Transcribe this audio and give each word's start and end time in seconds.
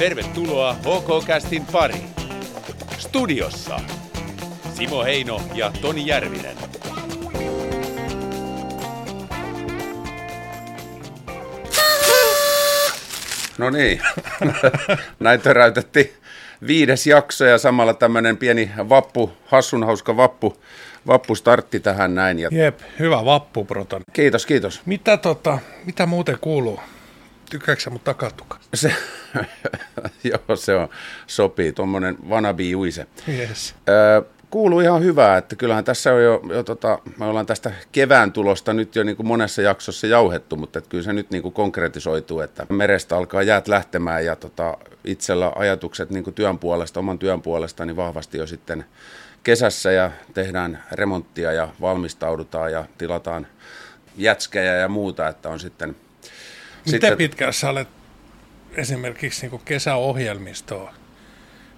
Tervetuloa 0.00 0.72
HK-kästin 0.74 1.66
pariin. 1.72 2.08
Studiossa 2.98 3.80
Simo 4.74 5.04
Heino 5.04 5.42
ja 5.54 5.72
Toni 5.80 6.06
Järvinen. 6.06 6.56
No 13.58 13.70
niin, 13.70 14.00
näin 15.20 15.40
töräytettiin 15.40 16.12
viides 16.66 17.06
jakso 17.06 17.44
ja 17.44 17.58
samalla 17.58 17.94
tämmöinen 17.94 18.36
pieni 18.36 18.70
vappu, 18.88 19.32
hassun 19.46 19.84
hauska 19.84 20.16
vappu, 20.16 20.56
vappu 21.06 21.34
startti 21.34 21.80
tähän 21.80 22.14
näin. 22.14 22.38
Ja... 22.38 22.48
Jep, 22.52 22.80
hyvä 22.98 23.24
vappu, 23.24 23.64
Proton. 23.64 24.02
Kiitos, 24.12 24.46
kiitos. 24.46 24.80
Mitä, 24.86 25.16
tota, 25.16 25.58
mitä 25.84 26.06
muuten 26.06 26.38
kuuluu? 26.40 26.80
Tykkääksä 27.50 27.90
mut 27.90 28.04
takatuka? 28.04 28.58
Se, 28.74 28.94
joo, 30.24 30.56
se 30.56 30.74
on, 30.74 30.88
sopii, 31.26 31.72
tuommoinen 31.72 32.18
wannabe 32.28 32.62
juise. 32.62 33.06
Yes. 33.28 33.74
Öö, 33.88 34.22
kuuluu 34.50 34.80
ihan 34.80 35.02
hyvää, 35.02 35.36
että 35.36 35.56
kyllähän 35.56 35.84
tässä 35.84 36.12
on 36.12 36.22
jo, 36.22 36.42
jo 36.52 36.62
tota, 36.62 36.98
me 37.18 37.24
ollaan 37.24 37.46
tästä 37.46 37.72
kevään 37.92 38.32
tulosta 38.32 38.72
nyt 38.72 38.96
jo 38.96 39.02
niin 39.02 39.16
kuin 39.16 39.26
monessa 39.26 39.62
jaksossa 39.62 40.06
jauhettu, 40.06 40.56
mutta 40.56 40.78
että 40.78 40.90
kyllä 40.90 41.04
se 41.04 41.12
nyt 41.12 41.30
niin 41.30 41.42
kuin 41.42 41.54
konkretisoituu, 41.54 42.40
että 42.40 42.66
merestä 42.68 43.16
alkaa 43.16 43.42
jäät 43.42 43.68
lähtemään 43.68 44.24
ja 44.24 44.36
tota, 44.36 44.76
itsellä 45.04 45.52
ajatukset 45.56 46.10
niin 46.10 46.24
kuin 46.24 46.34
työn 46.34 46.58
puolesta, 46.58 47.00
oman 47.00 47.18
työn 47.18 47.42
puolesta, 47.42 47.84
niin 47.84 47.96
vahvasti 47.96 48.38
jo 48.38 48.46
sitten 48.46 48.84
kesässä 49.42 49.92
ja 49.92 50.10
tehdään 50.34 50.84
remonttia 50.92 51.52
ja 51.52 51.68
valmistaudutaan 51.80 52.72
ja 52.72 52.84
tilataan 52.98 53.46
jätskejä 54.16 54.74
ja 54.74 54.88
muuta, 54.88 55.28
että 55.28 55.48
on 55.48 55.60
sitten... 55.60 55.96
Miten 56.92 57.08
sitten, 57.10 57.18
pitkään 57.18 57.52
sä 57.52 57.70
olet 57.70 57.88
esimerkiksi 58.76 59.48
niin 59.48 59.60
kesäohjelmistoa 59.64 60.94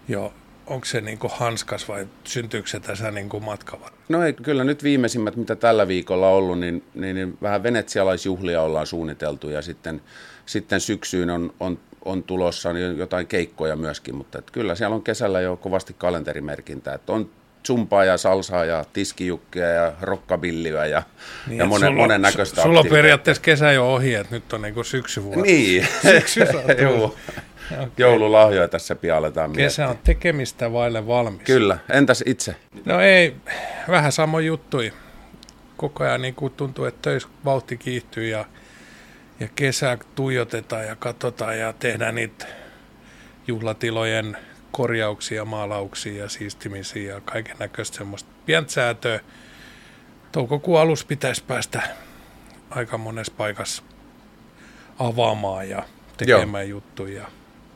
jo 0.09 0.35
onko 0.67 0.85
se 0.85 1.01
niin 1.01 1.19
hanskas 1.31 1.89
vai 1.89 2.09
syntyykö 2.25 2.69
se 2.69 2.81
tässä 2.81 3.11
niin 3.11 3.29
matkava? 3.41 3.91
No 4.09 4.23
ei, 4.23 4.33
kyllä 4.33 4.65
nyt 4.65 4.83
viimeisimmät, 4.83 5.37
mitä 5.37 5.57
tällä 5.57 5.89
viikolla 5.89 6.29
on 6.29 6.35
ollut, 6.35 6.61
niin, 6.61 6.85
niin, 6.95 7.15
niin 7.15 7.39
vähän 7.43 7.63
venetsialaisjuhlia 7.63 8.63
ollaan 8.63 8.87
suunniteltu 8.87 9.49
ja 9.49 9.63
sitten, 9.63 10.01
sitten 10.47 10.81
syksyyn 10.81 11.31
on, 11.31 11.55
on, 11.61 11.79
on 12.05 12.23
tulossa 12.23 12.73
niin 12.73 12.99
jotain 12.99 13.27
keikkoja 13.27 13.77
myöskin, 13.77 14.15
mutta 14.15 14.39
et 14.39 14.51
kyllä 14.51 14.75
siellä 14.75 14.97
on 14.97 15.03
kesällä 15.03 15.41
jo 15.41 15.57
kovasti 15.57 15.95
kalenterimerkintää, 15.99 16.95
että 16.95 17.13
on 17.13 17.31
zumpaa 17.67 18.05
ja 18.05 18.19
salsaa 18.19 18.65
ja 18.65 18.85
tiskijukkia 18.93 19.69
ja 19.69 19.93
rokkabillyä 20.01 20.87
ja, 20.87 21.03
niin, 21.47 21.59
ja 21.59 21.67
monen, 21.67 21.89
sulla, 21.89 22.03
monen 22.03 22.23
näköistä 22.23 22.63
Sulla 22.63 22.81
on 22.81 22.87
periaatteessa 22.87 23.43
kesä 23.43 23.73
jo 23.73 23.93
ohi, 23.95 24.15
että 24.15 24.35
nyt 24.35 24.53
on 24.53 24.63
niin 24.63 24.75
kuin 24.75 24.85
syksyvuosi. 24.85 25.43
Niin, 25.43 25.89
Syksy 26.03 26.41
Joo. 26.83 27.17
Okay. 27.73 27.89
Joululahjoja 27.99 28.69
tässä 28.69 28.95
pian 28.95 29.19
aletaan 29.19 29.51
miettiä. 29.51 29.67
Kesä 29.67 29.89
on 29.89 29.99
tekemistä 30.05 30.73
vaille 30.73 31.07
valmis. 31.07 31.43
Kyllä. 31.45 31.79
Entäs 31.91 32.23
itse? 32.27 32.57
No 32.85 33.01
ei, 33.01 33.37
vähän 33.89 34.13
samoin 34.13 34.47
juttui. 34.47 34.93
Koko 35.77 36.05
ajan 36.05 36.23
niin 36.23 36.35
kuin 36.35 36.53
tuntuu, 36.53 36.85
että 36.85 37.03
töissä 37.03 37.29
vauhti 37.45 37.77
kiihtyy 37.77 38.29
ja, 38.29 38.45
ja 39.41 39.49
kesää 39.55 39.99
tuijotetaan 40.15 40.87
ja 40.87 40.97
katsotaan 40.97 41.59
ja 41.59 41.73
tehdään 41.73 42.15
niitä 42.15 42.47
juhlatilojen 43.47 44.37
korjauksia, 44.73 45.45
maalauksia 45.45 46.23
ja 46.23 46.29
siistimisiä 46.29 47.15
ja 47.15 47.21
kaiken 47.21 47.57
näköistä 47.59 47.97
semmoista 47.97 48.31
pientä 48.47 48.73
säätöä. 48.73 49.21
Toukokuun 50.33 50.81
alussa 50.81 51.07
pitäisi 51.07 51.45
päästä 51.45 51.83
aika 52.71 52.99
monessa 52.99 53.33
paikassa 53.37 53.83
avaamaan 54.99 55.69
ja 55.69 55.83
tekemään 56.17 56.69
Joo. 56.69 56.77
juttuja. 56.77 57.27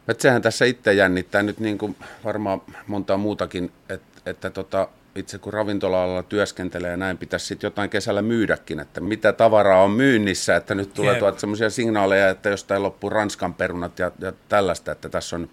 Et 0.08 0.20
sehän 0.20 0.42
tässä 0.42 0.64
itse 0.64 0.92
jännittää 0.92 1.42
nyt 1.42 1.60
niin 1.60 1.78
kuin 1.78 1.96
varmaan 2.24 2.62
montaa 2.86 3.16
muutakin, 3.16 3.72
että, 3.88 4.30
että 4.30 4.50
tota, 4.50 4.88
itse 5.14 5.38
kun 5.38 5.52
ravintola-alalla 5.52 6.22
työskentelee 6.22 6.90
ja 6.90 6.96
näin, 6.96 7.18
pitäisi 7.18 7.46
sitten 7.46 7.66
jotain 7.66 7.90
kesällä 7.90 8.22
myydäkin, 8.22 8.80
että 8.80 9.00
mitä 9.00 9.32
tavaraa 9.32 9.82
on 9.82 9.90
myynnissä, 9.90 10.56
että 10.56 10.74
nyt 10.74 10.94
tulee 10.94 11.18
tuolta 11.18 11.40
semmoisia 11.40 11.70
signaaleja, 11.70 12.30
että 12.30 12.48
jostain 12.48 12.82
loppuu 12.82 13.10
Ranskan 13.10 13.54
perunat 13.54 13.98
ja, 13.98 14.10
ja 14.18 14.32
tällaista, 14.48 14.92
että 14.92 15.08
tässä 15.08 15.36
on, 15.36 15.48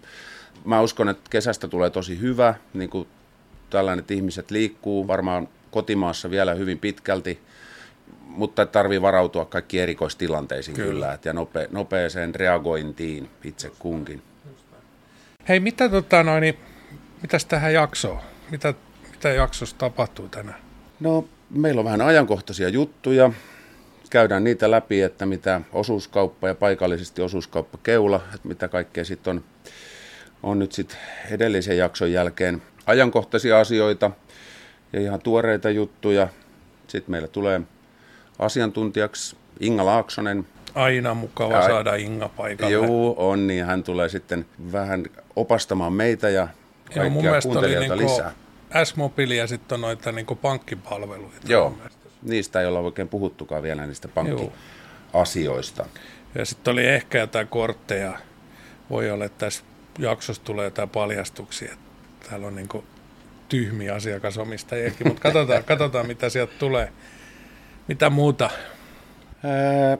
mä 0.64 0.80
uskon, 0.80 1.08
että 1.08 1.30
kesästä 1.30 1.68
tulee 1.68 1.90
tosi 1.90 2.20
hyvä, 2.20 2.54
niin 2.74 2.90
kuin 2.90 3.08
tällainen, 3.70 3.98
että 3.98 4.14
ihmiset 4.14 4.50
liikkuu 4.50 5.06
varmaan 5.06 5.48
kotimaassa 5.70 6.30
vielä 6.30 6.54
hyvin 6.54 6.78
pitkälti, 6.78 7.40
mutta 8.26 8.66
tarvii 8.66 9.02
varautua 9.02 9.44
kaikki 9.44 9.80
erikoistilanteisiin 9.80 10.74
kyllä, 10.74 10.90
kyllä 10.90 11.12
että, 11.12 11.28
ja 11.28 11.32
nope, 11.32 11.68
nopeeseen 11.72 12.34
reagointiin 12.34 13.30
itse 13.44 13.70
kunkin. 13.78 14.22
Hei, 15.48 15.60
mitä 15.60 15.88
tota 15.88 16.22
noin, 16.22 16.40
niin, 16.40 16.58
mitäs 17.22 17.44
tähän 17.44 17.74
jaksoon? 17.74 18.20
Mitä, 18.50 18.74
mitä 19.10 19.28
jaksossa 19.28 19.76
tapahtuu 19.78 20.28
tänään? 20.28 20.60
No, 21.00 21.28
meillä 21.50 21.78
on 21.78 21.84
vähän 21.84 22.00
ajankohtaisia 22.00 22.68
juttuja. 22.68 23.32
Käydään 24.10 24.44
niitä 24.44 24.70
läpi, 24.70 25.02
että 25.02 25.26
mitä 25.26 25.60
osuuskauppa 25.72 26.48
ja 26.48 26.54
paikallisesti 26.54 27.22
osuuskauppa 27.22 27.78
keula, 27.82 28.20
että 28.34 28.48
mitä 28.48 28.68
kaikkea 28.68 29.04
sitten 29.04 29.30
on, 29.30 29.44
on 30.44 30.58
nyt 30.58 30.72
sitten 30.72 30.98
edellisen 31.30 31.78
jakson 31.78 32.12
jälkeen 32.12 32.62
ajankohtaisia 32.86 33.60
asioita 33.60 34.10
ja 34.92 35.00
ihan 35.00 35.20
tuoreita 35.20 35.70
juttuja. 35.70 36.28
Sitten 36.86 37.10
meillä 37.10 37.28
tulee 37.28 37.60
asiantuntijaksi 38.38 39.36
Inga 39.60 39.84
Laaksonen, 39.84 40.46
Aina 40.74 41.14
mukava 41.14 41.54
ja, 41.54 41.66
saada 41.66 41.94
Inga 41.94 42.28
paikalle. 42.28 42.72
Joo, 42.72 43.14
on, 43.18 43.46
niin 43.46 43.64
hän 43.64 43.82
tulee 43.82 44.08
sitten 44.08 44.46
vähän 44.72 45.04
opastamaan 45.36 45.92
meitä 45.92 46.28
ja 46.28 46.48
kaikkia 46.94 47.10
mun 47.10 47.24
kuuntelijoita 47.42 47.94
oli 47.94 48.04
lisää. 48.04 48.32
S-mobiili 48.84 49.36
ja 49.36 49.46
sitten 49.46 49.76
on 49.76 49.80
noita 49.80 50.12
niin 50.12 50.26
pankkipalveluita. 50.42 51.46
Joo, 51.48 51.78
niistä 52.22 52.60
ei 52.60 52.66
olla 52.66 52.78
oikein 52.78 53.08
puhuttukaan 53.08 53.62
vielä 53.62 53.86
niistä 53.86 54.08
pankkiasioista. 54.08 55.86
Ja 56.34 56.44
sitten 56.44 56.72
oli 56.72 56.86
ehkä 56.86 57.18
jotain 57.18 57.48
kortteja. 57.48 58.18
Voi 58.90 59.10
olla, 59.10 59.24
että 59.24 59.46
tässä 59.46 59.64
jaksossa 59.98 60.42
tulee 60.42 60.64
jotain 60.64 60.88
paljastuksia. 60.88 61.76
Täällä 62.30 62.46
on 62.46 62.56
niin 62.56 62.68
tyhmiä 63.48 63.94
asiakasomistajiakin, 63.94 65.08
mutta 65.08 65.22
katsotaan, 65.22 65.64
katsotaan 65.74 66.06
mitä 66.06 66.28
sieltä 66.28 66.52
tulee. 66.58 66.92
Mitä 67.88 68.10
muuta? 68.10 68.50
Ää, 69.44 69.98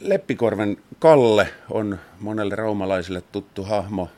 Leppikorven 0.00 0.76
Kalle 0.98 1.48
on 1.70 1.98
monelle 2.20 2.54
raumalaisille 2.54 3.20
tuttu 3.20 3.64
hahmo. 3.64 4.08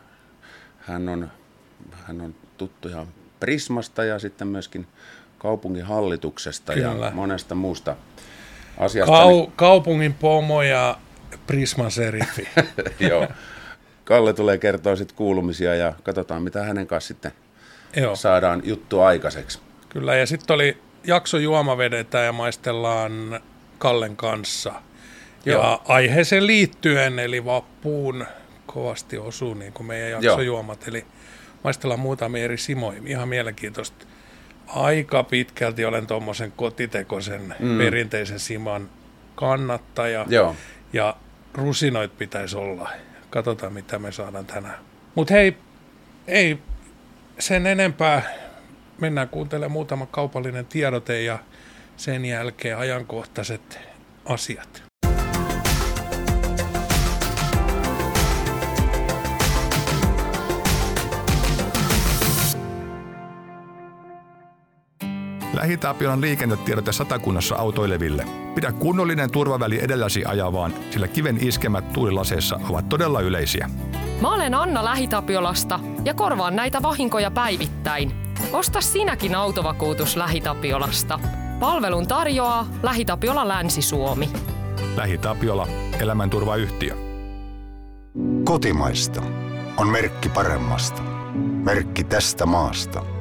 Hän 0.78 1.08
on, 1.08 1.30
hän 1.92 2.20
on 2.20 2.34
tuttu 2.56 2.88
ihan 2.88 3.06
Prismasta 3.40 4.04
ja 4.04 4.18
sitten 4.18 4.48
myöskin 4.48 4.86
kaupungin 5.38 5.84
hallituksesta 5.84 6.72
Kyllä. 6.72 7.06
ja 7.06 7.12
monesta 7.14 7.54
muusta 7.54 7.96
asiasta. 8.78 9.12
Kau, 9.12 9.46
kaupungin 9.56 10.14
pomo 10.14 10.62
ja 10.62 10.98
Prisman 11.46 11.90
serifi. 11.90 12.48
Joo. 13.10 13.28
Kalle 14.04 14.32
tulee 14.32 14.58
kertoa 14.58 14.96
sitten 14.96 15.16
kuulumisia 15.16 15.74
ja 15.74 15.92
katsotaan, 16.02 16.42
mitä 16.42 16.62
hänen 16.62 16.86
kanssa 16.86 17.08
sitten 17.08 17.32
Joo. 17.96 18.16
saadaan 18.16 18.62
juttu 18.64 19.00
aikaiseksi. 19.00 19.58
Kyllä, 19.88 20.16
ja 20.16 20.26
sitten 20.26 20.54
oli 20.54 20.78
jakso 21.04 21.38
juomavedetään 21.38 22.24
ja 22.24 22.32
maistellaan 22.32 23.40
Kallen 23.78 24.16
kanssa– 24.16 24.72
ja 25.44 25.80
aiheeseen 25.88 26.46
liittyen, 26.46 27.18
eli 27.18 27.44
vappuun 27.44 28.26
kovasti 28.66 29.18
osuu 29.18 29.54
niin 29.54 29.72
kuin 29.72 29.86
meidän 29.86 30.10
jaksojuomat. 30.10 30.88
Eli 30.88 31.06
maistellaan 31.64 32.00
muutamia 32.00 32.44
eri 32.44 32.58
simoja. 32.58 33.00
Ihan 33.06 33.28
mielenkiintoista. 33.28 34.06
Aika 34.66 35.22
pitkälti 35.22 35.84
olen 35.84 36.06
tuommoisen 36.06 36.52
kotitekoisen 36.56 37.54
mm. 37.58 37.78
perinteisen 37.78 38.38
siman 38.38 38.90
kannattaja. 39.34 40.26
Joo. 40.28 40.56
Ja 40.92 41.16
rusinoit 41.54 42.18
pitäisi 42.18 42.56
olla. 42.56 42.90
Katsotaan, 43.34 43.72
mitä 43.72 43.98
me 43.98 44.12
saadaan 44.12 44.46
tänään. 44.46 44.78
Mutta 45.14 45.34
hei, 45.34 45.56
ei 46.26 46.58
sen 47.38 47.66
enempää. 47.66 48.22
Mennään 49.00 49.28
kuuntelemaan 49.28 49.72
muutama 49.72 50.06
kaupallinen 50.06 50.66
tiedote 50.66 51.22
ja 51.22 51.38
sen 51.96 52.24
jälkeen 52.24 52.78
ajankohtaiset 52.78 53.78
asiat. 54.24 54.82
Lähitapiolan 65.54 66.20
liikennetiedote 66.20 66.92
satakunnassa 66.92 67.56
autoileville. 67.56 68.24
Pidä 68.54 68.72
kunnollinen 68.72 69.30
turvaväli 69.30 69.84
edelläsi 69.84 70.24
ajavaan, 70.24 70.74
sillä 70.90 71.08
kiven 71.08 71.38
iskemät 71.40 71.92
tuulilaseissa 71.92 72.60
ovat 72.68 72.88
todella 72.88 73.20
yleisiä. 73.20 73.70
Mä 74.20 74.34
olen 74.34 74.54
Anna 74.54 74.84
Lähitapiolasta 74.84 75.80
ja 76.04 76.14
korvaan 76.14 76.56
näitä 76.56 76.82
vahinkoja 76.82 77.30
päivittäin. 77.30 78.12
Osta 78.52 78.80
sinäkin 78.80 79.34
autovakuutus 79.34 80.16
Lähitapiolasta. 80.16 81.20
Palvelun 81.60 82.06
tarjoaa 82.06 82.66
Lähitapiola 82.82 83.48
Länsi-Suomi. 83.48 84.30
Lähitapiola. 84.96 85.68
Elämänturvayhtiö. 86.00 86.94
Kotimaista. 88.44 89.22
on 89.76 89.88
merkki 89.88 90.28
paremmasta. 90.28 91.02
Merkki 91.42 92.04
tästä 92.04 92.46
maasta. 92.46 93.13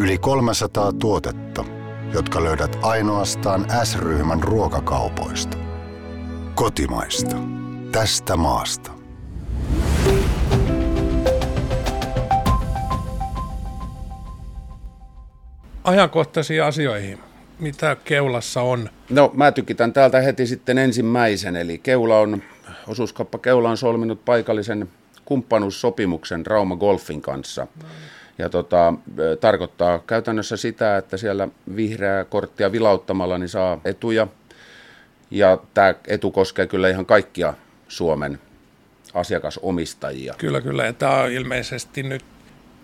Yli 0.00 0.18
300 0.18 0.92
tuotetta, 0.92 1.64
jotka 2.12 2.44
löydät 2.44 2.76
ainoastaan 2.82 3.66
S-ryhmän 3.84 4.42
ruokakaupoista. 4.42 5.58
Kotimaista. 6.54 7.36
Tästä 7.92 8.36
maasta. 8.36 8.90
Ajankohtaisiin 15.84 16.64
asioihin. 16.64 17.18
Mitä 17.58 17.96
keulassa 18.04 18.62
on? 18.62 18.88
No 19.10 19.30
mä 19.34 19.52
tykitän 19.52 19.92
täältä 19.92 20.20
heti 20.20 20.46
sitten 20.46 20.78
ensimmäisen, 20.78 21.56
eli 21.56 21.78
Keula 21.78 22.18
on, 22.18 22.42
osuuskappa 22.86 23.38
Keula 23.38 23.70
on 23.70 23.76
solminut 23.76 24.24
paikallisen 24.24 24.88
kumppanuussopimuksen 25.24 26.46
Rauma 26.46 26.76
Golfin 26.76 27.22
kanssa. 27.22 27.66
Ja 28.38 28.48
tota, 28.48 28.94
tarkoittaa 29.40 29.98
käytännössä 29.98 30.56
sitä, 30.56 30.96
että 30.96 31.16
siellä 31.16 31.48
vihreää 31.76 32.24
korttia 32.24 32.72
vilauttamalla 32.72 33.38
niin 33.38 33.48
saa 33.48 33.80
etuja. 33.84 34.26
Ja 35.30 35.58
tämä 35.74 35.94
etu 36.06 36.30
koskee 36.30 36.66
kyllä 36.66 36.88
ihan 36.88 37.06
kaikkia 37.06 37.54
Suomen 37.88 38.38
asiakasomistajia. 39.14 40.34
Kyllä, 40.38 40.60
kyllä. 40.60 40.84
Ja 40.84 40.92
tämä 40.92 41.20
on 41.20 41.30
ilmeisesti 41.30 42.02
nyt 42.02 42.24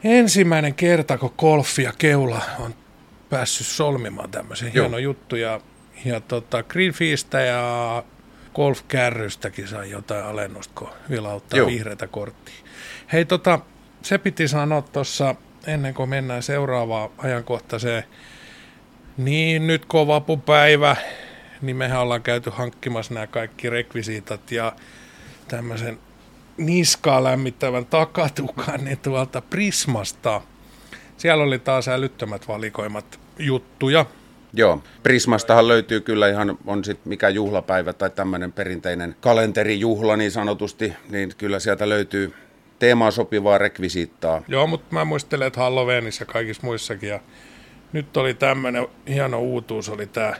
ensimmäinen 0.05 0.75
kerta, 0.75 1.19
kun 1.19 1.35
golf 1.39 1.79
ja 1.79 1.93
keula 1.99 2.43
on 2.59 2.75
päässyt 3.31 3.67
solmimaan 3.67 4.31
tämmöisen 4.31 4.73
hieno 4.73 4.99
juttu. 4.99 5.37
Ja, 5.37 5.61
ja 6.05 6.21
tota, 6.21 6.63
Greenfeestä 6.63 7.41
ja 7.41 8.05
golfkärrystäkin 8.55 9.69
sai 9.69 9.91
jotain 9.91 10.25
alennusta, 10.25 10.75
kun 10.75 10.89
vilauttaa 11.11 11.59
Joo. 11.59 11.67
vihreätä 11.67 12.07
korttia. 12.07 12.55
Hei, 13.13 13.25
tota, 13.25 13.61
se 14.05 14.19
piti 14.19 14.49
sanoa 14.49 14.83
tuossa 14.83 15.35
ennen 15.67 15.95
kuin 15.95 16.09
mennään 16.09 16.43
seuraavaan 16.43 17.11
ajankohtaiseen. 17.19 18.05
Niin, 19.17 19.67
nyt 19.67 19.85
kun 19.85 20.07
vapupäivä, 20.07 20.97
niin 21.63 21.77
mehän 21.77 22.01
ollaan 22.01 22.23
käyty 22.23 22.51
hankkimassa 22.51 23.15
nämä 23.15 23.27
kaikki 23.27 23.71
rekvisiitat 23.71 24.53
ja 24.53 24.73
tämmöisen 25.49 25.99
niskaa 26.57 27.25
lämmittävän 27.25 27.87
takatukan 27.87 28.85
niin 28.85 28.99
tuolta 28.99 29.41
Prismasta. 29.41 30.41
Siellä 31.17 31.45
oli 31.45 31.59
taas 31.59 31.89
älyttömät 31.89 32.49
valikoimat 32.49 33.21
juttuja. 33.39 34.07
Joo, 34.53 34.83
Prismastahan 35.03 35.69
löytyy 35.69 36.01
kyllä 36.01 36.29
ihan, 36.29 36.59
on 36.67 36.85
sitten 36.85 37.09
mikä 37.09 37.29
juhlapäivä 37.29 37.93
tai 37.93 38.11
tämmöinen 38.11 38.53
perinteinen 38.53 39.17
kalenterijuhla 39.21 40.17
niin 40.17 40.31
sanotusti, 40.31 40.93
niin 41.11 41.33
kyllä 41.39 41.59
sieltä 41.59 41.89
löytyy 41.89 42.35
teemaa 42.85 43.11
sopivaa 43.11 43.59
rekvisiittaa. 43.59 44.43
Joo, 44.49 44.67
mutta 44.67 44.95
mä 44.95 45.05
muistelen, 45.05 45.47
että 45.47 45.61
Halloweenissa 45.61 46.23
ja 46.23 46.27
kaikissa 46.27 46.63
muissakin. 46.65 47.09
Ja 47.09 47.21
nyt 47.93 48.17
oli 48.17 48.35
tämmöinen 48.35 48.87
hieno 49.09 49.41
uutuus, 49.41 49.89
oli 49.89 50.07
tämä 50.07 50.35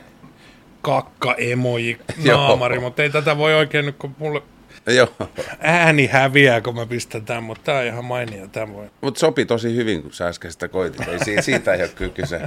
kakka-emoji 0.81 1.97
naamari, 2.27 2.79
mutta 2.79 3.03
ei 3.03 3.09
tätä 3.09 3.37
voi 3.37 3.53
oikein 3.53 3.85
nyt, 3.85 3.95
kun 3.97 4.15
mulle 4.19 4.41
Joo. 4.87 5.13
ääni 5.59 6.07
häviää, 6.07 6.61
kun 6.61 6.75
mä 6.75 6.85
pistän 6.85 7.25
tämän, 7.25 7.43
mutta 7.43 7.63
tämä 7.63 7.77
on 7.77 7.85
ihan 7.85 8.05
mainio. 8.05 8.47
Voi. 8.73 8.89
Mutta 9.01 9.19
sopi 9.19 9.45
tosi 9.45 9.75
hyvin, 9.75 10.01
kun 10.01 10.13
sä 10.13 10.27
äsken 10.27 10.51
sitä 10.51 10.67
koitit. 10.67 11.07
Ei, 11.07 11.41
siitä 11.41 11.73
ei 11.73 11.81
ole 11.81 11.89
kyllä 11.95 12.11
kyse. 12.11 12.41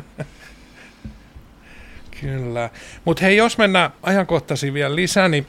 Kyllä. 2.20 2.70
Mutta 3.04 3.24
hei, 3.24 3.36
jos 3.36 3.58
mennään 3.58 3.90
ajankohtaisiin 4.02 4.74
vielä 4.74 4.94
lisää, 4.94 5.28
niin 5.28 5.46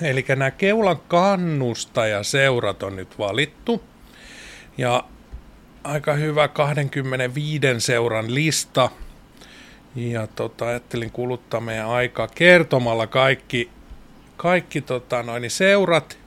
eli 0.00 0.24
nämä 0.28 0.50
keulan 0.50 1.00
kannustajaseurat 1.08 2.82
on 2.82 2.96
nyt 2.96 3.18
valittu. 3.18 3.82
Ja 4.78 5.04
aika 5.84 6.14
hyvä 6.14 6.48
25 6.48 7.66
seuran 7.78 8.34
lista. 8.34 8.90
Ja 9.96 10.26
tota, 10.26 10.66
ajattelin 10.66 11.10
kuluttaa 11.10 11.60
meidän 11.60 11.88
aikaa 11.88 12.28
kertomalla 12.28 13.06
kaikki, 13.06 13.70
kaikki 14.36 14.80
tota, 14.80 15.22
noin, 15.22 15.50
seurat 15.50 16.18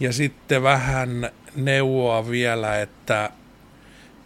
ja 0.00 0.12
sitten 0.12 0.62
vähän 0.62 1.30
neuvoa 1.56 2.30
vielä, 2.30 2.80
että 2.80 3.30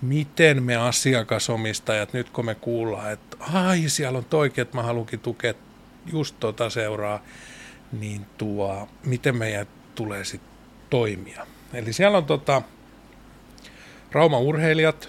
miten 0.02 0.62
me 0.62 0.76
asiakasomistajat, 0.76 2.12
nyt 2.12 2.30
kun 2.30 2.46
me 2.46 2.54
kuullaan, 2.54 3.12
että 3.12 3.36
ai 3.40 3.82
siellä 3.86 4.18
on 4.18 4.24
toikin, 4.24 4.62
että 4.62 4.76
mä 4.76 4.82
haluankin 4.82 5.20
tukea 5.20 5.54
just 6.12 6.36
tota 6.40 6.70
seuraa, 6.70 7.22
niin 7.92 8.26
tuo, 8.38 8.88
miten 9.04 9.36
meidän 9.36 9.66
tulee 9.94 10.24
sitten 10.24 10.52
toimia. 10.90 11.46
Eli 11.74 11.92
siellä 11.92 12.18
on 12.18 12.24
tota, 12.24 12.62
Rauma 14.12 14.38
urheilijat, 14.38 15.08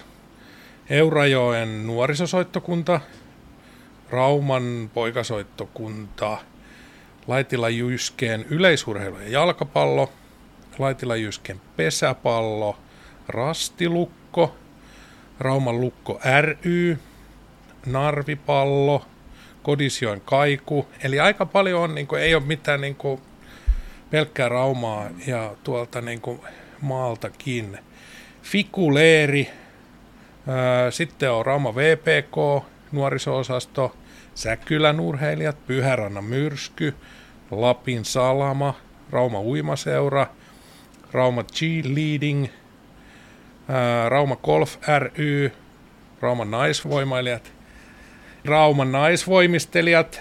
Eurajoen 0.90 1.86
nuorisosoittokunta, 1.86 3.00
Rauman 4.10 4.90
poikasoittokunta, 4.94 6.38
Laitila 7.26 7.68
Jyskeen 7.68 8.44
yleisurheilu 8.50 9.16
ja 9.18 9.28
jalkapallo, 9.28 10.12
Laitila 10.78 11.16
Jyskeen 11.16 11.60
pesäpallo, 11.76 12.76
Rastilukko, 13.28 14.54
Rauman 15.40 15.80
Lukko 15.80 16.20
ry, 16.40 16.98
Narvipallo, 17.86 19.04
Kodisjoen 19.64 20.20
kaiku. 20.20 20.88
Eli 21.04 21.20
aika 21.20 21.46
paljon 21.46 21.80
on, 21.80 21.94
niin 21.94 22.06
kuin, 22.06 22.22
ei 22.22 22.34
ole 22.34 22.42
mitään 22.46 22.80
niin 22.80 22.94
kuin, 22.94 23.20
pelkkää 24.10 24.48
Raumaa 24.48 25.10
ja 25.26 25.54
tuolta 25.64 26.00
niin 26.00 26.20
kuin, 26.20 26.40
maaltakin. 26.80 27.78
Fikuleeri, 28.42 29.50
ää, 30.48 30.90
sitten 30.90 31.32
on 31.32 31.46
Rauma 31.46 31.74
VPK, 31.74 32.64
nuoriso-osasto, 32.92 33.96
Säkylän 34.34 35.00
urheilijat, 35.00 35.66
Pyhärannan 35.66 36.24
myrsky, 36.24 36.94
Lapin 37.50 38.04
Salama, 38.04 38.74
Rauma 39.10 39.40
Uimaseura, 39.40 40.26
Rauma 41.12 41.42
G-Leading, 41.42 42.46
Rauma 44.08 44.36
Golf 44.36 44.76
ry, 44.98 45.52
Rauman 46.20 46.50
naisvoimailijat, 46.50 47.52
Rauman 48.44 48.92
naisvoimistelijat 48.92 50.20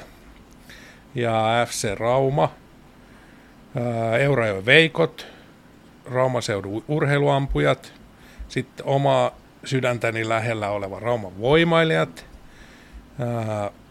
ja 1.15 1.65
FC 1.69 1.95
Rauma, 1.95 2.53
Eurajoen 4.19 4.65
Veikot, 4.65 5.27
Raumaseudun 6.05 6.83
urheiluampujat, 6.87 7.93
sitten 8.47 8.85
oma 8.85 9.31
sydäntäni 9.65 10.29
lähellä 10.29 10.69
oleva 10.69 10.99
Rauman 10.99 11.39
voimailijat, 11.39 12.25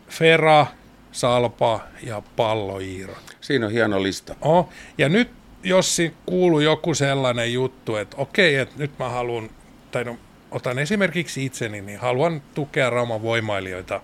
Fera, 0.08 0.66
Salpa 1.12 1.80
ja 2.02 2.22
Palloiiro. 2.36 3.14
Siinä 3.40 3.66
on 3.66 3.72
hieno 3.72 4.02
lista. 4.02 4.34
Oh, 4.40 4.68
ja 4.98 5.08
nyt 5.08 5.30
jos 5.62 5.98
kuuluu 6.26 6.60
joku 6.60 6.94
sellainen 6.94 7.52
juttu, 7.52 7.96
että 7.96 8.16
okei, 8.16 8.56
että 8.56 8.74
nyt 8.78 8.98
mä 8.98 9.08
haluan, 9.08 9.50
tai 9.90 10.04
no, 10.04 10.16
otan 10.50 10.78
esimerkiksi 10.78 11.44
itseni, 11.44 11.80
niin 11.80 11.98
haluan 11.98 12.42
tukea 12.54 12.90
Rauman 12.90 13.22
voimailijoita, 13.22 14.00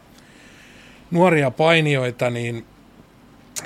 nuoria 1.10 1.50
painijoita, 1.50 2.30
niin 2.30 2.66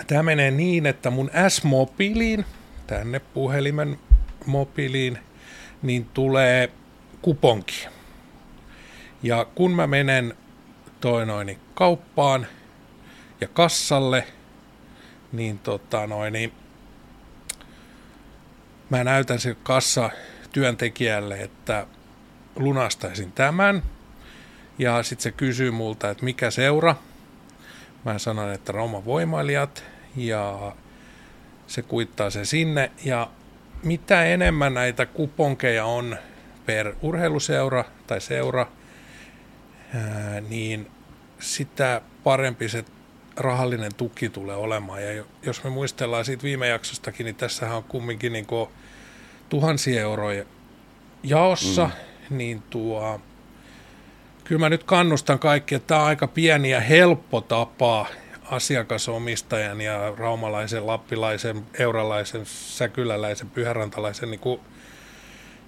tämä 0.06 0.22
menee 0.22 0.50
niin, 0.50 0.86
että 0.86 1.10
mun 1.10 1.30
S-mobiiliin, 1.48 2.44
tänne 2.86 3.18
puhelimen 3.18 3.98
mobiiliin, 4.46 5.18
niin 5.82 6.06
tulee 6.14 6.70
kuponki. 7.22 7.88
Ja 9.22 9.46
kun 9.54 9.70
mä 9.70 9.86
menen 9.86 10.34
toi 11.00 11.26
noin 11.26 11.58
kauppaan 11.74 12.46
ja 13.40 13.48
kassalle, 13.48 14.26
niin 15.32 15.58
tota 15.58 16.06
noin, 16.06 16.52
mä 18.90 19.04
näytän 19.04 19.38
se 19.38 19.56
kassa 19.62 20.10
työntekijälle, 20.52 21.40
että 21.42 21.86
lunastaisin 22.56 23.32
tämän. 23.32 23.82
Ja 24.78 25.02
sitten 25.02 25.22
se 25.22 25.32
kysyy 25.32 25.70
multa, 25.70 26.10
että 26.10 26.24
mikä 26.24 26.50
seura. 26.50 26.96
Mä 28.04 28.18
sanon, 28.18 28.52
että 28.52 28.72
Roma 28.72 29.04
voimailijat 29.04 29.84
ja 30.16 30.72
se 31.66 31.82
kuittaa 31.82 32.30
se 32.30 32.44
sinne. 32.44 32.90
Ja 33.04 33.30
mitä 33.82 34.24
enemmän 34.24 34.74
näitä 34.74 35.06
kuponkeja 35.06 35.84
on 35.84 36.16
per 36.66 36.94
urheiluseura 37.02 37.84
tai 38.06 38.20
seura, 38.20 38.66
niin 40.48 40.90
sitä 41.38 42.00
parempi 42.24 42.68
se 42.68 42.84
rahallinen 43.36 43.94
tuki 43.94 44.28
tulee 44.28 44.56
olemaan. 44.56 45.02
Ja 45.02 45.24
jos 45.42 45.64
me 45.64 45.70
muistellaan 45.70 46.24
siitä 46.24 46.42
viime 46.42 46.68
jaksostakin, 46.68 47.24
niin 47.24 47.36
tässähän 47.36 47.76
on 47.76 47.84
kumminkin 47.84 48.32
niin 48.32 48.46
tuhansia 49.48 50.02
euroja 50.02 50.44
jaossa, 51.22 51.90
mm. 52.30 52.36
niin 52.36 52.62
tuo, 52.70 53.20
kyllä 54.52 54.60
mä 54.60 54.68
nyt 54.68 54.84
kannustan 54.84 55.38
kaikki, 55.38 55.74
että 55.74 55.86
tämä 55.86 56.00
on 56.00 56.06
aika 56.06 56.26
pieni 56.26 56.70
ja 56.70 56.80
helppo 56.80 57.40
tapa 57.40 58.06
asiakasomistajan 58.50 59.80
ja 59.80 60.14
raumalaisen, 60.16 60.86
lappilaisen, 60.86 61.66
euralaisen, 61.78 62.46
säkyläläisen, 62.46 63.50
pyhärantalaisen 63.50 64.30
niin 64.30 64.40
kuin 64.40 64.60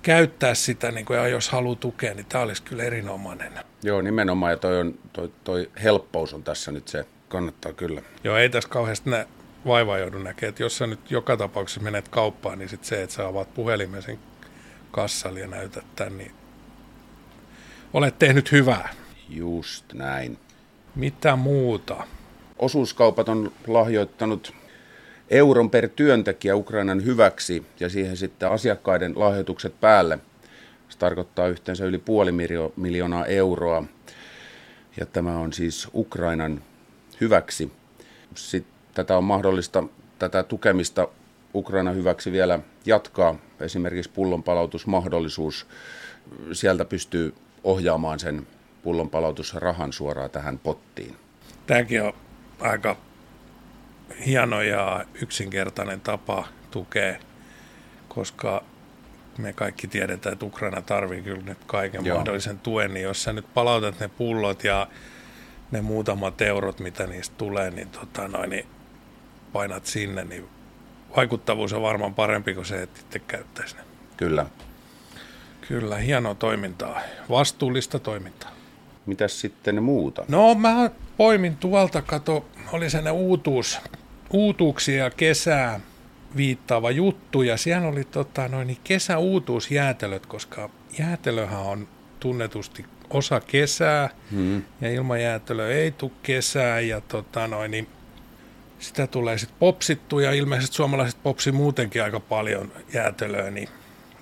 käyttää 0.03 0.55
sitä, 0.55 0.91
niin 0.91 1.07
kuin, 1.07 1.19
ja 1.19 1.29
jos 1.29 1.49
haluaa 1.49 1.77
tukea, 1.77 2.15
niin 2.15 2.27
tämä 2.27 2.45
olisi 2.45 2.63
kyllä 2.63 2.83
erinomainen. 2.83 3.53
Joo, 3.83 4.03
nimenomaan, 4.03 4.53
ja 4.53 4.57
toi, 4.57 4.81
on, 4.81 4.99
toi, 5.13 5.33
toi 5.45 5.71
helppous 5.83 6.35
on 6.35 6.43
tässä 6.43 6.73
nyt 6.73 6.89
se, 6.89 7.07
kannattaa 7.29 7.73
kyllä. 7.73 8.03
Joo, 8.25 8.37
ei 8.37 8.49
tässä 8.49 8.69
kauheasti 8.69 9.11
nä- 9.11 9.27
vaivaa 9.67 9.99
joudu 9.99 10.19
näkemään, 10.19 10.49
että 10.49 10.63
jos 10.63 10.77
sä 10.77 10.87
nyt 10.87 11.11
joka 11.11 11.37
tapauksessa 11.37 11.81
menet 11.81 12.09
kauppaan, 12.09 12.59
niin 12.59 12.69
sit 12.69 12.85
se, 12.85 13.03
että 13.03 13.17
sä 13.17 13.27
avaat 13.27 13.55
puhelimen 13.55 14.03
sen 14.03 14.19
kassalle 14.91 15.41
ja 15.41 15.47
näytät 15.47 15.85
tämän, 15.97 16.19
niin 16.19 16.44
olet 17.95 18.19
tehnyt 18.19 18.53
hyvää. 18.53 18.89
Just 19.29 19.93
näin. 19.93 20.39
Mitä 20.95 21.37
muuta? 21.37 22.07
Osuuskaupat 22.59 23.29
on 23.29 23.53
lahjoittanut 23.67 24.55
euron 25.31 25.71
per 25.71 25.89
työntekijä 25.89 26.57
Ukrainan 26.57 27.05
hyväksi 27.05 27.67
ja 27.81 27.89
siihen 27.89 28.17
sitten 28.17 28.51
asiakkaiden 28.51 29.13
lahjoitukset 29.17 29.81
päälle. 29.81 30.19
Se 30.89 30.99
tarkoittaa 30.99 31.49
yhteensä 31.49 31.85
yli 31.85 31.99
puoli 31.99 32.33
miljoonaa 32.77 33.27
euroa 33.27 33.85
ja 34.97 35.07
tämä 35.07 35.39
on 35.39 35.53
siis 35.53 35.89
Ukrainan 35.95 36.63
hyväksi. 37.21 37.73
Sitten 38.35 38.75
tätä 38.95 39.17
on 39.17 39.25
mahdollista, 39.25 39.85
tätä 40.19 40.43
tukemista 40.43 41.09
Ukraina 41.55 41.91
hyväksi 41.91 42.33
vielä 42.33 42.59
jatkaa. 42.87 43.37
Esimerkiksi 43.61 44.11
pullonpalautusmahdollisuus, 44.15 45.67
sieltä 46.53 46.85
pystyy 46.85 47.35
ohjaamaan 47.65 48.19
sen 48.19 48.47
pullonpalautusrahan 48.83 49.93
suoraan 49.93 50.31
tähän 50.31 50.59
pottiin. 50.59 51.17
Tämäkin 51.67 52.03
on 52.03 52.13
aika 52.61 52.97
hieno 54.27 54.63
ja 54.63 55.05
yksinkertainen 55.23 56.01
tapa 56.01 56.49
tukea, 56.71 57.17
koska 58.09 58.65
me 59.39 59.53
kaikki 59.53 59.89
tiedetään, 59.89 60.33
että 60.33 60.47
Ukraina 60.47 60.83
tarvii 60.83 61.23
kyllä 61.23 61.43
nyt 61.43 61.59
kaiken 61.67 62.05
Joo. 62.05 62.17
mahdollisen 62.17 62.59
tuen, 62.59 62.95
niin 62.95 63.05
jos 63.05 63.23
sä 63.23 63.33
nyt 63.33 63.55
palautat 63.55 64.01
ne 64.01 64.09
pullot 64.09 64.65
ja 64.65 64.87
ne 65.71 65.81
muutamat 65.81 66.41
eurot, 66.41 66.81
mitä 66.81 67.07
niistä 67.07 67.35
tulee, 67.39 67.71
niin, 67.71 67.89
tota 67.89 68.29
noin, 68.29 68.51
niin 68.51 68.67
painat 69.53 69.87
sinne, 69.87 70.25
niin 70.25 70.49
vaikuttavuus 71.17 71.73
on 71.73 71.83
varmaan 71.83 72.15
parempi 72.15 72.55
kuin 72.55 72.67
se, 72.67 72.83
että 72.83 73.01
itse 73.01 73.19
käyttäisi 73.19 73.77
ne. 73.77 73.83
Kyllä. 74.17 74.47
Kyllä, 75.69 75.97
hienoa 75.97 76.35
toimintaa. 76.35 77.01
Vastuullista 77.31 77.99
toimintaa. 77.99 78.51
Mitäs 79.07 79.41
sitten 79.41 79.83
muuta? 79.83 80.25
No 80.29 80.55
mä 80.55 80.91
poimin 81.17 81.57
tuolta, 81.57 82.03
kato, 82.03 82.45
oli 82.73 82.91
sen 82.91 83.13
uutuus, 83.13 83.81
uutuuksia 84.31 85.11
kesää 85.11 85.81
viittaava 86.37 86.91
juttu, 86.91 87.43
ja 87.43 87.57
siellä 87.57 87.89
oli 87.89 88.05
tota, 88.05 88.49
noin, 88.49 88.67
niin 88.67 88.79
kesäuutuusjäätelöt, 88.85 90.27
koska 90.27 90.71
jäätelöhän 90.99 91.61
on 91.61 91.89
tunnetusti 92.21 92.85
osa 93.11 93.41
kesää, 93.41 94.11
hmm. 94.31 94.63
ja 94.81 94.91
ilman 94.91 95.23
jäätelöä 95.23 95.69
ei 95.69 95.91
tule 95.91 96.11
kesää, 96.23 96.81
ja 96.81 97.01
tota, 97.01 97.47
noin, 97.47 97.71
niin 97.71 97.89
sitä 98.79 99.07
tulee 99.07 99.39
sitten 99.39 99.59
popsittu, 99.59 100.19
ja 100.19 100.33
ilmeisesti 100.33 100.77
suomalaiset 100.77 101.23
popsi 101.23 101.53
muutenkin 101.53 102.03
aika 102.03 102.21
paljon 102.21 102.73
jäätelöä, 102.93 103.51
niin, 103.51 103.69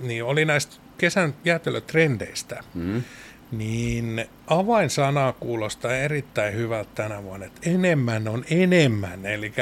niin 0.01 0.25
oli 0.25 0.45
näistä 0.45 0.82
kesän 1.03 1.35
jäätelötrendeistä. 1.45 2.65
Hmm 2.75 3.03
niin 3.53 4.25
avainsana 4.47 5.35
kuulostaa 5.41 5.97
erittäin 5.97 6.55
hyvältä 6.55 6.91
tänä 6.95 7.23
vuonna, 7.23 7.47
että 7.47 7.71
enemmän 7.71 8.29
on 8.29 8.45
enemmän, 8.51 9.27
eli 9.27 9.53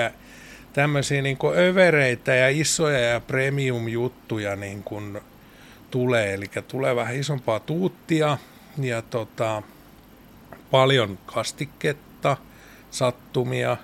tämmöisiä 0.73 1.23
niin 1.23 1.39
övereitä 1.57 2.35
ja 2.35 2.49
isoja 2.49 3.01
ja 3.01 3.21
premium-juttuja 3.21 4.57
niin 4.57 4.83
kuin 4.83 5.21
tulee, 5.91 6.35
eli 6.35 6.47
tulee 6.69 6.97
vähän 6.97 7.17
isompaa 7.17 7.61
tuuttia 7.61 8.39
ja 8.79 9.03
tota, 9.03 9.63
paljon 10.71 11.19
kastiketta, 11.27 12.37
sattumia, 12.91 13.77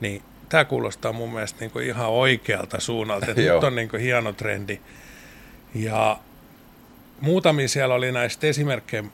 niin 0.00 0.22
tämä 0.48 0.64
kuulostaa 0.64 1.12
mun 1.12 1.32
mielestä 1.32 1.60
niin 1.60 1.86
ihan 1.86 2.08
oikealta 2.08 2.80
suunnalta, 2.80 3.26
että 3.26 3.42
nyt 3.52 3.64
on 3.64 3.74
niin 3.74 4.00
hieno 4.00 4.32
trendi. 4.32 4.80
Ja 5.74 6.18
muutamia 7.20 7.68
siellä 7.68 7.94
oli 7.94 8.12
näistä 8.12 8.46
esimerkkejä 8.46 9.04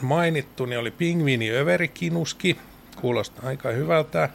mainittu, 0.00 0.66
niin 0.66 0.78
oli 0.78 0.90
pingviini 0.90 1.50
överikinuski, 1.50 2.56
kuulostaa 3.00 3.48
aika 3.48 3.68
hyvältä. 3.70 4.28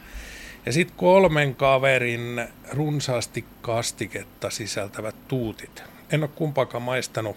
Ja 0.66 0.72
sitten 0.74 0.98
kolmen 0.98 1.56
kaverin 1.56 2.48
runsaasti 2.72 3.46
kastiketta 3.62 4.50
sisältävät 4.50 5.16
tuutit. 5.28 5.84
En 6.12 6.24
ole 6.24 6.30
kumpaakaan 6.36 6.84
maistanut. 6.84 7.36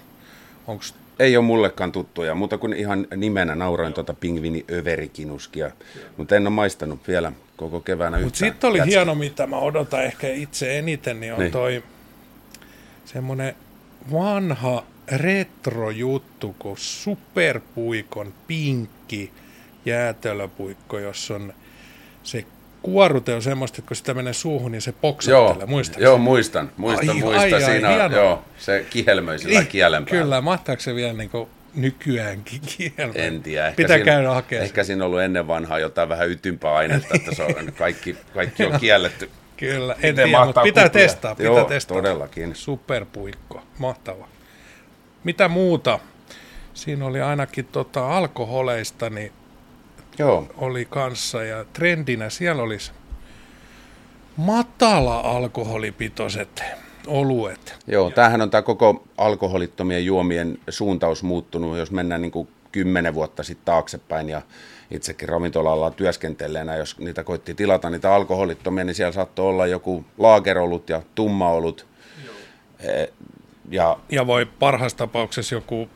Onks... 0.66 0.94
Ei 1.18 1.36
ole 1.36 1.44
mullekaan 1.44 1.92
tuttuja, 1.92 2.34
mutta 2.34 2.58
kun 2.58 2.74
ihan 2.74 3.06
nimenä 3.16 3.54
nauroin 3.54 3.92
tuota 3.92 4.14
pingviini 4.14 4.64
överikinuskia. 4.70 5.70
Mutta 6.16 6.36
en 6.36 6.46
ole 6.46 6.54
maistanut 6.54 7.08
vielä 7.08 7.32
koko 7.56 7.80
keväänä 7.80 8.20
Mutta 8.20 8.38
sitten 8.38 8.70
oli 8.70 8.80
hieno, 8.86 9.14
mitä 9.14 9.46
mä 9.46 9.56
odotan 9.58 10.04
ehkä 10.04 10.28
itse 10.28 10.78
eniten, 10.78 11.20
niin 11.20 11.32
on 11.32 11.38
niin. 11.38 11.52
toi 11.52 11.82
semmoinen 13.04 13.54
vanha 14.12 14.84
retrojuttu 15.12 16.56
kuin 16.58 16.78
superpuikon 16.78 18.34
pinkki 18.46 19.32
jäätelöpuikko, 19.84 20.98
jossa 20.98 21.34
on 21.34 21.54
se 22.22 22.44
kuorute 22.82 23.34
on 23.34 23.42
semmoista, 23.42 23.76
että 23.78 23.88
kun 23.88 23.96
sitä 23.96 24.14
menee 24.14 24.32
suuhun, 24.32 24.72
niin 24.72 24.82
se 24.82 24.92
poksattelee. 24.92 25.66
Muistatko? 25.66 26.02
Joo, 26.02 26.18
muistan. 26.18 26.72
Muistan, 26.76 27.08
ai, 27.08 27.14
muistan. 27.22 27.54
Ai, 27.54 27.62
Siinä 27.62 27.88
ai, 27.88 28.00
on, 28.00 28.12
joo, 28.12 28.44
se 28.58 28.86
kihelmöi 28.90 29.38
sillä 29.38 29.58
niin, 29.60 29.68
kielen 29.68 30.04
päällä. 30.04 30.22
Kyllä, 30.22 30.40
mahtaako 30.40 30.82
se 30.82 30.94
vielä 30.94 31.12
niin 31.12 31.30
kuin 31.30 31.48
nykyäänkin 31.74 32.60
kielmöi? 32.76 33.20
En 33.22 33.42
tiedä. 33.42 33.66
Ehkä 33.66 33.76
Pitää 33.76 33.96
siinä, 33.96 34.04
käydä 34.04 34.30
hakemaan. 34.30 34.64
Ehkä 34.64 34.84
siinä 34.84 35.04
on 35.04 35.06
ollut 35.06 35.20
ennen 35.20 35.46
vanhaa 35.46 35.78
jotain 35.78 36.08
vähän 36.08 36.28
ytympää 36.30 36.74
ainetta, 36.74 37.14
että 37.14 37.34
se 37.34 37.42
on, 37.42 37.72
kaikki, 37.78 38.16
kaikki 38.34 38.64
on 38.64 38.80
kielletty. 38.80 39.30
Kyllä, 39.56 39.96
en 40.02 40.14
tiedä, 40.14 40.44
mutta 40.44 40.62
pitää 40.62 40.84
kuplia. 40.84 41.02
testaa. 41.02 41.34
Pitää 41.34 41.52
Joo, 41.52 41.64
testaa. 41.64 41.96
todellakin. 41.96 42.54
Superpuikko, 42.54 43.62
mahtava. 43.78 44.28
Mitä 45.28 45.48
muuta? 45.48 45.98
Siinä 46.74 47.06
oli 47.06 47.20
ainakin 47.20 47.64
tota 47.64 48.16
alkoholeista, 48.16 49.10
niin 49.10 49.32
Joo. 50.18 50.46
oli 50.56 50.84
kanssa 50.84 51.42
ja 51.42 51.64
trendinä 51.72 52.30
siellä 52.30 52.62
olisi 52.62 52.92
matala 54.36 55.20
alkoholipitoiset 55.20 56.62
oluet. 57.06 57.76
Joo, 57.86 58.10
tämähän 58.10 58.42
on 58.42 58.50
tämä 58.50 58.62
koko 58.62 59.04
alkoholittomien 59.18 60.04
juomien 60.04 60.58
suuntaus 60.68 61.22
muuttunut, 61.22 61.78
jos 61.78 61.90
mennään 61.90 62.22
niin 62.22 62.32
kuin 62.32 62.48
kymmenen 62.72 63.14
vuotta 63.14 63.42
sitten 63.42 63.64
taaksepäin 63.64 64.28
ja 64.28 64.42
itsekin 64.90 65.28
ravintolalla 65.28 65.90
työskentelleenä, 65.90 66.76
jos 66.76 66.98
niitä 66.98 67.24
koitti 67.24 67.54
tilata 67.54 67.90
niitä 67.90 68.14
alkoholittomia, 68.14 68.84
niin 68.84 68.94
siellä 68.94 69.12
saattoi 69.12 69.46
olla 69.46 69.66
joku 69.66 70.04
laagerolut 70.18 70.88
ja 70.88 71.02
tummaolut. 71.14 71.86
Joo. 72.24 72.34
Eh, 72.80 73.08
ja, 73.70 73.98
ja 74.08 74.26
voi 74.26 74.46
parhaassa 74.46 74.98
tapauksessa 74.98 75.54
joku 75.54 75.88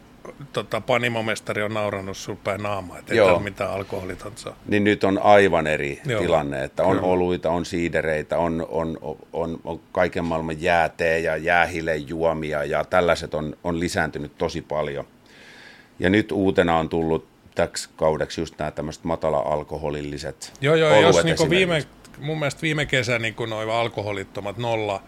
tota, 0.52 0.80
panimomestari 0.80 1.62
on 1.62 1.74
naurannut 1.74 2.16
sun 2.16 2.36
päin 2.36 2.62
naamaa, 2.62 2.98
että 2.98 3.12
ei 3.12 3.18
Joo. 3.18 3.38
mitään 3.38 3.70
alkoholitonta 3.70 4.54
Niin 4.66 4.84
nyt 4.84 5.04
on 5.04 5.18
aivan 5.18 5.66
eri 5.66 6.00
Joo. 6.06 6.20
tilanne, 6.20 6.64
että 6.64 6.82
on 6.82 6.96
Kyllä. 6.96 7.08
oluita, 7.08 7.50
on 7.50 7.64
siidereitä, 7.64 8.38
on, 8.38 8.66
on, 8.70 8.98
on, 9.32 9.60
on 9.64 9.80
kaiken 9.92 10.24
maailman 10.24 10.62
jäätejä, 10.62 11.36
jäähilejuomia 11.36 12.64
ja 12.64 12.84
tällaiset 12.84 13.34
on, 13.34 13.56
on 13.64 13.80
lisääntynyt 13.80 14.38
tosi 14.38 14.62
paljon. 14.62 15.04
Ja 15.98 16.10
nyt 16.10 16.32
uutena 16.32 16.78
on 16.78 16.88
tullut 16.88 17.26
täksi 17.54 17.90
kaudeksi 17.96 18.40
just 18.40 18.58
nämä 18.58 18.70
tämmöiset 18.70 19.04
matala-alkoholilliset 19.04 20.52
Joo, 20.60 20.74
joo, 20.74 21.00
jos 21.00 21.24
niin 21.24 21.50
viime, 21.50 21.86
mun 22.18 22.38
mielestä 22.38 22.62
viime 22.62 22.86
kesä 22.86 23.18
niin 23.18 23.34
noin 23.48 23.70
alkoholittomat 23.70 24.58
nolla, 24.58 25.02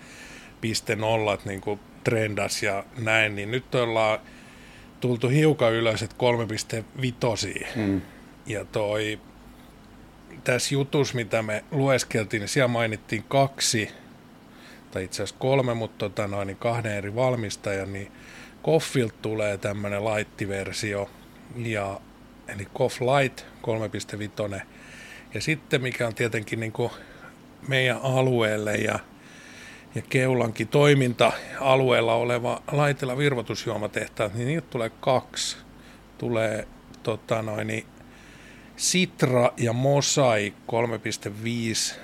piste 0.60 0.96
nollat 0.96 1.44
niin 1.44 1.60
trendas 2.04 2.62
ja 2.62 2.84
näin, 2.98 3.36
niin 3.36 3.50
nyt 3.50 3.74
ollaan 3.74 4.18
tultu 5.00 5.28
hiukan 5.28 5.72
ylös, 5.72 6.02
että 6.02 6.16
3,5. 7.58 7.66
Mm. 7.76 8.00
Ja 8.46 8.64
toi, 8.64 9.20
tässä 10.44 10.74
jutus, 10.74 11.14
mitä 11.14 11.42
me 11.42 11.64
lueskeltiin, 11.70 12.40
niin 12.40 12.48
siellä 12.48 12.68
mainittiin 12.68 13.24
kaksi, 13.28 13.90
tai 14.90 15.04
itse 15.04 15.22
asiassa 15.22 15.36
kolme, 15.38 15.74
mutta 15.74 16.08
tota 16.08 16.26
noin, 16.26 16.46
niin 16.46 16.56
kahden 16.56 16.92
eri 16.92 17.14
valmistajan, 17.14 17.92
niin 17.92 18.12
Koffilt 18.62 19.22
tulee 19.22 19.58
tämmöinen 19.58 20.04
light-versio, 20.04 21.10
ja, 21.56 22.00
eli 22.48 22.66
Koff 22.72 23.00
Light 23.00 23.40
3.5. 24.56 24.60
Ja 25.34 25.40
sitten, 25.40 25.82
mikä 25.82 26.06
on 26.06 26.14
tietenkin 26.14 26.60
niin 26.60 26.72
kuin 26.72 26.90
meidän 27.68 27.98
alueelle 28.02 28.74
ja 28.74 28.98
ja 29.94 30.02
Keulankin 30.08 30.68
toiminta-alueella 30.68 32.14
oleva 32.14 32.62
Laitila 32.72 33.16
virvotusjuomatehtaat, 33.16 34.34
niin 34.34 34.48
niitä 34.48 34.66
tulee 34.70 34.90
kaksi. 35.00 35.56
Tulee 36.18 36.68
tota 37.02 37.42
noin, 37.42 37.86
Sitra 38.76 39.52
ja 39.56 39.72
Mosai 39.72 40.54
3,5 40.72 41.98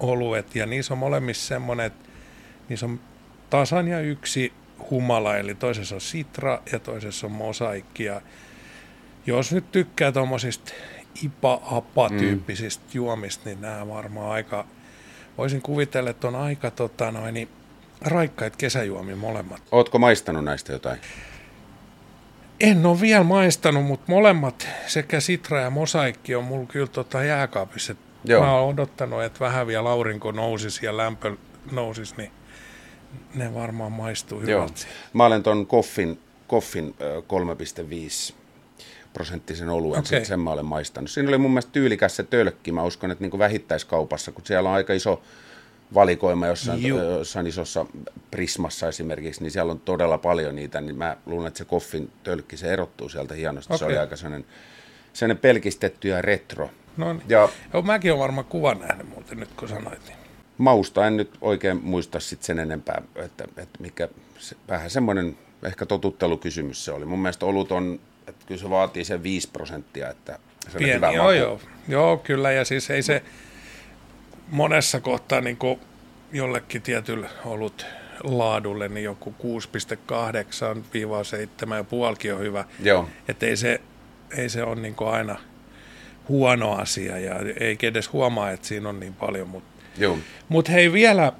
oluet, 0.00 0.54
ja 0.54 0.66
niissä 0.66 0.94
on 0.94 0.98
molemmissa 0.98 1.46
semmoinen, 1.46 1.86
että 1.86 2.08
niissä 2.68 2.86
on 2.86 3.00
tasan 3.50 3.88
ja 3.88 4.00
yksi 4.00 4.52
humala, 4.90 5.36
eli 5.36 5.54
toisessa 5.54 5.94
on 5.94 6.00
sitra 6.00 6.62
ja 6.72 6.78
toisessa 6.78 7.26
on 7.26 7.32
mosaikki. 7.32 8.04
Ja 8.04 8.20
jos 9.26 9.52
nyt 9.52 9.72
tykkää 9.72 10.12
tuommoisista 10.12 10.72
ipa-apa-tyyppisistä 11.22 12.84
mm. 12.84 12.90
juomista, 12.94 13.42
niin 13.44 13.60
nämä 13.60 13.88
varmaan 13.88 14.30
aika, 14.30 14.66
voisin 15.38 15.62
kuvitella, 15.62 16.10
että 16.10 16.28
on 16.28 16.36
aika 16.36 16.70
tota, 16.70 17.10
noin, 17.10 17.34
niin, 17.34 17.48
raikkaita 18.00 18.56
kesäjuomia 18.56 19.16
molemmat. 19.16 19.62
Ootko 19.72 19.98
maistanut 19.98 20.44
näistä 20.44 20.72
jotain? 20.72 20.98
En 22.60 22.86
ole 22.86 23.00
vielä 23.00 23.24
maistanut, 23.24 23.84
mutta 23.84 24.12
molemmat, 24.12 24.68
sekä 24.86 25.20
Sitra 25.20 25.60
ja 25.60 25.70
Mosaikki, 25.70 26.34
on 26.34 26.44
mulla 26.44 26.66
kyllä 26.66 26.86
tota 26.86 27.24
jääkaapissa. 27.24 27.94
Joo. 28.24 28.44
Mä 28.44 28.54
oon 28.54 28.74
odottanut, 28.74 29.22
että 29.22 29.40
vähän 29.40 29.66
vielä 29.66 29.90
aurinko 29.90 30.32
nousisi 30.32 30.86
ja 30.86 30.96
lämpö 30.96 31.36
nousisi, 31.72 32.14
niin 32.16 32.30
ne 33.34 33.54
varmaan 33.54 33.92
maistuu 33.92 34.40
hyvältä. 34.40 34.80
Mä 35.12 35.26
olen 35.26 35.42
ton 35.42 35.66
Koffin, 35.66 36.20
Koffin 36.46 36.94
3,5 38.30 38.34
prosenttisen 39.12 39.68
oluen, 39.68 40.00
okay. 40.00 40.24
sen 40.24 40.40
mä 40.40 40.50
olen 40.50 40.64
maistanut. 40.64 41.10
Siinä 41.10 41.28
oli 41.28 41.38
mun 41.38 41.50
mielestä 41.50 41.72
tyylikäs 41.72 42.16
se 42.16 42.22
tölkki. 42.22 42.72
Mä 42.72 42.82
uskon, 42.82 43.10
että 43.10 43.24
niin 43.24 43.38
vähittäiskaupassa, 43.38 44.32
kun 44.32 44.46
siellä 44.46 44.68
on 44.68 44.74
aika 44.74 44.92
iso 44.92 45.22
valikoima 45.94 46.46
jossain, 46.46 46.82
jossain 46.86 47.46
isossa 47.46 47.86
prismassa 48.30 48.88
esimerkiksi, 48.88 49.42
niin 49.42 49.50
siellä 49.50 49.72
on 49.72 49.80
todella 49.80 50.18
paljon 50.18 50.56
niitä, 50.56 50.80
niin 50.80 50.96
mä 50.96 51.16
luulen, 51.26 51.48
että 51.48 51.58
se 51.58 51.64
koffin 51.64 52.10
tölkki, 52.22 52.56
se 52.56 52.72
erottuu 52.72 53.08
sieltä 53.08 53.34
hienosti. 53.34 53.74
Okay. 53.74 53.78
Se 53.78 53.84
oli 53.84 53.98
aika 53.98 54.16
sellainen, 54.16 54.46
sellainen 55.12 55.40
pelkistetty 55.40 56.08
ja 56.08 56.22
retro. 56.22 56.70
No 56.96 57.12
niin. 57.12 57.22
Ja, 57.28 57.48
Joo, 57.72 57.82
mäkin 57.82 58.10
olen 58.10 58.20
varmaan 58.20 58.44
kuvan 58.44 58.78
nähnyt 58.78 59.08
muuten 59.08 59.40
nyt, 59.40 59.48
kun 59.56 59.68
sanoit. 59.68 60.06
Niin. 60.06 60.18
Mausta 60.58 61.06
en 61.06 61.16
nyt 61.16 61.30
oikein 61.40 61.80
muista 61.82 62.20
sit 62.20 62.42
sen 62.42 62.58
enempää, 62.58 63.02
että, 63.16 63.44
että 63.56 63.78
mikä, 63.80 64.08
se, 64.38 64.56
vähän 64.68 64.90
semmoinen 64.90 65.38
ehkä 65.62 65.86
totuttelukysymys 65.86 66.84
se 66.84 66.92
oli. 66.92 67.04
Mun 67.04 67.18
mielestä 67.18 67.46
olut 67.46 67.72
on, 67.72 68.00
kyllä 68.48 68.60
se 68.60 68.70
vaatii 68.70 69.04
sen 69.04 69.22
5 69.22 69.50
prosenttia, 69.50 70.10
että 70.10 70.38
se 70.68 70.78
Pieni, 70.78 70.94
hyvä 70.94 71.10
joo, 71.10 71.32
joo, 71.32 71.60
joo, 71.88 72.16
kyllä, 72.16 72.52
ja 72.52 72.64
siis 72.64 72.90
ei 72.90 73.02
se, 73.02 73.22
monessa 74.48 75.00
kohtaa 75.00 75.40
niin 75.40 75.56
kuin 75.56 75.80
jollekin 76.32 76.82
tietyllä 76.82 77.28
ollut 77.44 77.86
laadulle, 78.24 78.88
niin 78.88 79.04
joku 79.04 79.34
6,8-7,5 79.42 79.48
on 82.34 82.40
hyvä. 82.40 82.64
Joo. 82.82 83.08
Että 83.28 83.46
ei 83.46 83.56
se, 83.56 83.80
ei 84.36 84.48
se 84.48 84.62
ole 84.62 84.80
niin 84.80 84.94
aina 85.06 85.36
huono 86.28 86.72
asia 86.72 87.18
ja 87.18 87.34
ei 87.60 87.78
edes 87.82 88.12
huomaa, 88.12 88.50
että 88.50 88.66
siinä 88.66 88.88
on 88.88 89.00
niin 89.00 89.14
paljon. 89.14 89.48
Mutta 89.48 89.84
mut 90.48 90.68
hei 90.68 90.92
vielä 90.92 91.32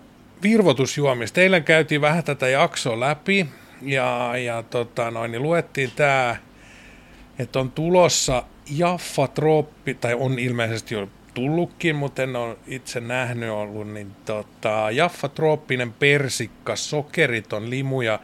virvotusjuomista. 0.43 1.35
Teillä 1.35 1.61
käytiin 1.61 2.01
vähän 2.01 2.25
tätä 2.25 2.49
jaksoa 2.49 3.01
läpi 3.01 3.47
ja, 3.83 4.33
ja 4.45 4.63
tota 4.63 5.11
noin, 5.11 5.33
niin 5.33 5.43
luettiin 5.43 5.91
tämä, 5.97 6.37
että 7.39 7.59
on 7.59 7.71
tulossa 7.71 8.45
Jaffa 8.71 9.29
Troppi, 9.29 9.95
tai 9.95 10.15
on 10.15 10.39
ilmeisesti 10.39 10.95
jo 10.95 11.09
tullutkin, 11.35 11.97
mutta 11.97 12.23
en 12.23 12.37
ole 12.37 12.57
itse 12.67 13.01
nähnyt 13.01 13.51
ollut, 13.51 13.93
niin 13.93 14.11
tota, 14.25 14.91
Jaffa 14.91 15.29
Trooppinen 15.29 15.93
persikka, 15.93 16.77
sokeriton 16.77 17.71
limu 17.71 18.03
ja 18.03 18.19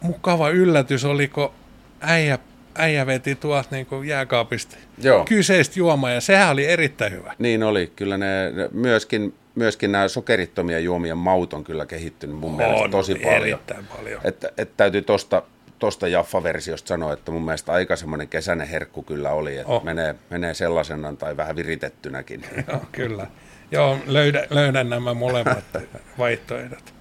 mukava 0.00 0.50
yllätys, 0.50 1.04
oliko 1.04 1.54
äijä, 2.00 2.38
äijä 2.74 3.06
veti 3.06 3.34
tuolta 3.34 3.68
niin 3.70 3.86
kuin 3.86 4.08
jääkaapista 4.08 4.76
Joo. 4.98 5.24
kyseistä 5.24 5.78
juomaa 5.78 6.10
ja 6.10 6.20
sehän 6.20 6.50
oli 6.50 6.66
erittäin 6.66 7.12
hyvä. 7.12 7.34
Niin 7.38 7.62
oli, 7.62 7.92
kyllä 7.96 8.18
ne, 8.18 8.52
myöskin, 8.72 9.34
myöskin 9.54 9.92
nämä 9.92 10.08
sokerittomia 10.08 10.78
juomien 10.78 11.18
maut 11.18 11.52
on 11.52 11.64
kyllä 11.64 11.86
kehittynyt 11.86 12.36
mun 12.36 12.50
on, 12.50 12.56
mielestä 12.56 12.88
tosi 12.88 13.14
paljon. 13.14 13.42
Erittäin 13.42 13.86
paljon. 13.86 14.20
Että, 14.24 14.48
että 14.58 14.74
täytyy 14.76 15.02
tuosta 15.02 15.42
tuosta 15.82 16.08
Jaffa-versiosta 16.08 16.88
sanoa, 16.88 17.12
että 17.12 17.32
mun 17.32 17.42
mielestä 17.42 17.72
aika 17.72 17.96
semmoinen 17.96 18.28
kesäinen 18.28 18.68
herkku 18.68 19.02
kyllä 19.02 19.30
oli, 19.30 19.56
että 19.56 19.72
oh. 19.72 19.84
menee, 19.84 20.14
menee 20.30 20.54
sellaisena 20.54 21.12
tai 21.16 21.36
vähän 21.36 21.56
viritettynäkin. 21.56 22.44
Joo, 22.68 22.80
kyllä. 22.92 23.26
Joo, 23.70 23.98
löydän, 24.06 24.46
löydän 24.50 24.90
nämä 24.90 25.14
molemmat 25.14 25.64
vaihtoehdot. 26.18 26.94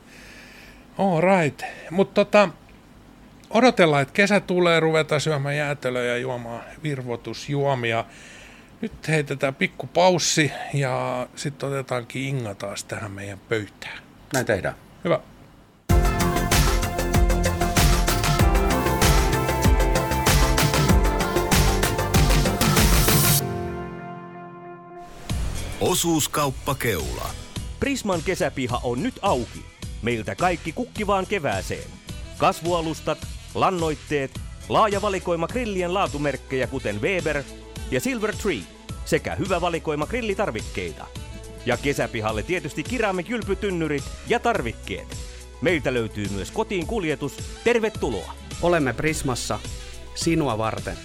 All 0.98 1.22
right. 1.22 1.62
Mutta 1.92 2.26
tota, 2.26 2.50
odotellaan, 3.50 4.02
että 4.02 4.14
kesä 4.14 4.40
tulee, 4.40 4.80
ruveta 4.80 5.20
syömään 5.20 5.58
jäätelöä 5.58 6.04
ja 6.04 6.18
juomaan 6.18 6.64
virvotusjuomia. 6.84 8.06
Nyt 8.82 9.08
heitetään 9.08 9.56
pikku 9.56 9.88
paussi 9.88 10.52
ja 10.74 11.28
sitten 11.36 11.70
otetaankin 11.70 12.22
Inga 12.22 12.56
taas 12.56 12.84
tähän 12.84 13.12
meidän 13.12 13.40
pöytään. 13.50 14.00
Näin 14.34 14.46
tehdään. 14.46 14.76
Hyvä. 15.04 15.20
Osuuskauppa 25.82 26.76
Keula. 26.76 27.30
Prisman 27.80 28.22
kesäpiha 28.22 28.80
on 28.84 29.04
nyt 29.04 29.14
auki. 29.22 29.66
Meiltä 30.02 30.36
kaikki 30.36 30.72
kukkivaan 30.72 31.28
kevääseen. 31.28 31.90
Kasvualustat, 32.38 33.28
lannoitteet, 33.56 34.40
laaja 34.70 35.02
valikoima 35.02 35.48
grillien 35.48 35.94
laatumerkkejä 35.94 36.68
kuten 36.68 37.02
Weber 37.02 37.44
ja 37.92 38.00
Silver 38.00 38.36
Tree 38.36 38.62
sekä 39.06 39.36
hyvä 39.36 39.62
valikoima 39.62 40.06
grillitarvikkeita. 40.06 41.06
Ja 41.66 41.78
kesäpihalle 41.78 42.44
tietysti 42.44 42.84
kylpytynnyrit 43.28 44.04
ja 44.28 44.40
tarvikkeet. 44.40 45.18
Meiltä 45.62 45.94
löytyy 45.94 46.28
myös 46.30 46.52
kotiin 46.52 46.88
kuljetus. 46.88 47.38
Tervetuloa! 47.64 48.34
Olemme 48.62 48.94
Prismassa 48.94 49.60
sinua 50.16 50.58
varten. 50.58 50.98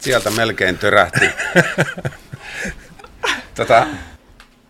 Sieltä 0.00 0.30
melkein 0.30 0.78
törähti. 0.78 1.30
Tätä, 3.54 3.86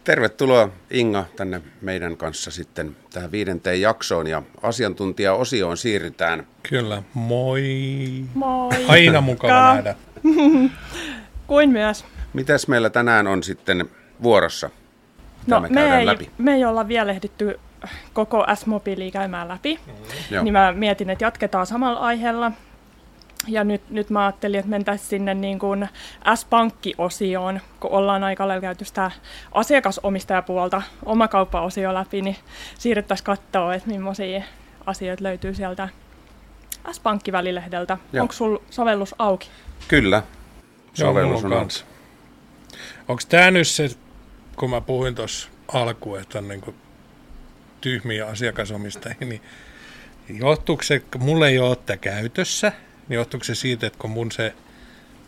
tervetuloa 0.04 0.68
Inga 0.90 1.24
tänne 1.36 1.60
meidän 1.80 2.16
kanssa 2.16 2.50
sitten 2.50 2.96
tähän 3.12 3.32
viidenteen 3.32 3.80
jaksoon 3.80 4.26
ja 4.26 4.42
asiantuntijaosioon 4.62 5.76
siirrytään. 5.76 6.46
Kyllä, 6.62 7.02
moi. 7.14 7.64
Moi. 8.34 8.70
Aina 8.88 9.20
mukava 9.20 9.52
Ka. 9.52 9.74
nähdä. 9.74 9.94
Kuin 11.46 11.70
myös. 11.70 12.04
Mitäs 12.32 12.68
meillä 12.68 12.90
tänään 12.90 13.26
on 13.26 13.42
sitten 13.42 13.90
vuorossa? 14.22 14.70
No, 15.46 15.60
me, 15.60 15.68
me, 15.68 15.98
ei, 15.98 16.06
läpi? 16.06 16.30
me 16.38 16.54
ei 16.54 16.64
olla 16.64 16.88
vielä 16.88 17.12
ehditty 17.12 17.60
koko 18.12 18.46
S-mobiilia 18.54 19.10
käymään 19.10 19.48
läpi, 19.48 19.78
mm-hmm. 19.86 20.44
niin 20.44 20.52
mä 20.52 20.72
mietin, 20.72 21.10
että 21.10 21.24
jatketaan 21.24 21.66
samalla 21.66 22.00
aiheella. 22.00 22.52
Ja 23.48 23.64
nyt, 23.64 23.90
nyt 23.90 24.10
mä 24.10 24.26
ajattelin, 24.26 24.60
että 24.60 24.70
mentäisiin 24.70 25.08
sinne 25.08 25.34
niin 25.34 25.58
kuin 25.58 25.88
S-pankki-osioon, 26.34 27.60
kun 27.80 27.90
ollaan 27.90 28.24
aika 28.24 28.48
lailla 28.48 28.60
käyty 28.60 28.84
sitä 28.84 29.10
asiakasomistajapuolta 29.52 30.82
omakauppa-osio 31.04 31.94
läpi, 31.94 32.22
niin 32.22 32.36
siirryttäisiin 32.78 33.24
katsoa, 33.24 33.74
että 33.74 33.88
millaisia 33.88 34.42
asioita 34.86 35.24
löytyy 35.24 35.54
sieltä 35.54 35.88
S-pankkivälilehdeltä. 36.92 37.98
Onko 38.20 38.32
sulla 38.32 38.62
sovellus 38.70 39.14
auki? 39.18 39.50
Kyllä, 39.88 40.22
sovellus 40.94 41.44
on 41.44 41.50
kanssa. 41.50 41.84
Onko 43.08 43.22
tämä 43.28 43.50
nyt 43.50 43.68
se, 43.68 43.90
kun 44.56 44.70
mä 44.70 44.80
puhuin 44.80 45.14
tuossa 45.14 45.48
alkuun, 45.72 46.20
että 46.20 46.38
on 46.38 46.48
niin 46.48 46.60
kuin 46.60 46.76
tyhmiä 47.80 48.26
asiakasomistajia, 48.26 49.16
niin 49.20 49.42
johtuuko 50.28 50.82
se, 50.82 51.00
kun 51.00 51.22
mulla 51.22 51.48
ei 51.48 51.58
ole 51.58 51.98
käytössä– 52.00 52.72
niin 53.10 53.16
johtuuko 53.16 53.44
se 53.44 53.54
siitä, 53.54 53.86
että 53.86 53.98
kun 53.98 54.10
mun 54.10 54.32
se 54.32 54.54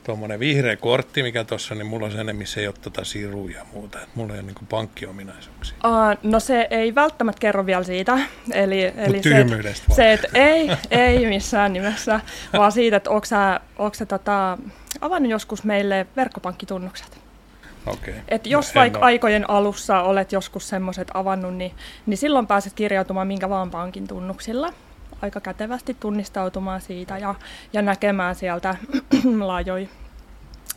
tuommoinen 0.04 0.40
vihreä 0.40 0.76
kortti, 0.76 1.22
mikä 1.22 1.44
tuossa, 1.44 1.74
niin 1.74 1.86
mulla 1.86 2.06
on 2.06 2.12
sen, 2.12 2.36
missä 2.36 2.60
ei 2.60 2.66
ole 2.66 2.74
tota 2.82 3.04
siruja 3.04 3.58
ja 3.58 3.64
muuta. 3.72 3.98
Että 3.98 4.10
mulla 4.14 4.34
ei 4.34 4.40
ole 4.40 4.46
niin 4.46 4.66
pankkiominaisuuksia. 4.68 5.76
Uh, 5.84 6.30
no 6.30 6.40
se 6.40 6.66
ei 6.70 6.94
välttämättä 6.94 7.40
kerro 7.40 7.66
vielä 7.66 7.84
siitä. 7.84 8.18
Eli, 8.52 8.92
eli 8.96 9.22
se, 9.22 9.40
että, 9.40 9.94
se, 9.94 10.12
että 10.12 10.28
ei, 10.34 10.70
ei 10.90 11.26
missään 11.26 11.72
nimessä, 11.72 12.20
vaan 12.52 12.72
siitä, 12.72 12.96
että 12.96 13.10
onko 13.10 13.24
sä, 13.24 13.60
onko 13.78 13.94
sä 13.94 14.06
tota, 14.06 14.58
avannut 15.00 15.30
joskus 15.30 15.64
meille 15.64 16.06
verkkopankkitunnukset. 16.16 17.22
Okay. 17.86 18.14
Et 18.28 18.46
jos 18.46 18.74
no, 18.74 18.80
vaikka 18.80 18.98
ole. 18.98 19.06
aikojen 19.06 19.50
alussa 19.50 20.00
olet 20.00 20.32
joskus 20.32 20.68
semmoiset 20.68 21.08
avannut, 21.14 21.54
niin, 21.54 21.72
niin 22.06 22.18
silloin 22.18 22.46
pääset 22.46 22.72
kirjautumaan 22.72 23.26
minkä 23.26 23.48
vaan 23.48 23.70
pankin 23.70 24.08
tunnuksilla 24.08 24.72
aika 25.22 25.40
kätevästi 25.40 25.96
tunnistautumaan 26.00 26.80
siitä 26.80 27.18
ja, 27.18 27.34
ja 27.72 27.82
näkemään 27.82 28.34
sieltä 28.34 28.76
laajoja 29.40 29.88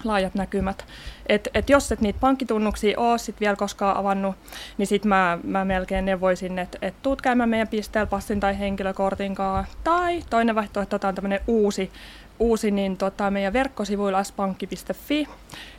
laajat 0.03 0.35
näkymät. 0.35 0.85
Et, 1.29 1.47
et 1.53 1.69
jos 1.69 1.91
et 1.91 2.01
niitä 2.01 2.19
pankkitunnuksia 2.19 2.99
ole 2.99 3.17
sit 3.17 3.39
vielä 3.39 3.55
koskaan 3.55 3.97
avannut, 3.97 4.35
niin 4.77 4.87
sitten 4.87 5.09
mä, 5.09 5.39
mä 5.43 5.65
melkein 5.65 6.05
neuvoisin, 6.05 6.59
että 6.59 6.77
et 6.81 6.95
tuut 7.01 7.21
käymään 7.21 7.49
meidän 7.49 7.67
pisteellä 7.67 8.07
passin 8.07 8.39
tai 8.39 8.59
henkilökortin 8.59 9.35
kanssa. 9.35 9.77
Tai 9.83 10.23
toinen 10.29 10.55
vaihtoehto 10.55 10.99
on 11.07 11.15
tämmöinen 11.15 11.39
uusi, 11.47 11.91
uusi 12.39 12.71
niin 12.71 12.97
tota, 12.97 13.31
meidän 13.31 13.53
verkkosivuilla 13.53 14.23
spankki.fi, 14.23 15.27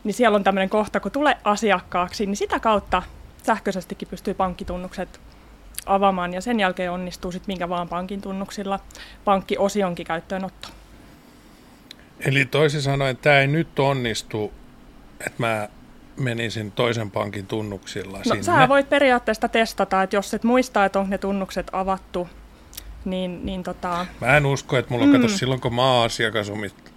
niin 0.05 0.15
siellä 0.15 0.37
on 0.37 0.45
tämmöinen 0.45 0.71
kohta, 0.71 1.01
kun 1.01 1.13
tulee 1.13 1.37
asiakkaaksi, 1.45 2.27
niin 2.27 2.37
sitä 2.37 2.61
kautta 2.61 3.03
sähköisestikin 3.43 4.09
pystyy 4.09 4.35
pankkitunnukset 4.35 5.21
avaamaan 5.87 6.35
ja 6.35 6.41
sen 6.41 6.61
jälkeen 6.61 6.93
onnistuu 6.93 7.33
sitten 7.33 7.53
minkä 7.53 7.69
vaan 7.69 7.89
pankin 7.89 8.21
tunnuksilla 8.21 8.81
pankkiosionkin 9.25 10.07
käyttöönotto. 10.07 10.69
Eli 12.21 12.45
toisin 12.45 12.83
sanoen 12.83 13.17
tämä 13.17 13.41
ei 13.41 13.47
nyt 13.47 13.79
onnistu, 13.79 14.53
että 15.21 15.35
mä 15.39 15.69
menisin 16.17 16.73
toisen 16.73 17.11
pankin 17.11 17.47
tunnuksilla 17.47 18.19
no, 18.19 18.25
sinne. 18.25 18.43
Sä 18.43 18.69
voit 18.69 18.89
periaatteessa 18.89 19.49
testata, 19.49 20.03
että 20.03 20.17
jos 20.17 20.35
et 20.35 20.45
muista, 20.45 20.85
että 20.85 20.99
on 20.99 21.11
ne 21.11 21.19
tunnukset 21.19 21.67
avattu, 21.73 22.29
niin, 23.05 23.47
niin 23.47 23.63
tota... 23.63 24.07
Mä 24.21 24.37
en 24.37 24.47
usko, 24.47 24.77
että 24.77 24.91
mulla 24.95 25.05
on, 25.05 25.11
mm. 25.11 25.21
kato, 25.21 25.29
silloin 25.29 25.61
kun 25.61 25.75
mä 25.75 25.93
oon 25.93 26.11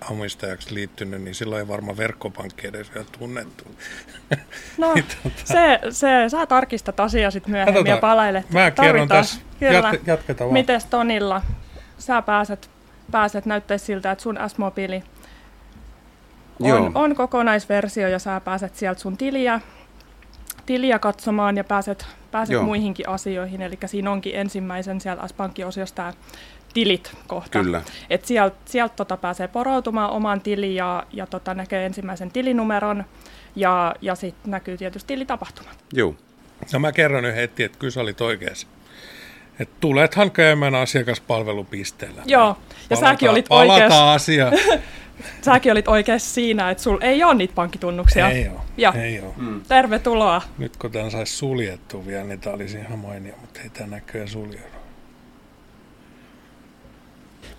asiakasomistajaksi 0.01 0.73
liittynyt, 0.73 1.21
niin 1.21 1.35
silloin 1.35 1.59
ei 1.59 1.67
varmaan 1.67 1.97
verkkopankki 1.97 2.67
edes 2.67 2.93
vielä 2.93 3.07
tunnettu. 3.19 3.63
No, 4.77 4.93
niin, 4.95 5.05
tota... 5.23 5.35
se, 5.45 5.79
se, 5.89 6.29
sä 6.29 6.45
tarkistat 6.45 6.99
asiaa 6.99 7.31
sitten 7.31 7.51
myöhemmin 7.51 7.73
Katsotaan, 7.73 7.97
ja 7.97 8.01
palailet. 8.01 8.49
Mä 8.49 8.71
kerron 8.71 9.07
tässä, 9.07 9.41
Jat, 9.61 10.07
jatketaan 10.07 10.47
vaan. 10.49 10.53
Mites 10.53 10.85
Tonilla? 10.85 11.41
Sä 11.97 12.21
pääset, 12.21 12.69
pääset 13.11 13.45
näyttäisi 13.45 13.85
siltä, 13.85 14.11
että 14.11 14.21
sun 14.21 14.39
S-mobiili 14.47 15.03
on, 16.59 16.91
on 16.95 17.15
kokonaisversio 17.15 18.07
ja 18.07 18.19
sä 18.19 18.39
pääset 18.39 18.75
sieltä 18.75 19.01
sun 19.01 19.17
tiliä, 19.17 19.61
tiliä 20.65 20.99
katsomaan 20.99 21.57
ja 21.57 21.63
pääset, 21.63 22.05
pääset 22.31 22.53
Joo. 22.53 22.63
muihinkin 22.63 23.09
asioihin. 23.09 23.61
Eli 23.61 23.77
siinä 23.85 24.11
onkin 24.11 24.35
ensimmäisen 24.35 25.01
siellä 25.01 25.27
S-pankkiosiossa 25.27 25.95
tämä 25.95 26.13
tilit 26.73 27.11
kohta. 27.27 27.63
Kyllä. 27.63 27.81
Et 28.09 28.25
sieltä 28.25 28.55
sielt 28.65 28.95
tota 28.95 29.17
pääsee 29.17 29.47
porautumaan 29.47 30.09
omaan 30.09 30.41
tiliin 30.41 30.75
ja, 30.75 31.03
ja 31.13 31.27
tota 31.27 31.53
näkee 31.53 31.85
ensimmäisen 31.85 32.31
tilinumeron 32.31 33.03
ja, 33.55 33.95
ja 34.01 34.15
sitten 34.15 34.51
näkyy 34.51 34.77
tietysti 34.77 35.07
tilitapahtumat. 35.07 35.77
Joo. 35.93 36.15
No 36.73 36.79
mä 36.79 36.91
kerron 36.91 37.23
nyt 37.23 37.35
heti, 37.35 37.63
että 37.63 37.77
kyllä 37.77 37.91
sä 37.91 38.01
olit 38.01 38.21
oikeassa. 38.21 38.67
Että 39.59 39.75
tulethan 39.79 40.31
käymään 40.31 40.75
asiakaspalvelupisteellä. 40.75 42.21
Joo, 42.25 42.47
ja 42.47 42.55
palata, 42.89 43.05
säkin 43.05 43.29
olit 43.29 43.45
oikeassa. 43.49 44.13
asia. 44.13 44.51
säkin 45.41 45.71
olit 45.71 45.87
oikeassa 45.87 46.33
siinä, 46.33 46.69
että 46.69 46.83
sulla 46.83 47.05
ei 47.05 47.23
ole 47.23 47.33
niitä 47.33 47.53
pankkitunnuksia. 47.55 48.29
Ei 48.29 48.47
ole, 48.47 48.59
ja. 48.77 48.93
ei 48.93 49.19
ole. 49.19 49.33
Mm. 49.37 49.61
Tervetuloa. 49.67 50.41
Nyt 50.57 50.77
kun 50.77 50.91
tämän 50.91 51.11
saisi 51.11 51.37
suljettua 51.37 52.05
vielä, 52.05 52.23
niin 52.23 52.39
tämä 52.39 52.55
olisi 52.55 52.77
ihan 52.77 52.99
mainio, 52.99 53.33
mutta 53.41 53.59
ei 53.61 53.69
tämä 53.69 53.87
näköjään 53.87 54.27
suljetu. 54.27 54.78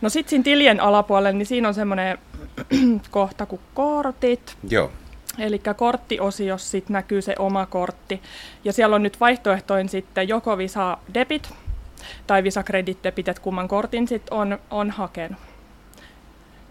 No 0.01 0.09
sitten 0.09 0.31
siinä 0.31 0.45
tilien 0.45 0.81
alapuolella, 0.81 1.39
niin 1.39 1.47
siinä 1.47 1.69
on 1.69 1.75
semmoinen 1.75 2.19
kohta 3.11 3.47
kuin 3.47 3.61
kortit. 3.75 4.57
Joo. 4.69 4.91
Eli 5.39 5.61
korttiosiossa 5.77 6.71
sitten 6.71 6.95
näkyy 6.95 7.23
se 7.23 7.35
oma 7.39 7.67
kortti. 7.67 8.23
Ja 8.65 8.73
siellä 8.73 8.97
on 8.97 9.03
nyt 9.03 9.21
vaihtoehtoin 9.21 9.89
sitten 9.89 10.29
joko 10.29 10.59
Visa 10.59 10.99
Debit 11.15 11.55
tai 12.27 12.45
Visa 12.45 12.63
Credit 12.63 12.99
Debit, 13.05 13.29
että 13.29 13.43
kumman 13.43 13.69
kortin 13.69 14.09
sitten 14.09 14.39
on, 14.39 14.59
on 14.71 14.91
hakenut. 14.91 15.50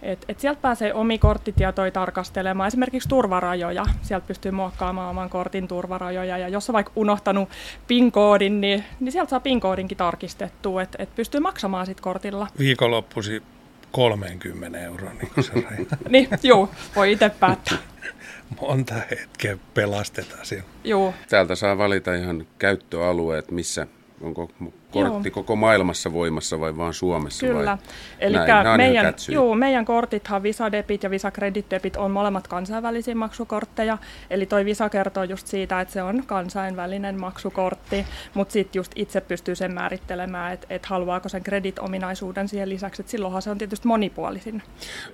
Et, 0.02 0.26
et 0.30 0.40
sieltä 0.40 0.62
pääsee 0.62 0.94
omi 0.94 1.18
korttitietoja 1.18 1.92
tarkastelemaan, 1.92 2.68
esimerkiksi 2.68 3.10
turvarajoja. 3.10 3.86
Sieltä 4.02 4.28
pystyy 4.28 4.52
muokkaamaan 4.52 5.10
oman 5.10 5.30
kortin 5.30 5.68
turvarajoja. 5.68 6.38
Ja 6.38 6.48
jos 6.48 6.70
on 6.70 6.74
vaikka 6.74 6.92
unohtanut 6.96 7.50
PIN-koodin, 7.88 8.62
niin, 8.62 8.84
niin 9.00 9.12
sieltä 9.12 9.30
saa 9.30 9.40
PIN-koodinkin 9.40 9.98
tarkistettua, 9.98 10.82
että 10.82 11.04
et 11.04 11.16
pystyy 11.16 11.40
maksamaan 11.40 11.86
sit 11.86 12.02
kortilla. 12.02 12.48
Viikonloppusi 12.60 13.44
30 13.92 14.80
euroa. 14.80 15.12
Niin, 15.14 15.44
se 15.44 15.54
niin 16.10 16.28
juu, 16.44 16.70
voi 16.96 17.12
itse 17.12 17.30
päättää. 17.30 17.78
Monta 18.62 18.94
hetkeä 19.12 19.58
pelastetaan 19.74 20.46
siellä. 20.46 20.68
Juu. 20.84 21.14
Täältä 21.30 21.56
saa 21.56 21.78
valita 21.78 22.14
ihan 22.14 22.48
käyttöalueet, 22.60 23.52
missä 23.52 23.88
onko 24.22 24.52
kortti 24.92 25.30
Joo. 25.30 25.34
koko 25.34 25.56
maailmassa 25.56 26.14
voimassa 26.14 26.60
vai 26.60 26.78
vain 26.78 26.94
Suomessa? 26.94 27.48
Kyllä. 27.48 27.78
Eli 28.20 28.38
meidän, 28.78 29.14
juu, 29.32 29.56
meidän 29.56 29.86
kortithan 29.86 30.44
Visa 30.44 30.72
Debit 30.72 31.04
ja 31.04 31.10
Visa 31.10 31.32
Credit 31.32 31.66
Debit 31.72 31.96
on 31.96 32.12
molemmat 32.12 32.48
kansainvälisiä 32.48 33.16
maksukortteja. 33.16 33.98
Eli 34.30 34.46
toi 34.46 34.66
Visa 34.66 34.90
kertoo 34.90 35.24
just 35.24 35.48
siitä, 35.48 35.82
että 35.82 35.94
se 35.94 36.04
on 36.04 36.24
kansainvälinen 36.26 37.20
maksukortti, 37.20 38.06
mutta 38.34 38.52
sitten 38.52 38.80
just 38.80 38.92
itse 38.96 39.22
pystyy 39.22 39.56
sen 39.56 39.74
määrittelemään, 39.74 40.54
että 40.54 40.68
et 40.70 40.86
haluaako 40.86 41.30
sen 41.30 41.44
kreditominaisuuden 41.44 42.48
siihen 42.48 42.70
lisäksi, 42.70 43.02
että 43.02 43.12
silloinhan 43.12 43.42
se 43.42 43.50
on 43.50 43.58
tietysti 43.58 43.88
monipuolisin. 43.88 44.64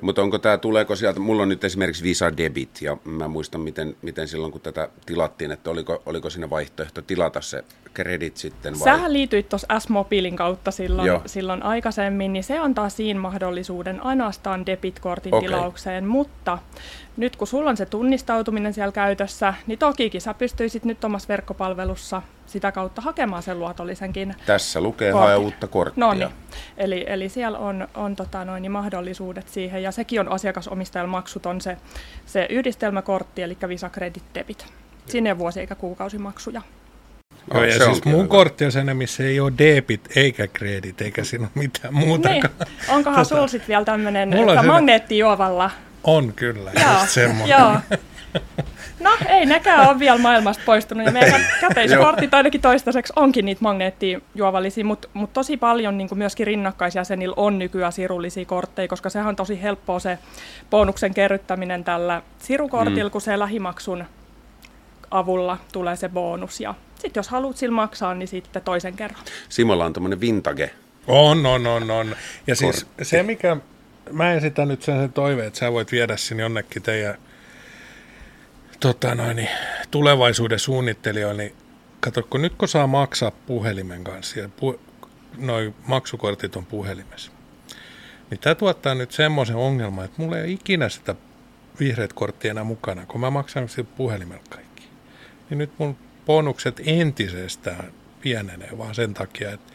Mutta 0.02 0.22
onko 0.22 0.38
tämä, 0.38 0.58
tuleeko 0.58 0.96
sieltä, 0.96 1.20
mulla 1.20 1.42
on 1.42 1.50
nyt 1.50 1.64
esimerkiksi 1.64 2.04
Visa 2.04 2.38
Debit 2.38 2.82
ja 2.82 2.98
mä 3.04 3.28
muistan 3.28 3.62
miten, 3.62 3.96
miten 4.02 4.28
silloin 4.28 4.52
kun 4.52 4.62
tätä 4.62 4.90
tilattiin, 5.06 5.52
että 5.52 5.70
oliko, 5.70 6.02
oliko 6.06 6.30
siinä 6.30 6.50
vaihtoehto 6.50 7.02
tilata 7.02 7.42
se 7.42 7.64
kredit 7.94 8.38
sitten 8.38 8.74
vai? 8.74 8.84
Sähän 8.84 9.14
liityit 9.14 9.50
tuossa 9.50 9.65
S-mobiilin 9.80 10.36
kautta 10.36 10.72
silloin, 10.72 11.22
silloin 11.26 11.64
aikaisemmin, 11.64 12.34
niin 12.34 12.44
se 12.44 12.58
antaa 12.58 12.90
siinä 12.90 13.20
mahdollisuuden 13.20 14.04
ainoastaan 14.04 14.66
debitkortin 14.66 15.34
okay. 15.36 15.48
tilaukseen, 15.48 16.06
mutta 16.06 16.58
nyt 17.18 17.36
kun 17.36 17.48
sulla 17.48 17.70
on 17.70 17.78
se 17.78 17.86
tunnistautuminen 17.86 18.74
siellä 18.74 18.92
käytössä, 18.92 19.54
niin 19.68 19.80
tokikin 19.80 20.22
sä 20.22 20.34
pystyisit 20.34 20.86
nyt 20.86 21.04
omassa 21.04 21.28
verkkopalvelussa 21.28 22.22
sitä 22.46 22.72
kautta 22.72 23.02
hakemaan 23.02 23.44
sen 23.44 23.60
luotollisenkin 23.60 24.36
Tässä 24.46 24.82
lukee 24.82 25.12
kortin. 25.12 25.28
hae 25.28 25.38
uutta 25.38 25.68
korttia. 25.68 26.06
No 26.06 26.14
niin. 26.14 26.30
Eli, 26.78 27.06
eli 27.08 27.30
siellä 27.30 27.58
on, 27.58 27.88
on 27.96 28.16
tota 28.16 28.46
noin, 28.46 28.62
niin 28.62 28.72
mahdollisuudet 28.72 29.48
siihen, 29.50 29.84
ja 29.84 29.92
sekin 29.92 30.20
on 30.20 30.32
asiakasomistajan 30.32 31.10
maksuton 31.10 31.62
se, 31.62 31.78
se 32.26 32.48
yhdistelmäkortti, 32.50 33.42
eli 33.42 33.58
Visa 33.68 33.90
Credit 33.90 34.24
Debit. 34.36 34.66
Sinne 35.06 35.38
vuosi- 35.38 35.60
eikä 35.60 35.76
kuukausimaksuja. 35.76 36.62
Joo, 37.54 37.64
ja 37.64 37.86
siis 37.86 38.06
mun 38.06 38.28
kortti 38.28 38.66
on 38.66 38.72
sen, 38.72 38.98
missä 38.98 39.24
ei 39.24 39.40
ole 39.40 39.54
debit 39.58 40.02
eikä 40.16 40.48
kredit, 40.48 41.02
eikä 41.02 41.24
siinä 41.24 41.44
ole 41.44 41.52
mitään 41.64 41.94
muuta. 41.94 42.30
Niin. 42.30 42.44
Onkohan 42.90 43.20
tota, 43.20 43.24
sulla 43.24 43.48
sitten 43.48 43.68
vielä 43.68 43.86
tämmöinen 43.86 44.34
magneettijuovalla? 44.66 45.72
On 46.04 46.34
kyllä, 46.36 46.72
joo, 46.82 46.94
just 46.94 47.10
semmoinen. 47.10 47.50
Joo. 47.50 47.78
No 49.00 49.12
ei 49.30 49.46
nekään 49.46 49.90
ole 49.90 50.00
vielä 50.00 50.18
maailmasta 50.18 50.64
poistunut 50.66 51.06
ja 51.06 51.12
meidän 51.12 51.42
käteiskortit 51.62 52.34
ainakin 52.34 52.62
toistaiseksi 52.62 53.14
onkin 53.16 53.46
niitä 53.46 53.62
magneettijuovallisia, 53.62 54.86
mutta 54.86 55.08
mut 55.14 55.34
tosi 55.34 55.58
paljon 55.58 55.98
niin 55.98 56.10
myöskin 56.16 56.48
rinnakkaisjäsenillä 56.48 57.34
on 57.38 57.60
nykyään 57.60 57.92
sirullisia 57.92 58.46
kortteja, 58.46 58.88
koska 58.88 59.10
sehän 59.10 59.28
on 59.28 59.36
tosi 59.36 59.62
helppoa 59.62 60.00
se 60.00 60.18
bonuksen 60.70 61.14
kerryttäminen 61.14 61.84
tällä 61.84 62.22
sirukortilla, 62.40 63.10
mm. 63.10 63.12
kun 63.12 63.22
se 63.22 63.40
lähimaksun 63.40 64.06
avulla 65.18 65.58
tulee 65.72 65.96
se 65.96 66.10
bonus 66.10 66.60
ja 66.60 66.76
sitten 66.96 67.20
jos 67.20 67.30
haluat 67.30 67.58
sillä 67.58 67.76
maksaa, 67.76 68.14
niin 68.14 68.28
sitten 68.28 68.62
toisen 68.62 68.96
kerran. 68.96 69.22
Simolla 69.50 69.86
on 69.86 69.94
tämmöinen 69.94 70.22
vintage. 70.22 70.72
On, 71.08 71.46
on, 71.46 71.68
on, 71.68 71.92
on. 71.92 72.16
Ja 72.48 72.56
siis 72.56 72.84
Kortti. 72.84 73.06
se, 73.06 73.24
mikä, 73.24 73.58
mä 74.12 74.34
esitän 74.34 74.68
nyt 74.68 74.84
sen, 74.84 75.00
sen 75.00 75.14
toiveen, 75.14 75.48
että 75.48 75.60
sä 75.60 75.72
voit 75.72 75.92
viedä 75.92 76.18
sinne 76.18 76.44
jonnekin 76.44 76.82
teidän 76.82 77.16
tota 78.80 79.16
noin, 79.16 79.50
tulevaisuuden 79.92 80.60
suunnittelijoille, 80.60 81.44
niin 81.44 81.56
kato, 82.00 82.24
kun 82.30 82.42
nyt 82.42 82.54
kun 82.56 82.68
saa 82.68 82.88
maksaa 82.88 83.32
puhelimen 83.32 84.04
kanssa, 84.04 84.40
ja 84.40 84.50
pu, 84.50 84.80
noi 85.38 85.74
maksukortit 85.88 86.56
on 86.56 86.66
puhelimessa, 86.66 87.32
niin 88.30 88.40
tämä 88.40 88.56
tuottaa 88.56 88.96
nyt 88.96 89.12
semmoisen 89.12 89.56
ongelman, 89.56 90.06
että 90.06 90.22
mulla 90.22 90.38
ei 90.38 90.44
ole 90.44 90.52
ikinä 90.52 90.90
sitä 90.90 91.16
vihreät 91.80 92.14
korttia 92.14 92.52
enää 92.52 92.64
mukana, 92.64 93.06
kun 93.06 93.22
mä 93.22 93.30
maksan 93.30 93.70
sillä 93.70 93.90
puhelimella. 93.98 94.65
Niin 95.50 95.58
nyt 95.58 95.72
mun 95.78 95.98
bonukset 96.26 96.82
entisestään 96.86 97.92
pienenee 98.22 98.78
vaan 98.78 98.96
sen 98.96 99.14
takia, 99.14 99.52
että, 99.52 99.74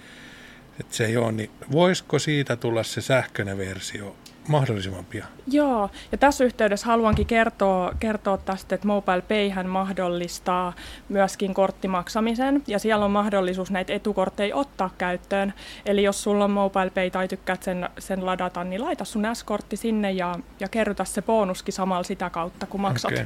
että 0.80 0.96
se 0.96 1.06
ei 1.06 1.16
ole, 1.16 1.32
niin 1.32 1.50
voisiko 1.72 2.18
siitä 2.18 2.56
tulla 2.56 2.82
se 2.82 3.00
sähköinen 3.00 3.58
versio 3.58 4.16
mahdollisimman 4.50 5.04
pian? 5.04 5.28
Joo, 5.46 5.90
ja 6.12 6.18
tässä 6.18 6.44
yhteydessä 6.44 6.86
haluankin 6.86 7.26
kertoa, 7.26 7.92
kertoa 8.00 8.36
tästä, 8.36 8.74
että 8.74 8.86
Mobile 8.86 9.22
Payhän 9.22 9.66
mahdollistaa 9.66 10.72
myöskin 11.08 11.54
korttimaksamisen, 11.54 12.62
ja 12.66 12.78
siellä 12.78 13.04
on 13.04 13.10
mahdollisuus 13.10 13.70
näitä 13.70 13.92
etukortteja 13.92 14.56
ottaa 14.56 14.90
käyttöön. 14.98 15.54
Eli 15.86 16.02
jos 16.02 16.22
sulla 16.22 16.44
on 16.44 16.50
Mobile 16.50 16.90
Pay 16.90 17.10
tai 17.10 17.28
tykkäät 17.28 17.62
sen, 17.62 17.88
sen 17.98 18.26
ladata, 18.26 18.64
niin 18.64 18.84
laita 18.84 19.04
sun 19.04 19.26
S-kortti 19.34 19.76
sinne 19.76 20.12
ja, 20.12 20.34
ja 20.60 20.68
kerrytä 20.68 21.04
se 21.04 21.22
bonuskin 21.22 21.74
samalla 21.74 22.04
sitä 22.04 22.30
kautta, 22.30 22.66
kun 22.66 22.80
maksat, 22.80 23.12
okay. 23.12 23.24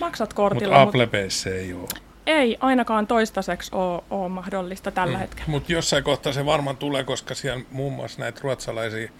maksat 0.00 0.34
kortilla. 0.34 0.74
Mutta 0.74 0.82
Apple 0.82 1.06
Payssä 1.06 1.50
ei 1.50 1.72
ole 1.72 1.88
ei 2.26 2.56
ainakaan 2.60 3.06
toistaiseksi 3.06 3.70
ole, 3.74 4.02
ole 4.10 4.28
mahdollista 4.28 4.90
tällä 4.90 5.16
mm. 5.16 5.20
hetkellä. 5.20 5.50
Mutta 5.50 5.72
jossain 5.72 6.04
kohtaa 6.04 6.32
se 6.32 6.46
varmaan 6.46 6.76
tulee, 6.76 7.04
koska 7.04 7.34
siellä 7.34 7.64
muun 7.70 7.92
muassa 7.92 8.20
näitä 8.20 8.40
ruotsalaisia 8.42 9.10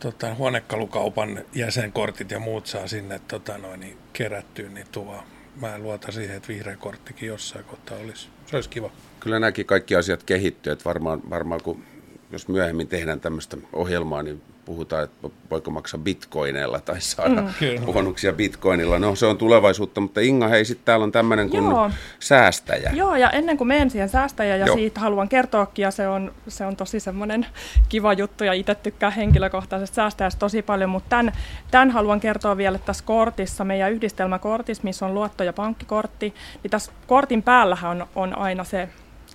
tota, 0.00 0.34
huonekalukaupan 0.34 1.44
jäsenkortit 1.54 2.30
ja 2.30 2.40
muut 2.40 2.66
saa 2.66 2.86
sinne 2.86 3.20
tota, 3.28 3.58
noin, 3.58 3.80
niin 3.80 3.98
kerättyä, 4.12 4.68
niin 4.68 4.86
tuo, 4.92 5.22
mä 5.60 5.78
luotan 5.78 6.12
siihen, 6.12 6.36
että 6.36 6.48
vihreä 6.48 6.76
korttikin 6.76 7.26
jossain 7.26 7.64
kohtaa 7.64 7.98
olisi. 7.98 8.28
Se 8.46 8.56
olisi 8.56 8.68
kiva. 8.68 8.90
Kyllä 9.20 9.38
nämäkin 9.38 9.66
kaikki 9.66 9.96
asiat 9.96 10.22
kehittyy, 10.22 10.72
että 10.72 10.84
varmaan, 10.84 11.30
varmaan 11.30 11.62
kun 11.62 11.84
jos 12.30 12.48
myöhemmin 12.48 12.88
tehdään 12.88 13.20
tämmöistä 13.20 13.56
ohjelmaa, 13.72 14.22
niin 14.22 14.42
puhutaan, 14.70 15.04
että 15.04 15.28
voiko 15.50 15.70
maksaa 15.70 16.00
bitcoineilla 16.00 16.80
tai 16.80 17.00
saada 17.00 17.42
mm. 17.42 17.92
bonuksia 17.92 18.32
bitcoinilla. 18.32 18.98
No 18.98 19.14
se 19.14 19.26
on 19.26 19.38
tulevaisuutta, 19.38 20.00
mutta 20.00 20.20
Inga, 20.20 20.48
hei, 20.48 20.64
sitten 20.64 20.84
täällä 20.84 21.04
on 21.04 21.12
tämmöinen 21.12 21.50
kuin 21.50 21.64
Joo. 21.64 21.90
säästäjä. 22.20 22.90
Joo, 22.94 23.16
ja 23.16 23.30
ennen 23.30 23.56
kuin 23.56 23.68
menen 23.68 23.90
siihen 23.90 24.08
säästäjä 24.08 24.56
ja 24.56 24.66
Joo. 24.66 24.76
siitä 24.76 25.00
haluan 25.00 25.28
kertoakin, 25.28 25.82
ja 25.82 25.90
se 25.90 26.08
on, 26.08 26.32
se 26.48 26.66
on 26.66 26.76
tosi 26.76 27.00
semmoinen 27.00 27.46
kiva 27.88 28.12
juttu, 28.12 28.44
ja 28.44 28.52
itse 28.52 28.74
tykkään 28.74 29.12
henkilökohtaisesta 29.12 29.94
säästäjästä 29.94 30.38
tosi 30.38 30.62
paljon, 30.62 30.90
mutta 30.90 31.08
tämän, 31.08 31.32
tämän 31.70 31.90
haluan 31.90 32.20
kertoa 32.20 32.56
vielä 32.56 32.78
tässä 32.78 33.04
kortissa, 33.04 33.64
meidän 33.64 33.92
yhdistelmäkortissa, 33.92 34.84
missä 34.84 35.06
on 35.06 35.14
luotto- 35.14 35.44
ja 35.44 35.52
pankkikortti, 35.52 36.34
niin 36.62 36.70
tässä 36.70 36.92
kortin 37.06 37.42
päällähän 37.42 37.90
on, 37.90 38.06
on 38.14 38.38
aina 38.38 38.64
se 38.64 38.88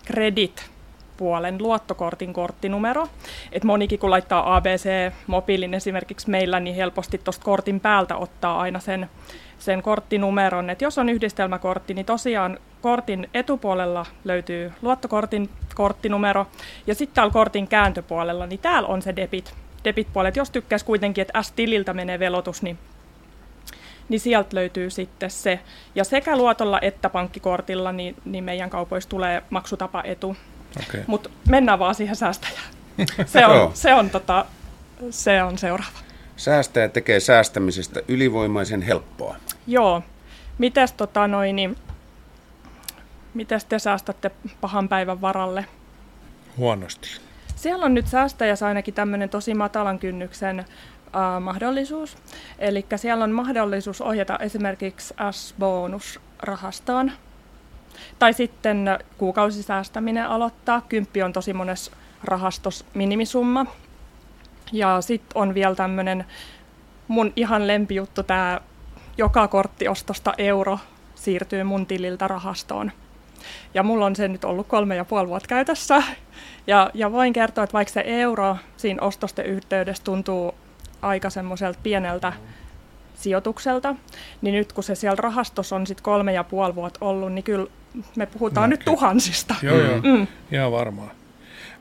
kredit 0.06 0.75
puolen 1.18 1.58
luottokortin 1.62 2.34
korttinumero. 2.34 3.08
Et 3.52 3.64
monikin 3.64 4.00
kun 4.00 4.10
laittaa 4.10 4.56
ABC-mobiilin 4.56 5.74
esimerkiksi 5.74 6.30
meillä, 6.30 6.60
niin 6.60 6.76
helposti 6.76 7.18
tuosta 7.18 7.46
kortin 7.46 7.80
päältä 7.80 8.16
ottaa 8.16 8.60
aina 8.60 8.80
sen, 8.80 9.10
sen 9.60 9.82
korttinumeron. 9.82 10.70
Et 10.70 10.82
jos 10.82 10.98
on 10.98 11.10
yhdistelmäkortti, 11.10 11.94
niin 11.94 12.06
tosiaan 12.06 12.60
kortin 12.82 13.30
etupuolella 13.34 14.06
löytyy 14.24 14.72
luottokortin 14.82 15.50
korttinumero, 15.76 16.48
ja 16.88 16.96
sitten 16.96 17.16
täällä 17.16 17.34
kortin 17.34 17.68
kääntöpuolella, 17.68 18.48
niin 18.48 18.60
täällä 18.60 18.88
on 18.88 19.02
se 19.02 19.16
debit, 19.16 19.54
debit-puolet. 19.84 20.36
Jos 20.36 20.50
tykkäisi 20.50 20.86
kuitenkin, 20.86 21.22
että 21.22 21.42
S-tililtä 21.42 21.94
menee 21.94 22.20
velotus, 22.20 22.64
niin 22.64 22.78
niin 24.10 24.20
sieltä 24.20 24.56
löytyy 24.56 24.90
sitten 24.90 25.32
se. 25.32 25.60
Ja 25.96 26.04
sekä 26.04 26.38
luotolla 26.38 26.80
että 26.82 27.10
pankkikortilla 27.10 27.92
niin, 27.92 28.16
niin 28.26 28.44
meidän 28.44 28.70
kaupoissa 28.70 29.10
tulee 29.10 29.44
maksutapa 29.50 30.04
etu. 30.06 30.36
Okay. 30.88 31.04
Mutta 31.08 31.30
mennään 31.50 31.80
vaan 31.80 31.96
siihen 31.96 32.16
säästäjään. 32.16 32.66
Se 33.26 33.46
on, 33.46 33.72
se 33.74 33.94
on, 33.94 34.10
tota, 34.10 34.46
se 35.10 35.44
on 35.44 35.58
seuraava. 35.58 36.00
Säästäjä 36.38 36.90
tekee 36.90 37.20
säästämisestä 37.20 38.02
ylivoimaisen 38.08 38.82
helppoa. 38.82 39.36
Joo. 39.68 40.04
Mites, 40.58 40.92
tota, 40.92 41.28
noin, 41.28 41.56
niin, 41.56 41.76
mites 43.34 43.66
te 43.66 43.80
säästätte 43.80 44.32
pahan 44.62 44.90
päivän 44.90 45.22
varalle? 45.22 45.66
Huonosti. 46.58 47.08
Siellä 47.56 47.86
on 47.86 47.94
nyt 47.94 48.08
säästäjässä 48.08 48.68
ainakin 48.68 48.94
tämmöinen 48.94 49.30
tosi 49.30 49.54
matalan 49.54 50.00
kynnyksen 50.00 50.60
äh, 50.60 50.66
mahdollisuus. 51.42 52.18
Eli 52.60 52.86
siellä 52.96 53.24
on 53.24 53.32
mahdollisuus 53.32 54.02
ohjata 54.02 54.38
esimerkiksi 54.38 55.14
S-bonusrahastoon 55.32 57.12
tai 58.20 58.34
sitten 58.34 59.00
kuukausisäästäminen 59.18 60.28
aloittaa. 60.28 60.82
Kymppi 60.82 61.24
on 61.24 61.34
tosi 61.34 61.54
monessa 61.54 61.92
rahastos 62.24 62.86
minimisumma. 62.94 63.66
Ja 64.72 65.02
sitten 65.02 65.38
on 65.42 65.54
vielä 65.54 65.76
tämmöinen 65.76 66.26
mun 67.08 67.34
ihan 67.36 67.68
lempijuttu, 67.68 68.24
tämä 68.24 68.62
joka 69.18 69.48
korttiostosta 69.48 70.34
euro 70.38 70.80
siirtyy 71.16 71.64
mun 71.64 71.86
tililtä 71.86 72.28
rahastoon. 72.28 72.92
Ja 73.74 73.84
mulla 73.84 74.06
on 74.06 74.16
se 74.16 74.28
nyt 74.28 74.46
ollut 74.46 74.68
kolme 74.68 74.96
ja 74.96 75.06
puoli 75.06 75.28
vuotta 75.28 75.48
käytössä. 75.48 76.04
Ja, 76.68 76.92
ja 76.94 77.12
voin 77.12 77.34
kertoa, 77.34 77.64
että 77.64 77.74
vaikka 77.74 77.94
se 77.94 78.04
euro 78.06 78.58
siinä 78.78 79.02
ostosten 79.02 79.46
yhteydessä 79.46 80.04
tuntuu 80.04 80.56
aika 81.02 81.30
semmoiselta 81.30 81.80
pieneltä 81.84 82.34
sijoitukselta, 83.18 83.96
niin 84.42 84.56
nyt 84.56 84.74
kun 84.74 84.84
se 84.84 84.96
siellä 84.96 85.16
rahastossa 85.16 85.76
on 85.76 85.88
sitten 85.88 86.04
kolme 86.04 86.34
ja 86.34 86.44
puoli 86.44 86.76
vuotta 86.76 87.06
ollut, 87.06 87.34
niin 87.34 87.44
kyllä 87.44 87.68
me 88.16 88.26
puhutaan 88.26 88.70
okay. 88.70 88.78
nyt 88.78 88.86
tuhansista. 88.86 89.56
Joo, 89.62 89.80
joo. 89.80 90.02
Mm. 90.02 90.28
Ihan 90.52 90.72
varmaan. 90.72 91.12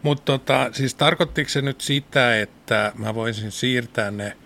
Mutta 0.03 0.25
tota, 0.25 0.68
siis 0.73 0.94
tarkoittiko 0.94 1.51
se 1.51 1.62
nyt 1.62 1.81
sitä, 1.81 2.40
että 2.40 2.92
mä 2.99 3.14
voisin 3.14 3.51
siirtää 3.51 4.11
ne 4.11 4.37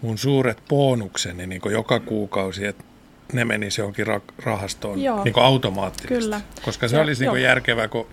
mun 0.00 0.18
suuret 0.18 0.62
bonukseni 0.68 1.46
niin 1.46 1.62
joka 1.70 2.00
kuukausi, 2.00 2.66
että 2.66 2.84
ne 3.32 3.44
menisi 3.44 3.80
johonkin 3.80 4.06
ra- 4.06 4.34
rahastoon 4.44 4.98
niin 4.98 5.34
automaattisesti? 5.36 6.14
Kyllä. 6.14 6.40
Koska 6.64 6.88
se 6.88 6.96
ja, 6.96 7.02
olisi 7.02 7.26
niin 7.26 7.42
järkevää, 7.42 7.88
kun 7.88 8.06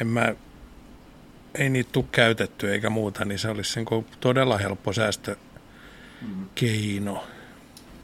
en 0.00 0.06
mä, 0.06 0.34
ei 1.54 1.70
niitä 1.70 1.90
tule 1.92 2.04
käytetty 2.12 2.72
eikä 2.72 2.90
muuta, 2.90 3.24
niin 3.24 3.38
se 3.38 3.48
olisi 3.48 3.80
niin 3.80 4.06
todella 4.20 4.58
helppo 4.58 4.92
säästökeino. 4.92 5.51
Mm. 6.28 6.46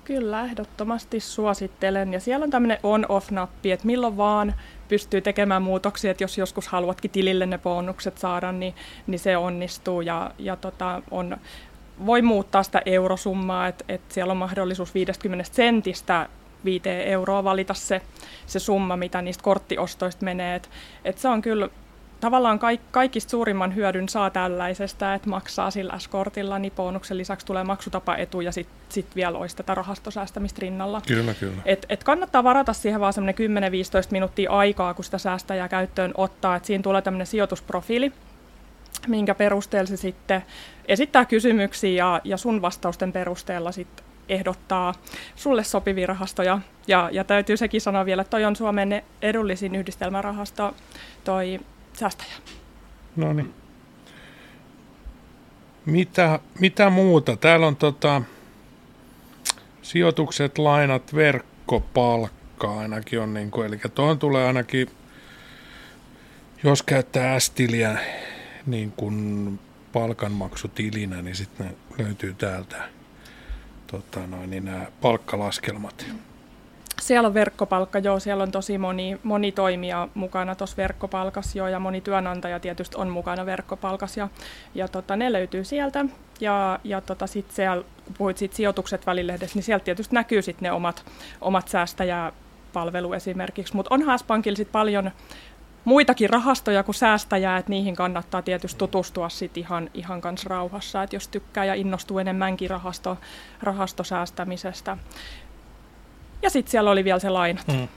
Kyllä, 0.04 0.44
ehdottomasti 0.44 1.20
suosittelen. 1.20 2.12
Ja 2.12 2.20
siellä 2.20 2.44
on 2.44 2.50
tämmöinen 2.50 2.78
on-off-nappi, 2.82 3.72
että 3.72 3.86
milloin 3.86 4.16
vaan 4.16 4.54
pystyy 4.88 5.20
tekemään 5.20 5.62
muutoksia, 5.62 6.10
että 6.10 6.24
jos 6.24 6.38
joskus 6.38 6.68
haluatkin 6.68 7.10
tilille 7.10 7.46
ne 7.46 7.58
bonukset 7.58 8.18
saada, 8.18 8.52
niin, 8.52 8.74
niin 9.06 9.18
se 9.18 9.36
onnistuu. 9.36 10.00
Ja, 10.00 10.30
ja 10.38 10.56
tota, 10.56 11.02
on, 11.10 11.36
voi 12.06 12.22
muuttaa 12.22 12.62
sitä 12.62 12.82
eurosummaa, 12.86 13.68
että, 13.68 13.84
että 13.88 14.14
siellä 14.14 14.30
on 14.30 14.36
mahdollisuus 14.36 14.94
50 14.94 15.44
sentistä 15.52 16.28
5 16.64 16.88
euroa 16.88 17.44
valita 17.44 17.74
se, 17.74 18.00
se 18.46 18.58
summa, 18.58 18.96
mitä 18.96 19.22
niistä 19.22 19.42
korttiostoista 19.42 20.24
menee. 20.24 20.54
Et, 20.54 20.70
et 21.04 21.18
se 21.18 21.28
on 21.28 21.42
kyllä 21.42 21.68
tavallaan 22.20 22.58
kaik, 22.58 22.80
kaikista 22.90 23.30
suurimman 23.30 23.74
hyödyn 23.74 24.08
saa 24.08 24.30
tällaisesta, 24.30 25.14
että 25.14 25.28
maksaa 25.28 25.70
sillä 25.70 25.98
S-kortilla, 25.98 26.58
niin 26.58 26.72
bonuksen 26.76 27.18
lisäksi 27.18 27.46
tulee 27.46 27.64
maksutapaetu 27.64 28.40
ja 28.40 28.52
sitten 28.52 28.76
sit 28.88 29.16
vielä 29.16 29.38
olisi 29.38 29.56
tätä 29.56 29.74
rahastosäästämistä 29.74 30.58
rinnalla. 30.60 31.02
Kyllä, 31.06 31.34
kyllä. 31.34 31.62
Et, 31.64 31.86
et 31.88 32.04
kannattaa 32.04 32.44
varata 32.44 32.72
siihen 32.72 33.00
vaan 33.00 33.12
semmoinen 33.12 33.34
10-15 33.34 34.08
minuuttia 34.10 34.50
aikaa, 34.50 34.94
kun 34.94 35.04
sitä 35.04 35.18
säästäjää 35.18 35.68
käyttöön 35.68 36.12
ottaa, 36.16 36.56
että 36.56 36.66
siinä 36.66 36.82
tulee 36.82 37.02
tämmöinen 37.02 37.26
sijoitusprofiili, 37.26 38.12
minkä 39.06 39.34
perusteella 39.34 39.88
se 39.88 39.96
sitten 39.96 40.42
esittää 40.86 41.24
kysymyksiä 41.24 42.04
ja, 42.04 42.20
ja 42.24 42.36
sun 42.36 42.62
vastausten 42.62 43.12
perusteella 43.12 43.72
sitten 43.72 44.04
ehdottaa 44.28 44.94
sulle 45.36 45.64
sopivia 45.64 46.06
rahastoja. 46.06 46.58
Ja, 46.86 47.08
ja 47.12 47.24
täytyy 47.24 47.56
sekin 47.56 47.80
sanoa 47.80 48.04
vielä, 48.04 48.22
että 48.22 48.30
toi 48.30 48.44
on 48.44 48.56
Suomen 48.56 49.02
edullisin 49.22 49.74
yhdistelmärahasto, 49.74 50.74
toi 51.24 51.60
säästäjä. 51.98 52.32
No 53.16 53.32
niin. 53.32 53.54
Mitä, 55.86 56.40
mitä 56.60 56.90
muuta? 56.90 57.36
Täällä 57.36 57.66
on 57.66 57.76
tota, 57.76 58.22
sijoitukset, 59.82 60.58
lainat, 60.58 61.14
verkkopalkka 61.14 62.78
ainakin 62.78 63.20
on, 63.20 63.34
niin 63.34 63.50
kuin, 63.50 63.66
eli 63.66 63.78
tuohon 63.94 64.18
tulee 64.18 64.46
ainakin, 64.46 64.90
jos 66.64 66.82
käyttää 66.82 67.40
S-tiliä 67.40 67.98
niin 68.66 68.92
kuin 68.92 69.58
palkanmaksutilinä, 69.92 71.22
niin 71.22 71.36
sitten 71.36 71.76
löytyy 71.98 72.34
täältä 72.34 72.88
tota 73.86 74.26
noin, 74.26 74.50
niin 74.50 74.64
nämä 74.64 74.86
palkkalaskelmat. 75.00 76.06
Siellä 77.00 77.26
on 77.26 77.34
verkkopalkka, 77.34 77.98
joo, 77.98 78.20
siellä 78.20 78.42
on 78.42 78.50
tosi 78.50 78.78
moni, 78.78 79.20
moni 79.22 79.52
toimija 79.52 80.08
mukana 80.14 80.54
tuossa 80.54 80.76
verkkopalkassa, 80.76 81.58
joo, 81.58 81.68
ja 81.68 81.78
moni 81.78 82.00
työnantaja 82.00 82.60
tietysti 82.60 82.96
on 82.96 83.08
mukana 83.08 83.46
verkkopalkassa, 83.46 84.20
ja, 84.20 84.28
ja 84.74 84.88
tota, 84.88 85.16
ne 85.16 85.32
löytyy 85.32 85.64
sieltä. 85.64 86.04
Ja, 86.40 86.80
ja 86.84 87.00
tota, 87.00 87.26
sitten 87.26 87.56
siellä, 87.56 87.84
kun 88.04 88.14
puhuit 88.18 88.38
siitä 88.38 88.56
sijoitukset 88.56 89.06
välilehdessä, 89.06 89.56
niin 89.56 89.64
sieltä 89.64 89.84
tietysti 89.84 90.14
näkyy 90.14 90.42
sitten 90.42 90.66
ne 90.66 90.72
omat, 90.72 91.04
omat 91.40 91.68
säästäjäpalvelu 91.68 93.12
esimerkiksi, 93.12 93.76
mutta 93.76 93.94
onhan 93.94 94.18
S-Pankilla 94.18 94.56
sitten 94.56 94.72
paljon 94.72 95.10
muitakin 95.84 96.30
rahastoja 96.30 96.82
kuin 96.82 96.94
säästäjää, 96.94 97.58
että 97.58 97.70
niihin 97.70 97.96
kannattaa 97.96 98.42
tietysti 98.42 98.78
tutustua 98.78 99.28
sit 99.28 99.56
ihan, 99.56 99.90
ihan 99.94 100.20
kans 100.20 100.46
rauhassa, 100.46 101.02
että 101.02 101.16
jos 101.16 101.28
tykkää 101.28 101.64
ja 101.64 101.74
innostuu 101.74 102.18
enemmänkin 102.18 102.70
rahasto, 102.70 103.18
rahastosäästämisestä. 103.62 104.98
Ja 106.42 106.50
sitten 106.50 106.70
siellä 106.70 106.90
oli 106.90 107.04
vielä 107.04 107.18
se 107.18 107.30
lainat. 107.30 107.66
Mm. 107.68 107.88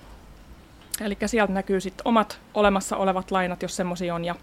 Eli 1.01 1.17
sieltä 1.25 1.53
näkyy 1.53 1.81
sitten 1.81 2.07
omat 2.07 2.39
olemassa 2.53 2.97
olevat 2.97 3.31
lainat, 3.31 3.61
jos 3.61 3.75
semmoisia 3.75 4.15
on. 4.15 4.25
Ja 4.25 4.35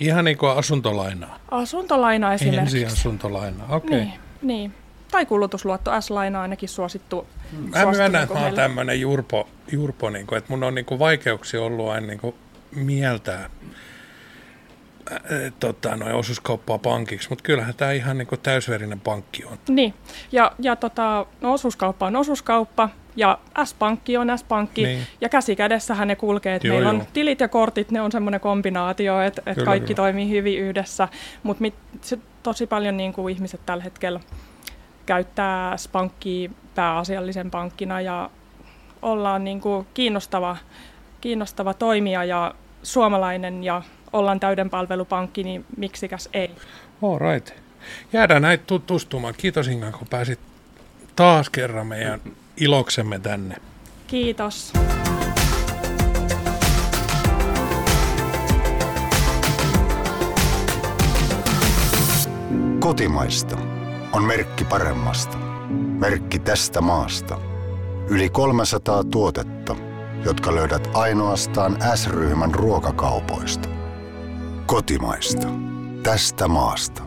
Ihan 0.00 0.24
niin 0.24 0.38
kuin 0.38 0.52
asuntolainaa. 0.52 1.38
Asuntolaina 1.50 2.34
esimerkiksi. 2.34 2.82
Ensi 2.82 2.94
asuntolaina, 2.94 3.64
okei. 3.68 3.88
Okay. 3.88 3.98
Niin, 3.98 4.20
niin. 4.42 4.74
Tai 5.10 5.26
kulutusluotto, 5.26 6.00
S-laina 6.00 6.42
ainakin 6.42 6.68
suosittu. 6.68 7.26
Mm. 7.52 7.70
Mä 7.70 7.90
myönnän, 7.90 8.22
että 8.22 8.34
mä 8.34 8.40
oon 8.40 8.54
tämmöinen 8.54 9.00
jurpo, 9.00 9.48
jurpo 9.72 10.10
niin 10.10 10.26
kuin, 10.26 10.38
että 10.38 10.52
mun 10.52 10.64
on 10.64 10.74
niin 10.74 10.84
kuin 10.84 10.98
vaikeuksia 10.98 11.62
ollut 11.62 11.88
aina 11.88 12.06
niin 12.06 12.20
kuin 12.20 12.34
mieltää 12.74 13.50
tota, 15.60 15.96
noin 15.96 16.14
osuuskauppaa 16.14 16.78
pankiksi, 16.78 17.28
mutta 17.28 17.42
kyllähän 17.42 17.74
tämä 17.74 17.92
ihan 17.92 18.18
niin 18.18 18.28
kuin 18.28 18.40
täysverinen 18.40 19.00
pankki 19.00 19.44
on. 19.44 19.58
Niin, 19.68 19.94
ja, 20.32 20.52
ja 20.58 20.76
tota, 20.76 21.26
no, 21.40 21.52
osuuskauppa 21.52 22.06
on 22.06 22.16
osuuskauppa, 22.16 22.88
Ja 23.16 23.38
S-pankki 23.64 24.16
on 24.16 24.38
S-pankki, 24.38 24.82
niin. 24.82 25.06
ja 25.20 25.28
käsi 25.28 25.56
kädessähän 25.56 26.08
ne 26.08 26.16
kulkee. 26.16 26.54
Että 26.54 26.68
meillä 26.68 26.88
on 26.88 26.96
joo. 26.96 27.06
tilit 27.12 27.40
ja 27.40 27.48
kortit, 27.48 27.90
ne 27.90 28.00
on 28.00 28.12
semmoinen 28.12 28.40
kombinaatio, 28.40 29.20
että, 29.20 29.42
että 29.46 29.64
kaikki 29.64 29.86
kyllä. 29.86 29.96
toimii 29.96 30.30
hyvin 30.30 30.58
yhdessä. 30.58 31.08
Mutta 31.42 31.64
tosi 32.42 32.66
paljon 32.66 32.96
niin 32.96 33.12
kuin 33.12 33.34
ihmiset 33.34 33.60
tällä 33.66 33.84
hetkellä 33.84 34.20
käyttää 35.06 35.76
S-pankkia 35.76 36.50
pääasiallisen 36.74 37.50
pankkina, 37.50 38.00
ja 38.00 38.30
ollaan 39.02 39.44
niin 39.44 39.60
kuin 39.60 39.86
kiinnostava, 39.94 40.56
kiinnostava 41.20 41.74
toimija 41.74 42.24
ja 42.24 42.54
suomalainen, 42.82 43.64
ja 43.64 43.82
ollaan 44.12 44.40
täyden 44.40 44.70
palvelupankki, 44.70 45.42
niin 45.42 45.64
miksikäs 45.76 46.28
ei. 46.32 46.50
All 47.02 47.18
right. 47.18 47.50
Jäädään 48.12 48.42
näitä 48.42 48.64
tutustumaan. 48.66 49.34
Kiitos 49.36 49.68
Inga, 49.68 49.92
kun 49.92 50.08
pääsit 50.10 50.38
taas 51.16 51.50
kerran 51.50 51.86
meidän 51.86 52.20
iloksemme 52.56 53.18
tänne. 53.18 53.56
Kiitos. 54.06 54.72
Kotimaista 62.78 63.58
on 64.12 64.24
merkki 64.24 64.64
paremmasta. 64.64 65.36
Merkki 65.98 66.38
tästä 66.38 66.80
maasta. 66.80 67.38
Yli 68.08 68.28
300 68.28 69.04
tuotetta, 69.04 69.76
jotka 70.24 70.54
löydät 70.54 70.88
ainoastaan 70.94 71.76
S-ryhmän 71.94 72.54
ruokakaupoista. 72.54 73.79
Kotimaista. 74.70 75.48
Tästä 76.02 76.48
maasta. 76.48 77.02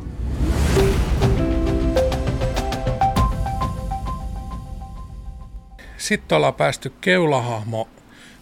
Sitten 5.97 6.35
ollaan 6.35 6.53
päästy 6.53 6.93
keulahahmo 7.01 7.87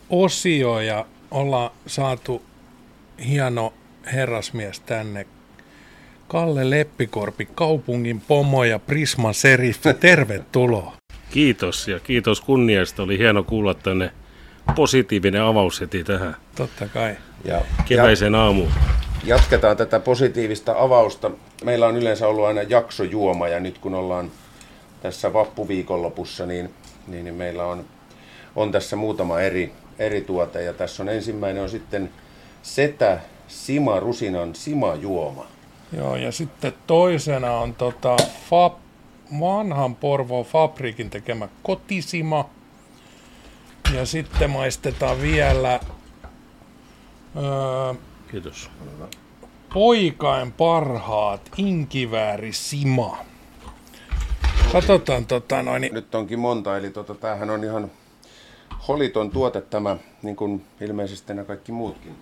osio 0.10 0.80
ja 0.80 1.06
ollaan 1.32 1.72
saatu 1.88 2.42
hieno 3.28 3.74
herrasmies 4.14 4.80
tänne. 4.80 5.26
Kalle 6.28 6.70
Leppikorpi, 6.70 7.46
kaupungin 7.56 8.22
pomo 8.22 8.64
ja 8.64 8.80
Prisman 8.80 9.34
seriffi, 9.34 9.94
tervetuloa. 9.94 10.96
Kiitos 11.30 11.88
ja 11.88 12.00
kiitos 12.00 12.42
kunniasta. 12.42 13.04
Oli 13.04 13.18
hieno 13.18 13.44
kuulla 13.44 13.74
tänne 13.74 14.12
positiivinen 14.76 15.42
avaus 15.42 15.82
heti 15.82 16.04
tähän. 16.04 16.36
Totta 16.56 16.88
kai. 16.88 17.18
Ja, 17.46 17.62
keväisen 17.86 18.36
aamuun. 18.36 18.72
Jatketaan 19.24 19.78
tätä 19.78 20.00
positiivista 20.00 20.76
avausta. 20.78 21.32
Meillä 21.64 21.88
on 21.88 21.98
yleensä 21.98 22.28
ollut 22.28 22.46
aina 22.46 22.62
jaksojuoma 22.62 23.48
ja 23.48 23.60
nyt 23.60 23.78
kun 23.78 23.96
ollaan 23.96 24.32
tässä 25.02 25.34
vappuviikonlopussa, 25.34 26.46
niin 26.46 26.74
niin, 27.08 27.24
niin 27.24 27.36
meillä 27.36 27.66
on, 27.66 27.86
on 28.56 28.72
tässä 28.72 28.96
muutama 28.96 29.40
eri, 29.40 29.74
eri 30.00 30.22
tuote. 30.22 30.64
Ja 30.64 30.74
tässä 30.74 31.04
on 31.04 31.10
ensimmäinen 31.10 31.64
on 31.64 31.70
sitten 31.70 32.10
Setä 32.64 33.20
Sima 33.48 34.00
Rusinan 34.00 34.56
Sima 34.56 34.96
Juoma. 34.96 35.46
Joo, 35.98 36.16
ja 36.16 36.32
sitten 36.32 36.74
toisena 36.88 37.58
on 37.58 37.76
tota 37.76 38.18
Fab, 38.50 38.74
vanhan 39.40 39.96
Porvo 39.96 40.44
Fabrikin 40.44 41.10
tekemä 41.10 41.48
kotisima. 41.64 42.50
Ja 43.94 44.06
sitten 44.06 44.50
maistetaan 44.50 45.22
vielä 45.22 45.80
öö, 47.36 47.94
Kiitos. 48.32 48.70
poikain 49.74 50.52
parhaat 50.52 51.52
inkivääri 51.58 52.54
Sima. 52.54 53.18
Katsotaan 54.72 55.26
tota 55.26 55.64
noin. 55.64 55.90
Nyt 55.92 56.16
onkin 56.16 56.40
monta, 56.40 56.78
eli 56.78 56.90
tota, 56.90 57.16
tämähän 57.16 57.50
on 57.50 57.64
ihan 57.64 57.92
holiton 58.88 59.32
tuote 59.32 59.62
tämä, 59.62 59.98
niin 60.22 60.36
kuin 60.36 60.66
ilmeisesti 60.82 61.34
nämä 61.34 61.46
kaikki 61.46 61.72
muutkin. 61.72 62.16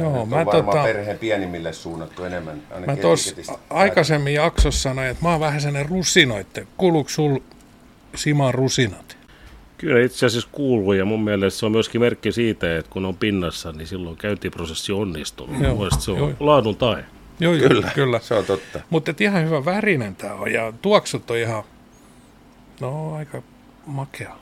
Joo, 0.00 0.26
mä 0.26 0.44
tota, 0.44 0.82
perheen 0.82 1.18
pienimmille 1.18 1.72
suunnattu 1.72 2.24
enemmän. 2.24 2.62
Mä 2.86 2.96
tuossa 2.96 3.58
aikaisemmin 3.70 4.34
jaksossa 4.34 4.82
sanoin, 4.82 5.08
että 5.08 5.22
mä 5.22 5.30
oon 5.30 5.40
vähän 5.40 5.60
sellainen 5.60 5.90
rusinoitte. 5.90 6.66
Kuuluuko 6.76 7.10
sul 7.10 7.38
Siman 8.14 8.54
rusinat? 8.54 9.17
Kyllä 9.78 10.00
itse 10.00 10.26
asiassa 10.26 10.48
kuuluu 10.52 10.92
ja 10.92 11.04
mun 11.04 11.24
mielestä 11.24 11.60
se 11.60 11.66
on 11.66 11.72
myöskin 11.72 12.00
merkki 12.00 12.32
siitä, 12.32 12.78
että 12.78 12.90
kun 12.90 13.04
on 13.04 13.16
pinnassa, 13.16 13.72
niin 13.72 13.86
silloin 13.86 14.16
käyntiprosessi 14.16 14.92
onnistuu. 14.92 15.48
Joo, 15.60 15.90
se 15.98 16.10
on 16.10 16.18
joo. 16.18 16.32
laadun 16.40 16.76
tae. 16.76 17.04
Joo, 17.40 17.54
joo 17.54 17.68
kyllä, 17.68 17.90
kyllä. 17.94 18.20
se 18.20 18.34
on 18.34 18.44
totta. 18.44 18.80
Mutta 18.90 19.12
ihan 19.20 19.44
hyvä 19.44 19.64
värinen 19.64 20.16
tämä 20.16 20.34
on 20.34 20.52
ja 20.52 20.72
tuoksut 20.82 21.30
on 21.30 21.36
ihan, 21.36 21.62
no 22.80 23.14
aika 23.14 23.42
makea. 23.86 24.36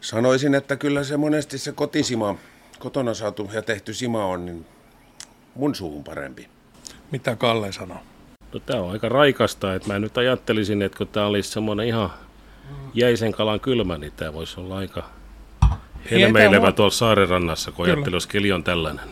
Sanoisin, 0.00 0.54
että 0.54 0.76
kyllä 0.76 1.04
se 1.04 1.16
monesti 1.16 1.58
se 1.58 1.72
kotisima, 1.72 2.34
kotona 2.78 3.14
saatu 3.14 3.50
ja 3.52 3.62
tehty 3.62 3.94
sima 3.94 4.24
on 4.24 4.46
niin 4.46 4.66
mun 5.54 5.74
suuhun 5.74 6.04
parempi. 6.04 6.48
Mitä 7.10 7.36
Kalle 7.36 7.72
sanoo? 7.72 7.98
No 8.52 8.60
tämä 8.60 8.82
on 8.82 8.90
aika 8.90 9.08
raikasta, 9.08 9.74
että 9.74 9.92
mä 9.92 9.98
nyt 9.98 10.18
ajattelisin, 10.18 10.82
että 10.82 10.98
kun 10.98 11.08
tämä 11.08 11.26
olisi 11.26 11.50
semmoinen 11.50 11.86
ihan 11.86 12.10
jäisen 12.94 13.32
kalan 13.32 13.60
kylmä, 13.60 13.98
niin 13.98 14.12
tämä 14.12 14.32
voisi 14.32 14.60
olla 14.60 14.76
aika 14.76 15.10
helmeilevä 16.10 16.72
tuolla 16.72 16.90
saarenrannassa, 16.90 17.72
kun 17.72 17.86
ajattelisi, 17.86 18.16
jos 18.16 18.26
keli 18.26 18.52
on 18.52 18.64
tällainen. 18.64 19.08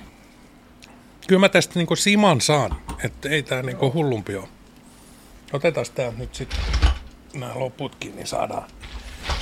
Kyllä 1.26 1.40
mä 1.40 1.48
tästä 1.48 1.78
niin 1.78 1.96
siman 1.96 2.40
saan, 2.40 2.76
että 3.04 3.28
ei 3.28 3.42
tämä 3.42 3.62
niin 3.62 3.80
hullumpi 3.80 4.36
ole. 4.36 4.48
Otetaan 5.52 5.86
tämä 5.94 6.12
nyt 6.18 6.34
sitten 6.34 6.58
nämä 7.34 7.52
loputkin, 7.54 8.16
niin 8.16 8.26
saadaan, 8.26 8.64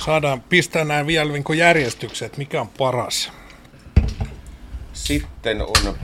saadaan 0.05 0.41
pistää 0.41 0.83
nämä 0.85 1.07
vielä 1.07 1.31
niin 1.31 1.57
järjestykseen, 1.57 2.25
että 2.25 2.37
mikä 2.37 2.61
on 2.61 2.67
paras. 2.67 3.31
Sitten 4.93 5.61
on 5.61 5.97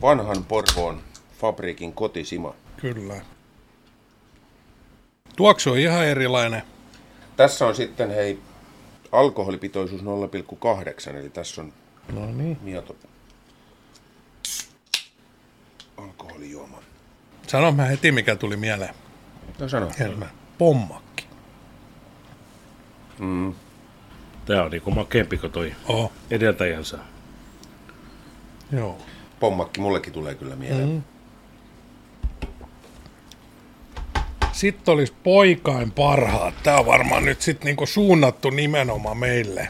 vanhan 0.00 0.44
Porvoon 0.44 1.02
fabriikin 1.40 1.92
kotisima. 1.92 2.54
Kyllä. 2.76 3.14
Tuoksu 5.36 5.70
on 5.70 5.78
ihan 5.78 6.06
erilainen. 6.06 6.62
Tässä 7.38 7.66
on 7.66 7.74
sitten 7.74 8.10
hei 8.10 8.38
alkoholipitoisuus 9.12 10.02
0,8, 10.02 11.16
eli 11.16 11.30
tässä 11.30 11.60
on 11.60 11.72
no 12.12 12.26
niin. 12.26 12.58
mieto 12.62 12.96
alkoholijuoma. 15.96 16.82
Sano 17.46 17.72
mä 17.72 17.84
heti, 17.84 18.12
mikä 18.12 18.36
tuli 18.36 18.56
mieleen. 18.56 18.94
No 19.58 19.68
sano. 19.68 19.90
Helmä. 19.98 20.26
Pommakki. 20.58 21.26
Mm. 23.18 23.54
Tämä 24.46 24.62
on 24.62 24.70
niinku 24.70 24.90
makeampi 24.90 25.38
kuin 25.38 25.52
toi 25.52 25.74
oh. 25.88 26.12
edeltäjänsä. 26.30 26.98
Joo. 28.72 28.98
Pommakki 29.40 29.80
mullekin 29.80 30.12
tulee 30.12 30.34
kyllä 30.34 30.56
mieleen. 30.56 30.88
Mm. 30.88 31.02
Sitten 34.58 34.94
olisi 34.94 35.12
poikain 35.22 35.90
parhaat. 35.90 36.54
Tämä 36.62 36.78
on 36.78 36.86
varmaan 36.86 37.24
nyt 37.24 37.42
sitten 37.42 37.66
niinku 37.66 37.86
suunnattu 37.86 38.50
nimenomaan 38.50 39.18
meille. 39.18 39.68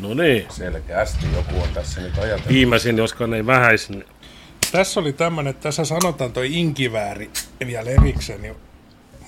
No 0.00 0.14
niin. 0.14 0.46
Selkeästi 0.48 1.26
joku 1.36 1.62
on 1.62 1.68
tässä 1.74 2.00
nyt 2.00 2.18
ajatellut. 2.18 2.48
Viimeisin, 2.48 2.98
joskaan 2.98 3.34
ei 3.34 3.46
vähäisin 3.46 4.04
tässä 4.72 5.00
oli 5.00 5.12
tämmöinen, 5.12 5.50
että 5.50 5.62
tässä 5.62 5.84
sanotaan 5.84 6.32
toi 6.32 6.58
inkivääri 6.58 7.30
vielä 7.66 7.90
erikseen, 7.90 8.42
niin 8.42 8.56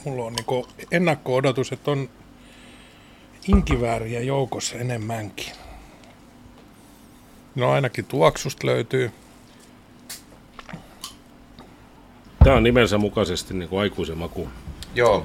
mulla 0.04 0.24
on 0.24 0.32
niinku 0.32 0.68
ennakko-odotus, 0.90 1.72
että 1.72 1.90
on 1.90 2.08
inkivääriä 3.48 4.20
joukossa 4.20 4.76
enemmänkin. 4.76 5.52
No 7.54 7.70
ainakin 7.70 8.04
tuoksusta 8.04 8.66
löytyy. 8.66 9.10
Tämä 12.44 12.56
on 12.56 12.62
nimensä 12.62 12.98
mukaisesti 12.98 13.54
niin 13.54 13.68
kuin 13.68 13.80
aikuisen 13.80 14.18
maku. 14.18 14.48
Joo, 14.94 15.24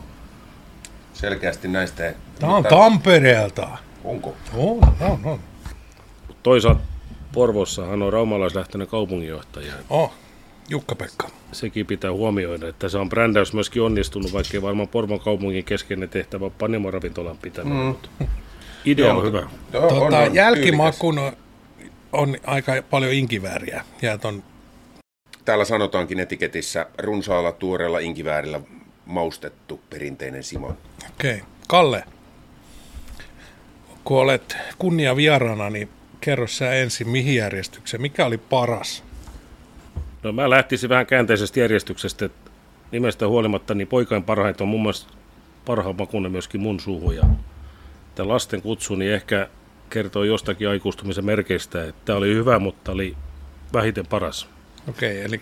selkeästi 1.14 1.68
näistä. 1.68 2.14
Tämä 2.40 2.56
on 2.56 2.64
Tampereelta. 2.64 3.70
Onko? 4.04 4.36
On, 4.54 4.96
on, 5.02 5.20
on. 5.24 5.40
Toisaalta 6.44 6.82
Porvossahan 7.34 8.02
on 8.04 8.14
raumalaislähtöinen 8.14 8.88
kaupunginjohtaja. 8.88 9.74
Oh, 9.90 10.14
Jukka-Pekka. 10.70 11.30
Sekin 11.52 11.86
pitää 11.86 12.12
huomioida, 12.12 12.68
että 12.68 12.90
se 12.90 12.98
on 12.98 13.10
brändäys 13.10 13.54
myöskin 13.54 13.82
onnistunut, 13.82 14.34
vaikkei 14.34 14.62
varmaan 14.62 14.88
Porvon 14.88 15.20
kaupungin 15.20 15.64
keskeinen 15.64 16.10
tehtävä 16.10 16.50
Panimo-ravintolan 16.50 17.38
pitämään. 17.42 17.96
Mm. 18.20 18.28
Idea 18.86 19.14
on 19.14 19.24
hyvä. 19.24 19.50
Joo, 19.74 19.90
tuota, 19.90 20.18
on, 20.18 20.28
on, 20.28 20.36
jälkimakun 20.36 21.20
on, 21.20 21.34
on 22.14 22.36
aika 22.46 22.72
paljon 22.90 23.14
inkivääriä. 23.14 23.84
Ja 24.02 24.18
ton... 24.18 24.44
Täällä 25.46 25.66
sanotaankin 25.66 26.20
etiketissä 26.20 26.86
runsaalla 26.98 27.52
tuoreella 27.52 28.00
inkiväärillä 28.00 28.62
maustettu 29.08 29.82
perinteinen 29.90 30.44
Simo. 30.44 30.68
Okei. 31.10 31.36
Okay. 31.36 31.48
Kalle, 31.68 32.04
kun 34.04 34.20
olet 34.20 34.58
kunnia 34.78 35.16
vieraana, 35.16 35.70
niin 35.70 35.90
kerro 36.22 36.48
sä 36.48 36.74
ensin, 36.74 37.10
mihin 37.10 37.36
järjestykseen, 37.36 38.02
mikä 38.02 38.26
oli 38.26 38.38
paras? 38.38 39.04
No 40.24 40.32
mä 40.32 40.50
lähtisin 40.50 40.90
vähän 40.90 41.06
käänteisestä 41.06 41.60
järjestyksestä, 41.60 42.26
että 42.26 42.52
nimestä 42.92 43.28
huolimatta 43.28 43.74
niin 43.74 43.88
poikain 43.88 44.24
parhaita 44.24 44.64
on 44.64 44.68
mun 44.68 44.82
mielestä 44.82 45.14
parhaan 45.66 45.96
makunen 45.98 46.32
myöskin 46.32 46.62
mun 46.62 46.80
suuhun. 46.80 47.16
Ja 47.16 47.24
tämä 48.16 48.30
lasten 48.30 48.62
kutsu 48.62 48.96
niin 48.96 49.14
ehkä 49.14 49.50
kertoo 49.90 50.24
jostakin 50.24 50.70
aikuistumisen 50.70 51.26
merkeistä, 51.26 51.84
että 51.84 52.02
tämä 52.06 52.18
oli 52.18 52.34
hyvä, 52.34 52.60
mutta 52.60 52.92
oli 52.92 53.16
vähiten 53.74 54.08
paras. 54.08 54.50
Okei, 54.90 55.22
eli 55.22 55.42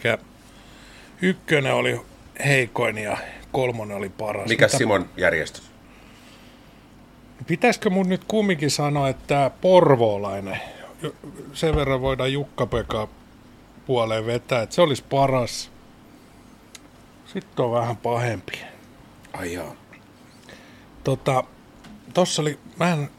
ykkönen 1.22 1.74
oli 1.74 2.02
heikoin 2.46 2.98
ja 2.98 3.18
kolmonen 3.56 3.98
oli 3.98 4.10
paras. 4.10 4.50
Mikä 4.50 4.66
Mitä... 4.66 4.78
Simon 4.78 5.10
järjestys? 5.18 5.72
Pitäisikö 7.48 7.90
mun 7.90 8.10
nyt 8.10 8.24
kumminkin 8.28 8.72
sanoa, 8.72 9.10
että 9.10 9.24
tämä 9.28 9.50
porvoolainen, 9.50 10.60
sen 11.54 11.76
verran 11.76 12.02
voidaan 12.02 12.34
Jukka-Pekka 12.34 13.08
puoleen 13.86 14.26
vetää, 14.26 14.62
että 14.62 14.76
se 14.76 14.82
olisi 14.82 15.04
paras. 15.10 15.72
Sitten 17.26 17.66
on 17.66 17.72
vähän 17.72 17.98
pahempi. 17.98 18.62
Ai 19.34 19.54
jaa. 19.54 19.76
Tota, 21.04 21.44
tossa 22.14 22.42
oli, 22.42 22.60
mä 22.80 22.94
en 22.94 23.10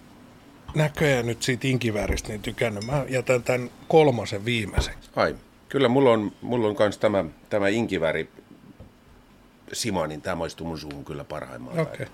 näköjään 0.75 1.27
nyt 1.27 1.43
siitä 1.43 1.69
inkiväristä 1.69 2.29
niin 2.29 2.43
tykännyt. 2.43 2.85
Mä 2.85 3.05
jätän 3.09 3.43
tämän 3.43 3.71
kolmasen 3.89 4.45
viimeiseksi. 4.45 5.11
Ai, 5.17 5.37
kyllä 5.69 5.89
mulla 5.89 6.11
on, 6.11 6.33
mulla 6.43 6.69
on 6.69 6.77
kans 6.77 6.99
tämä, 6.99 7.25
tämä 7.51 7.69
inkiväri 7.69 8.29
Simonin, 9.73 10.23
tämä 10.23 10.37
maistuu 10.37 10.67
mun 10.67 10.79
suuhun 10.79 11.05
kyllä 11.05 11.25
parhaimmalta. 11.25 11.83
Okay. 11.83 12.07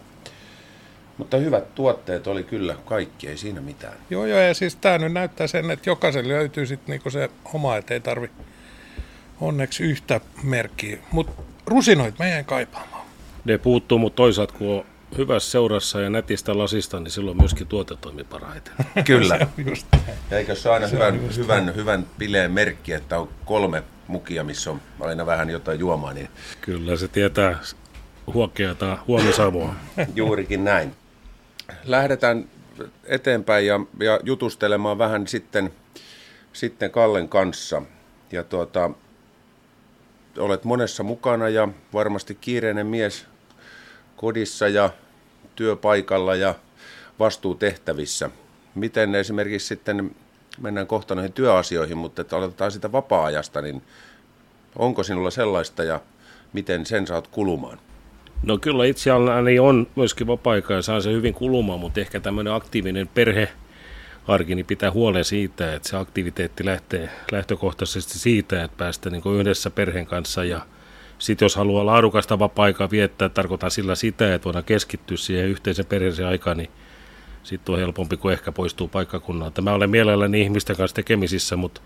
Mutta 1.19 1.37
hyvät 1.37 1.75
tuotteet 1.75 2.27
oli 2.27 2.45
kyllä 2.45 2.77
kaikki, 2.85 3.29
ei 3.29 3.37
siinä 3.37 3.61
mitään. 3.61 3.95
Joo, 4.11 4.27
joo, 4.27 4.41
ja 4.41 4.55
siis 4.55 4.77
tämä 4.77 4.99
nyt 4.99 5.13
näyttää 5.13 5.47
sen, 5.47 5.71
että 5.71 5.91
jokaiselle 5.91 6.33
löytyy 6.33 6.67
sitten 6.67 6.93
niinku 6.93 7.11
se 7.11 7.31
oma, 7.55 7.77
että 7.77 7.95
ei 7.95 8.01
tarvi 8.01 8.31
onneksi 9.41 9.83
yhtä 9.83 10.21
merkkiä. 10.43 10.99
Mutta 11.13 11.43
rusinoit 11.67 12.19
meidän 12.19 12.45
kaipaamaan. 12.45 13.07
Ne 13.45 13.59
puuttuu, 13.59 13.99
mutta 13.99 14.17
toisaalta 14.17 14.55
kun 14.59 14.69
on 14.69 14.85
hyvässä 15.19 15.51
seurassa 15.51 16.01
ja 16.01 16.11
netistä 16.11 16.59
lasista, 16.59 17.01
niin 17.01 17.11
silloin 17.11 17.37
myöskin 17.37 17.67
tuote 17.67 17.97
toimii 17.97 18.25
parhaiten. 18.25 18.75
Kyllä. 19.07 19.47
just. 19.67 19.87
Ja 20.31 20.39
eikö 20.39 20.55
se 20.55 20.71
aina 20.71 20.89
se 20.89 20.95
hyvän, 20.95 21.37
hyvän, 21.37 21.77
hyvän 21.77 22.07
bileen 22.19 22.53
merkki, 22.53 22.93
että 22.93 23.19
on 23.19 23.29
kolme 23.45 23.83
mukia, 24.07 24.45
missä 24.45 24.71
on 24.71 24.81
aina 25.01 25.27
vähän 25.27 25.51
jotain 25.51 25.79
juomaa. 25.79 26.13
Niin... 26.13 26.29
Kyllä, 26.61 26.97
se 26.97 27.09
tietää 27.09 27.59
huokeata 28.35 28.99
huomisamoa. 29.09 29.75
Juurikin 30.15 30.65
näin. 30.65 30.95
Lähdetään 31.85 32.45
eteenpäin 33.05 33.67
ja, 33.67 33.81
ja 34.01 34.21
jutustelemaan 34.23 34.99
vähän 34.99 35.27
sitten, 35.27 35.73
sitten 36.53 36.91
Kallen 36.91 37.29
kanssa. 37.29 37.83
Ja 38.33 38.45
tuota, 38.45 38.91
olet 40.39 40.65
monessa 40.65 41.03
mukana 41.03 41.49
ja 41.49 41.69
varmasti 41.93 42.35
kiireinen 42.35 42.87
mies 42.87 43.27
kodissa 44.23 44.69
ja 44.69 44.91
työpaikalla 45.57 46.35
ja 46.35 46.55
vastuutehtävissä. 47.19 48.31
Miten 48.75 49.15
esimerkiksi 49.15 49.69
sitten, 49.69 50.11
mennään 50.61 50.87
kohta 50.87 51.15
noihin 51.15 51.33
työasioihin, 51.33 51.99
mutta 51.99 52.23
että 52.23 52.37
aloitetaan 52.37 52.71
sitä 52.71 52.93
vapaa-ajasta, 52.93 53.63
niin 53.63 53.83
onko 54.77 55.03
sinulla 55.03 55.31
sellaista 55.31 55.85
ja 55.85 56.01
miten 56.53 56.87
sen 56.87 57.07
saat 57.07 57.27
kulumaan? 57.27 57.79
No 58.43 58.59
kyllä 58.59 58.85
itseäni 58.85 59.59
on 59.59 59.87
myöskin 59.97 60.27
vapaa-aikaa 60.27 60.77
ja 60.77 60.83
saa 60.83 61.01
se 61.01 61.13
hyvin 61.13 61.35
kulumaan, 61.35 61.81
mutta 61.81 62.01
ehkä 62.01 62.21
tämmöinen 62.21 62.53
aktiivinen 62.53 63.09
perhe 63.09 63.49
arki, 64.29 64.55
niin 64.55 64.67
pitää 64.67 64.91
huolen 64.91 65.25
siitä, 65.25 65.75
että 65.75 65.89
se 65.89 65.97
aktiviteetti 65.97 66.65
lähtee 66.65 67.11
lähtökohtaisesti 67.33 68.19
siitä, 68.19 68.65
että 68.65 68.77
päästä 68.77 69.11
niin 69.11 69.41
yhdessä 69.41 69.71
perheen 69.71 70.07
kanssa 70.07 70.45
ja 70.45 70.67
sitten 71.23 71.47
jos 71.47 71.57
haluaa 71.57 71.87
laadukasta 71.87 72.39
vapaa-aikaa 72.39 72.91
viettää, 72.91 73.29
tarkoitan 73.29 73.71
sillä 73.71 73.95
sitä, 73.95 74.35
että 74.35 74.45
voidaan 74.45 74.65
keskittyä 74.65 75.17
siihen 75.17 75.49
yhteisen 75.49 75.87
perheeseen 75.87 76.29
aikaan, 76.29 76.57
niin 76.57 76.71
sitten 77.43 77.73
on 77.73 77.79
helpompi, 77.79 78.17
kuin 78.17 78.33
ehkä 78.33 78.53
poistuu 78.53 78.89
paikkakunnalta. 78.89 79.63
Mä 79.63 79.73
olen 79.73 79.91
mielelläni 79.91 80.43
ihmisten 80.43 80.77
kanssa 80.77 80.95
tekemisissä, 80.95 81.57
mutta 81.57 81.81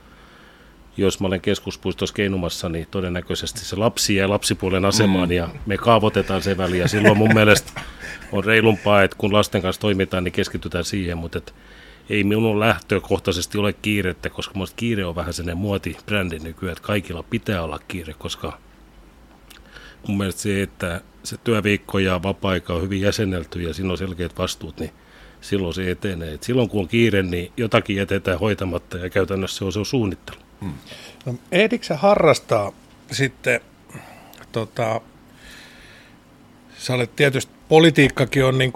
jos 0.97 1.20
mä 1.20 1.26
olen 1.26 1.41
keskuspuistossa 1.41 2.14
keinumassa, 2.14 2.68
niin 2.68 2.87
todennäköisesti 2.91 3.61
se 3.61 3.76
lapsi 3.76 4.14
ja 4.14 4.28
lapsipuolen 4.28 4.84
asemaan 4.84 5.28
mm. 5.28 5.34
ja 5.34 5.49
me 5.66 5.76
kaavoitetaan 5.76 6.43
se 6.43 6.57
väli. 6.57 6.78
Ja 6.78 6.89
silloin 6.89 7.18
mun 7.18 7.34
mielestä 7.34 7.80
on 8.32 8.45
reilumpaa, 8.45 9.03
että 9.03 9.16
kun 9.18 9.32
lasten 9.32 9.62
kanssa 9.62 9.80
toimitaan, 9.80 10.24
niin 10.24 10.32
keskitytään 10.32 10.84
siihen, 10.84 11.18
mutta 11.18 11.39
et 11.39 11.55
ei 12.11 12.24
minun 12.24 12.61
lähtökohtaisesti 12.61 13.59
ole 13.59 13.72
kiirettä, 13.72 14.30
koska 14.30 14.55
minusta 14.55 14.76
kiire 14.76 15.05
on 15.05 15.16
vähän 15.16 15.32
sellainen 15.32 15.59
muotibrändi 15.59 16.39
nykyään, 16.39 16.72
että 16.72 16.87
kaikilla 16.87 17.22
pitää 17.22 17.62
olla 17.62 17.80
kiire, 17.89 18.14
koska 18.18 18.66
mun 20.09 20.19
mielestä 20.19 20.41
se, 20.41 20.63
että 20.63 21.01
se 21.23 21.37
työviikko 21.45 21.99
ja 21.99 22.23
vapaa-aika 22.23 22.75
on 22.75 22.83
hyvin 22.83 23.01
jäsennelty 23.01 23.63
ja 23.63 23.75
siinä 23.75 23.91
on 23.91 23.99
selkeät 23.99 24.39
vastuut, 24.39 24.81
niin 24.81 24.91
silloin 25.41 25.75
se 25.75 25.91
etenee. 25.91 26.35
Et 26.35 26.43
silloin 26.43 26.69
kun 26.69 26.81
on 26.81 26.89
kiire, 26.89 27.23
niin 27.23 27.53
jotakin 27.57 27.97
jätetään 27.97 28.39
hoitamatta 28.39 28.99
ja 28.99 29.11
käytännössä 29.11 29.59
se 29.59 29.65
on, 29.65 29.73
se 29.73 29.79
on 29.79 29.87
suunnittelu. 29.87 30.39
Hmm. 30.61 30.75
No, 31.27 31.35
ehdikö 31.53 31.97
harrastaa 31.97 32.73
sitten, 33.13 33.61
tota, 34.53 35.01
sä 36.79 36.95
olet 36.95 37.17
tietysti, 37.17 37.53
politiikkakin 37.69 38.45
on 38.45 38.59
niin 38.59 38.73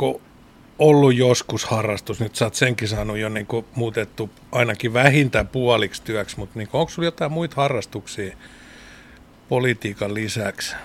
ollut 0.79 1.15
joskus 1.15 1.65
harrastus, 1.65 2.21
nyt 2.21 2.37
sä 2.37 2.45
oot 2.45 2.55
senkin 2.55 2.89
saanut 2.89 3.19
jo 3.19 3.29
niin 3.29 3.47
muutettu 3.75 4.31
ainakin 4.53 4.93
vähintään 4.93 5.49
puoliksi 5.49 6.03
työksi, 6.03 6.39
mutta 6.39 6.59
niin 6.59 6.69
onko 6.73 6.91
sulla 6.91 7.07
jotain 7.07 7.33
muita 7.33 7.57
harrastuksia 7.57 8.37
politiikan 9.49 10.15
lisäksi? 10.15 10.77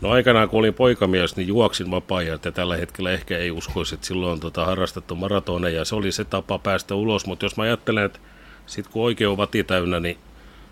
No 0.00 0.10
aikanaan 0.10 0.48
kun 0.48 0.58
olin 0.58 0.74
poikamies, 0.74 1.36
niin 1.36 1.48
juoksin 1.48 1.90
vapaa 1.90 2.22
ja 2.22 2.38
tällä 2.38 2.76
hetkellä 2.76 3.10
ehkä 3.10 3.38
ei 3.38 3.50
uskoisi, 3.50 3.94
että 3.94 4.06
silloin 4.06 4.32
on 4.32 4.40
tota, 4.40 4.64
harrastettu 4.64 5.14
maratoneja 5.14 5.76
ja 5.76 5.84
se 5.84 5.94
oli 5.94 6.12
se 6.12 6.24
tapa 6.24 6.58
päästä 6.58 6.94
ulos, 6.94 7.26
mutta 7.26 7.44
jos 7.44 7.56
mä 7.56 7.62
ajattelen, 7.62 8.04
että 8.04 8.18
sitten 8.66 8.92
kun 8.92 9.04
oikein 9.04 9.28
on 9.28 9.36
vati 9.36 9.64
täynnä, 9.64 10.00
niin 10.00 10.18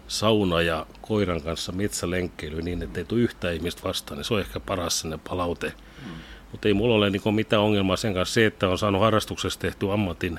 sauna 0.09 0.63
ja 0.63 0.87
koiran 1.03 1.43
kanssa 1.43 1.73
metsälenkkeily 1.73 2.63
niin, 2.63 2.83
että 2.83 3.01
ei 3.01 3.05
tule 3.05 3.21
yhtään 3.21 3.55
ihmistä 3.55 3.83
vastaan, 3.85 4.19
niin 4.19 4.25
se 4.25 4.35
on 4.35 4.41
ehkä 4.41 4.61
paras 4.61 5.01
sinne 5.01 5.19
palaute. 5.29 5.67
Mm. 6.07 6.13
Mutta 6.53 6.69
ei 6.69 6.75
mulla 6.75 6.95
ole 6.95 7.11
niin 7.11 7.35
mitään 7.35 7.63
ongelmaa 7.63 7.97
sen 7.97 8.15
kanssa. 8.15 8.35
Se, 8.35 8.47
että 8.47 8.69
on 8.69 8.79
saanut 8.79 9.01
harrastuksesta 9.01 9.61
tehty 9.61 9.93
ammatin 9.93 10.39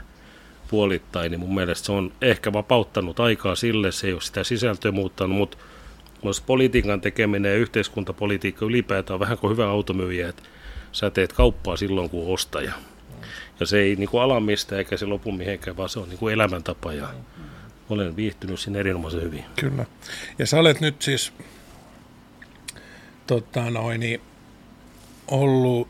puolittain, 0.67 1.31
niin 1.31 1.39
mun 1.39 1.55
mielestä 1.55 1.85
se 1.85 1.91
on 1.91 2.11
ehkä 2.21 2.53
vapauttanut 2.53 3.19
aikaa 3.19 3.55
sille, 3.55 3.91
se 3.91 4.07
ei 4.07 4.13
ole 4.13 4.21
sitä 4.21 4.43
sisältöä 4.43 4.91
muuttanut, 4.91 5.37
mutta 5.37 5.57
myös 6.23 6.41
politiikan 6.41 7.01
tekeminen 7.01 7.51
ja 7.51 7.57
yhteiskuntapolitiikka 7.57 8.65
ylipäätään 8.65 9.15
on 9.15 9.19
vähän 9.19 9.37
kuin 9.37 9.51
hyvä 9.51 9.69
automyyjä, 9.69 10.29
että 10.29 10.43
sä 10.91 11.09
teet 11.09 11.33
kauppaa 11.33 11.77
silloin, 11.77 12.09
kun 12.09 12.33
ostaja. 12.33 12.73
Ja 13.59 13.65
se 13.65 13.79
ei 13.79 13.95
niin 13.95 14.09
kuin 14.09 14.21
ala 14.21 14.39
mistä 14.39 14.77
eikä 14.77 14.97
se 14.97 15.05
lopu 15.05 15.31
mihinkään, 15.31 15.77
vaan 15.77 15.89
se 15.89 15.99
on 15.99 16.09
niin 16.09 16.19
kuin 16.19 16.33
elämäntapa 16.33 16.93
ja 16.93 17.07
olen 17.89 18.15
viihtynyt 18.15 18.59
siinä 18.59 18.79
erinomaisen 18.79 19.21
hyvin. 19.21 19.45
Kyllä. 19.59 19.85
Ja 20.39 20.47
sä 20.47 20.59
olet 20.59 20.81
nyt 20.81 21.01
siis 21.01 21.33
tota 23.27 23.69
noin, 23.69 24.21
ollut 25.27 25.87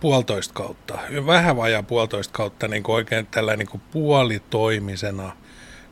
puolitoista 0.00 0.54
kautta, 0.54 0.98
vähän 1.26 1.56
vajaa 1.56 1.82
puolitoista 1.82 2.32
kautta 2.32 2.68
niin 2.68 2.82
kuin 2.82 2.96
oikein 2.96 3.26
tällä 3.26 3.56
niin 3.56 3.68
kuin 3.68 3.82
puolitoimisena– 3.92 5.32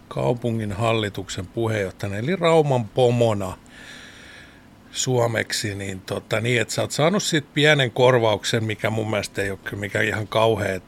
kaupungin 0.09 0.73
hallituksen 0.73 1.47
puheenjohtajana, 1.47 2.17
eli 2.17 2.37
Rauman 2.37 2.85
pomona 2.85 3.59
suomeksi, 4.91 5.75
niin, 5.75 6.01
tota, 6.01 6.41
niin 6.41 6.61
että 6.61 6.75
sä 6.75 6.83
oot 6.83 6.91
saanut 6.91 7.23
siitä 7.23 7.49
pienen 7.55 7.91
korvauksen, 7.91 8.65
mikä 8.65 8.91
mun 8.91 9.11
mielestä 9.11 9.43
ei 9.43 9.51
ole 9.51 9.59
mikä 9.77 10.01
ihan 10.01 10.29
kauhea. 10.29 10.81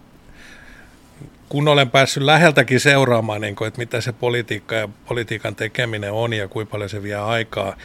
Kun 1.48 1.68
olen 1.68 1.90
päässyt 1.90 2.22
läheltäkin 2.22 2.80
seuraamaan, 2.80 3.40
niin 3.40 3.56
kuin, 3.56 3.68
että 3.68 3.78
mitä 3.78 4.00
se 4.00 4.12
politiikka 4.12 4.74
ja 4.74 4.88
politiikan 5.08 5.56
tekeminen 5.56 6.12
on 6.12 6.32
ja 6.32 6.48
kuinka 6.48 6.70
paljon 6.70 6.90
se 6.90 7.02
vie 7.02 7.14
aikaa, 7.14 7.76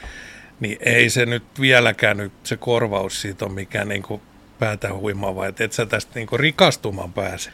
niin 0.59 0.77
ei 0.79 1.09
se 1.09 1.25
nyt 1.25 1.43
vieläkään 1.59 2.17
nyt 2.17 2.33
se 2.43 2.57
korvaus 2.57 3.21
siitä 3.21 3.45
on 3.45 3.53
mikään 3.53 3.87
niin 3.87 4.03
kuin 4.03 4.21
päätä 4.59 4.93
huimaava, 4.93 5.47
että 5.47 5.63
et 5.63 5.73
sä 5.73 5.85
tästä 5.85 6.11
niin 6.15 6.27
kuin 6.27 6.39
rikastumaan 6.39 7.13
pääse 7.13 7.51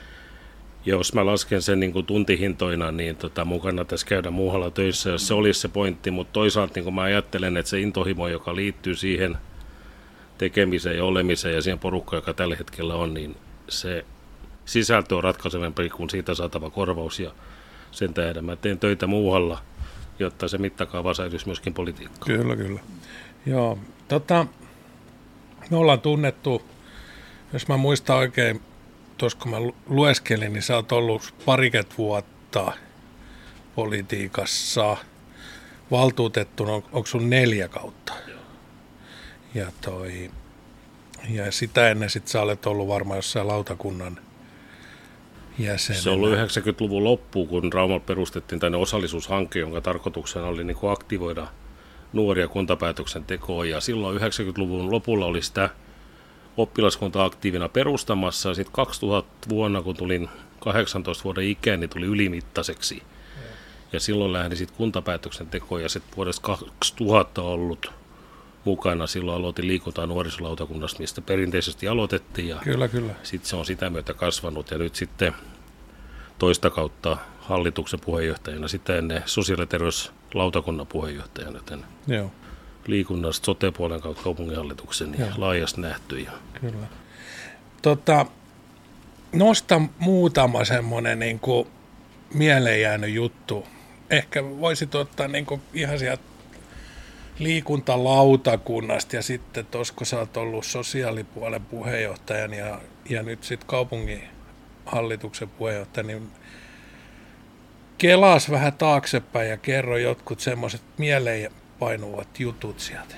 jos 0.86 1.14
mä 1.14 1.26
lasken 1.26 1.62
sen 1.62 1.80
niin 1.80 1.94
kuin 1.94 2.06
tuntihintoina, 2.06 2.92
niin 2.92 3.16
tota, 3.16 3.46
mun 3.46 3.62
kannattaisi 3.62 4.06
käydä 4.06 4.32
muualla 4.32 4.72
töissä, 4.72 5.10
jos 5.10 5.28
se 5.28 5.34
olisi 5.34 5.60
se 5.60 5.68
pointti, 5.68 6.12
mutta 6.12 6.34
toisaalta 6.34 6.74
niin 6.76 6.84
kuin 6.84 6.94
mä 6.94 7.02
ajattelen, 7.02 7.58
että 7.58 7.70
se 7.70 7.80
intohimo, 7.80 8.28
joka 8.28 8.56
liittyy 8.56 8.96
siihen 8.96 9.38
tekemiseen 10.38 10.98
ja 10.98 11.06
olemiseen 11.06 11.56
ja 11.56 11.62
siihen 11.62 11.80
porukkaan, 11.80 12.18
joka 12.18 12.34
tällä 12.34 12.56
hetkellä 12.56 12.96
on, 12.96 13.14
niin 13.14 13.36
se 13.70 14.06
sisältö 14.66 15.16
on 15.16 15.24
ratkaisevampi 15.24 15.90
kuin 15.90 16.10
siitä 16.10 16.34
saatava 16.34 16.70
korvaus 16.70 17.20
ja 17.20 17.32
sen 17.92 18.14
tähden 18.14 18.46
mä 18.46 18.56
teen 18.56 18.80
töitä 18.80 19.08
muualla, 19.08 19.62
jotta 20.20 20.48
se 20.48 20.58
mittakaava 20.58 21.14
säilyisi 21.14 21.46
myöskin 21.46 21.74
politiikkaan. 21.74 22.40
Kyllä, 22.40 22.56
kyllä. 22.56 22.80
Joo, 23.46 23.80
tota, 24.08 24.46
me 25.72 25.78
ollaan 25.78 26.02
tunnettu, 26.02 26.62
jos 27.54 27.68
mä 27.68 27.78
muistan 27.78 28.18
oikein, 28.18 28.62
tuossa 29.20 29.40
kun 29.42 29.52
mä 29.52 29.58
lueskelin, 29.90 30.54
niin 30.54 30.64
sä 30.64 30.76
oot 30.76 30.92
ollut 30.92 31.34
pariket 31.46 31.98
vuotta 31.98 32.74
politiikassa 33.76 34.98
valtuutettuna, 35.92 36.74
on, 36.74 36.84
onko 36.92 37.06
sun 37.06 37.30
neljä 37.30 37.68
kautta? 37.68 38.14
Ja 39.56 39.72
toi, 39.82 40.32
Ja 41.30 41.52
sitä 41.52 41.90
ennen 41.90 42.10
sitten 42.10 42.32
sä 42.32 42.42
olet 42.42 42.66
ollut 42.66 42.88
varmaan 42.88 43.18
jossain 43.18 43.48
lautakunnan 43.48 44.20
jäsenenä. 45.60 46.04
Se 46.04 46.10
on 46.10 46.16
ollut 46.16 46.34
90-luvun 46.34 47.04
loppuun, 47.04 47.48
kun 47.48 47.74
Raumalla 47.74 48.00
perustettiin 48.00 48.60
tänne 48.60 48.78
osallisuushanke, 48.78 49.60
jonka 49.60 49.82
tarkoituksena 49.82 50.46
oli 50.46 50.64
niin 50.64 50.78
aktivoida 50.92 51.48
nuoria 52.14 52.48
kuntapäätöksen 52.48 53.24
tekoon. 53.24 53.70
Ja 53.70 53.82
silloin 53.82 54.18
90-luvun 54.22 54.92
lopulla 54.92 55.26
oli 55.26 55.42
sitä 55.42 55.70
oppilaskunta 56.62 57.26
aktiivina 57.26 57.70
perustamassa. 57.70 58.50
Ja 58.50 58.56
sitten 58.56 58.74
2000 58.74 59.50
vuonna, 59.50 59.82
kun 59.82 59.98
tulin 59.98 60.30
18 60.60 61.24
vuoden 61.24 61.44
ikään, 61.44 61.80
niin 61.80 61.90
tuli 61.90 62.06
ylimittaiseksi. 62.06 63.04
Ja 63.94 64.00
silloin 64.00 64.34
lähdin 64.34 64.58
sitten 64.58 64.78
kuntapäätöksen 64.78 65.48
tekoon 65.48 65.82
ja 65.82 65.90
sitten 65.90 66.18
vuodesta 66.18 66.42
2000 66.42 67.42
ollut 67.42 67.92
mukana. 68.66 69.08
Silloin 69.08 69.38
aloitin 69.38 69.68
liikuntaa 69.68 70.06
nuorisolautakunnasta, 70.06 71.00
mistä 71.00 71.22
perinteisesti 71.22 71.88
aloitettiin. 71.88 72.48
Ja 72.48 72.56
kyllä, 72.64 72.88
kyllä. 72.88 73.14
Sitten 73.24 73.50
se 73.50 73.56
on 73.56 73.66
sitä 73.66 73.90
myötä 73.90 74.14
kasvanut 74.14 74.72
ja 74.72 74.78
nyt 74.78 74.96
sitten 74.96 75.36
toista 76.40 76.70
kautta 76.70 77.18
hallituksen 77.40 78.00
puheenjohtajana, 78.06 78.68
sitten 78.68 78.98
ennen 78.98 79.24
sosiaali- 79.26 79.62
ja 79.62 79.66
terveyslautakunnan 79.68 80.88
puheenjohtajana, 80.88 81.58
joten 81.58 81.86
Joo. 82.08 82.32
Liikunnasta 82.90 83.46
sote-puolen 83.46 84.02
kautta 84.02 84.24
kaupunginhallituksen 84.24 85.16
ja 85.20 85.26
laajasti 85.38 85.82
nähty. 85.82 86.20
Ja... 86.20 86.32
Kyllä. 86.62 86.88
Tota, 87.82 88.26
nosta 89.34 89.82
muutama 90.00 90.66
semmoinen 90.66 91.20
niin 91.20 91.40
mieleen 92.34 92.82
jäänyt 92.82 93.14
juttu. 93.14 93.68
Ehkä 94.10 94.44
voisit 94.44 94.96
ottaa 94.96 95.28
niin 95.28 95.46
kuin 95.46 95.62
ihan 95.74 96.00
sieltä 96.00 96.24
liikuntalautakunnasta 97.40 99.16
ja 99.16 99.22
sitten 99.22 99.66
tuossa 99.66 99.94
kun 99.94 100.08
sä 100.08 100.20
oot 100.20 100.38
ollut 100.38 100.66
sosiaalipuolen 100.66 101.62
puheenjohtajan 101.62 102.54
ja, 102.54 102.82
ja 103.10 103.24
nyt 103.24 103.44
sitten 103.44 103.68
kaupungin 103.68 104.24
hallituksen 104.86 105.50
puheenjohtaja, 105.50 106.08
niin 106.08 106.32
kelas 107.98 108.52
vähän 108.52 108.74
taaksepäin 108.74 109.50
ja 109.50 109.58
kerro 109.58 109.98
jotkut 109.98 110.40
semmoiset 110.40 110.82
mieleenpainuvat 111.80 112.40
jutut 112.40 112.80
sieltä. 112.80 113.16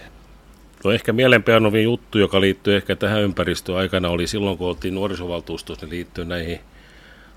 No 0.83 0.91
ehkä 0.91 1.13
mieleenpainuvin 1.13 1.83
juttu, 1.83 2.17
joka 2.19 2.41
liittyy 2.41 2.75
ehkä 2.75 2.95
tähän 2.95 3.21
ympäristöön 3.21 3.77
aikana, 3.77 4.09
oli 4.09 4.27
silloin, 4.27 4.57
kun 4.57 4.67
oltiin 4.67 4.95
nuorisovaltuustossa, 4.95 5.85
niin 5.85 5.91
liittyy 5.91 6.25
näihin 6.25 6.59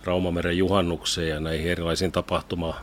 Raumameren 0.05 0.59
juhannukseen 0.59 1.29
ja 1.29 1.41
näihin 1.41 1.71
erilaisiin 1.71 2.13
tapahtuma 2.13 2.81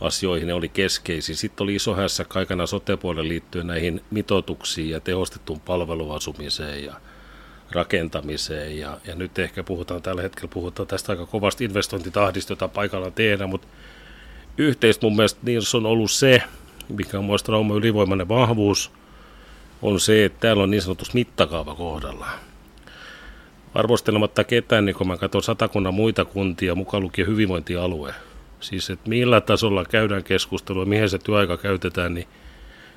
asioihin 0.00 0.46
ne 0.46 0.54
oli 0.54 0.68
keskeisiä. 0.68 1.36
Sitten 1.36 1.64
oli 1.64 1.74
iso 1.74 1.94
hässä 1.94 2.24
kaikena 2.24 2.66
sotepuolelle 2.66 3.28
liittyen 3.28 3.66
näihin 3.66 4.04
mitoituksiin 4.10 4.90
ja 4.90 5.00
tehostettuun 5.00 5.60
palveluasumiseen 5.60 6.84
ja 6.84 6.94
rakentamiseen. 7.72 8.78
Ja, 8.78 8.98
ja 9.06 9.14
nyt 9.14 9.38
ehkä 9.38 9.64
puhutaan 9.64 10.02
tällä 10.02 10.22
hetkellä 10.22 10.48
puhutaan 10.54 10.88
tästä 10.88 11.12
aika 11.12 11.26
kovasta 11.26 11.64
investointitahdista, 11.64 12.52
jota 12.52 12.68
paikalla 12.68 13.10
tehdään, 13.10 13.50
mutta 13.50 13.68
yhteistä 14.58 15.06
mun 15.06 15.16
mielestä 15.16 15.40
niin 15.42 15.60
on 15.74 15.86
ollut 15.86 16.10
se, 16.10 16.42
mikä 16.88 17.18
on 17.18 17.24
muista 17.24 17.52
Rauma 17.52 17.74
ylivoimainen 17.74 18.28
vahvuus, 18.28 18.92
on 19.82 20.00
se, 20.00 20.24
että 20.24 20.40
täällä 20.40 20.62
on 20.62 20.70
niin 20.70 20.82
sanotus 20.82 21.14
mittakaava 21.14 21.74
kohdalla. 21.74 22.26
Arvostelematta 23.74 24.44
ketään, 24.44 24.84
niin 24.84 24.96
kun 24.96 25.06
mä 25.06 25.16
katson 25.16 25.42
satakunnan 25.42 25.94
muita 25.94 26.24
kuntia, 26.24 26.74
mukaan 26.74 27.02
lukien 27.02 27.28
hyvinvointialue, 27.28 28.14
siis 28.60 28.90
että 28.90 29.08
millä 29.08 29.40
tasolla 29.40 29.84
käydään 29.84 30.24
keskustelua, 30.24 30.84
mihin 30.84 31.10
se 31.10 31.18
työaika 31.18 31.56
käytetään, 31.56 32.14
niin 32.14 32.28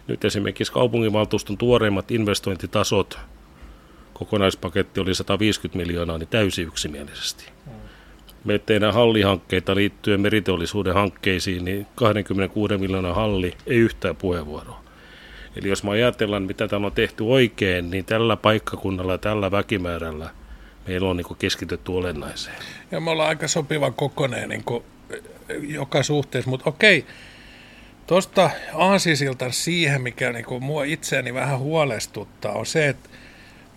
nyt 0.08 0.26
esimerkiksi 0.26 0.74
kaupunginvaltuuston 0.74 1.58
tuoreimmat 1.58 2.12
investointitasot, 2.12 3.20
kokonaispaketti 4.14 5.00
oli 5.00 5.16
150 5.16 5.78
miljoonaa, 5.78 6.18
niin 6.18 6.28
täysin 6.28 6.68
yksimielisesti. 6.68 7.50
Me 8.48 8.60
tehdään 8.60 8.94
hallihankkeita 8.94 9.76
liittyen 9.76 10.22
meriteollisuuden 10.22 10.94
hankkeisiin, 10.94 11.66
niin 11.66 11.88
26 11.96 12.78
miljoonaa 12.78 13.14
halli, 13.14 13.54
ei 13.66 13.78
yhtään 13.78 14.16
puheenvuoroa. 14.16 14.84
Eli 15.56 15.70
jos 15.70 15.84
me 15.84 15.90
ajatellaan, 15.90 16.44
mitä 16.44 16.68
täällä 16.68 16.88
on 16.88 16.94
tehty 16.94 17.24
oikein, 17.24 17.92
niin 17.92 18.06
tällä 18.06 18.36
paikkakunnalla 18.36 19.12
ja 19.12 19.18
tällä 19.18 19.52
väkimäärällä 19.52 20.30
meillä 20.88 21.10
on 21.10 21.18
niin 21.18 21.38
keskitytty 21.40 21.92
olennaiseen. 21.92 22.56
Ja 22.92 23.00
me 23.00 23.10
ollaan 23.10 23.30
aika 23.30 23.48
sopiva 23.48 23.92
kokoneen 23.92 24.50
niin 24.50 24.64
joka 25.62 26.04
suhteessa, 26.04 26.50
mutta 26.50 26.70
okei, 26.70 27.06
tuosta 28.08 28.50
aasisilta 28.74 29.52
siihen, 29.52 30.02
mikä 30.02 30.32
niinku 30.32 30.60
mua 30.60 30.84
itseäni 30.84 31.34
vähän 31.34 31.60
huolestuttaa, 31.60 32.52
on 32.54 32.66
se, 32.66 32.88
että 32.88 33.10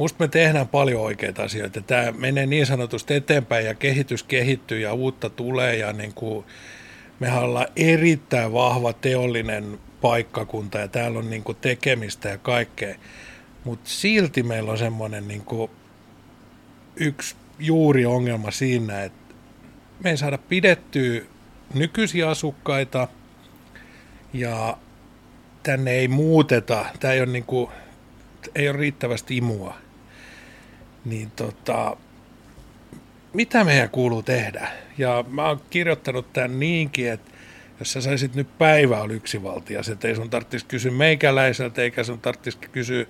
musta 0.00 0.24
me 0.24 0.28
tehdään 0.28 0.68
paljon 0.68 1.02
oikeita 1.02 1.42
asioita. 1.42 1.80
Tämä 1.80 2.12
menee 2.12 2.46
niin 2.46 2.66
sanotusti 2.66 3.14
eteenpäin 3.14 3.66
ja 3.66 3.74
kehitys 3.74 4.22
kehittyy 4.22 4.80
ja 4.80 4.92
uutta 4.92 5.30
tulee 5.30 5.76
ja 5.76 5.92
niinku, 5.92 6.44
mehän 7.20 7.42
ollaan 7.42 7.66
erittäin 7.76 8.52
vahva 8.52 8.92
teollinen 8.92 9.78
paikkakunta 10.00 10.78
ja 10.78 10.88
täällä 10.88 11.18
on 11.18 11.30
niinku 11.30 11.54
tekemistä 11.54 12.28
ja 12.28 12.38
kaikkea. 12.38 12.94
Mutta 13.64 13.90
silti 13.90 14.42
meillä 14.42 14.72
on 14.72 14.78
semmoinen 14.78 15.28
niinku 15.28 15.70
yksi 16.96 17.36
juuri 17.58 18.06
ongelma 18.06 18.50
siinä, 18.50 19.02
että 19.02 19.34
me 20.04 20.10
ei 20.10 20.16
saada 20.16 20.38
pidettyä 20.38 21.20
nykyisiä 21.74 22.30
asukkaita 22.30 23.08
ja 24.32 24.78
tänne 25.62 25.90
ei 25.90 26.08
muuteta, 26.08 26.86
tämä 27.00 27.14
ei 27.14 27.20
ole, 27.20 27.32
niin 27.32 27.44
kuin, 27.44 27.70
ei 28.54 28.68
ole 28.68 28.78
riittävästi 28.78 29.36
imua, 29.36 29.74
niin 31.04 31.30
tota, 31.30 31.96
mitä 33.32 33.64
meidän 33.64 33.90
kuuluu 33.90 34.22
tehdä? 34.22 34.68
Ja 34.98 35.24
mä 35.28 35.48
oon 35.48 35.60
kirjoittanut 35.70 36.32
tämän 36.32 36.60
niinkin, 36.60 37.12
että 37.12 37.30
jos 37.78 37.92
sä 37.92 38.00
saisit 38.00 38.34
nyt 38.34 38.58
päivä 38.58 39.00
oli 39.00 39.14
yksivaltias, 39.14 39.88
että 39.88 40.08
ei 40.08 40.16
sun 40.16 40.30
tarvitsisi 40.30 40.66
kysyä 40.66 40.92
meikäläiseltä, 40.92 41.82
eikä 41.82 42.04
sun 42.04 42.20
tarvitsisi 42.20 42.58
kysyä 42.58 43.06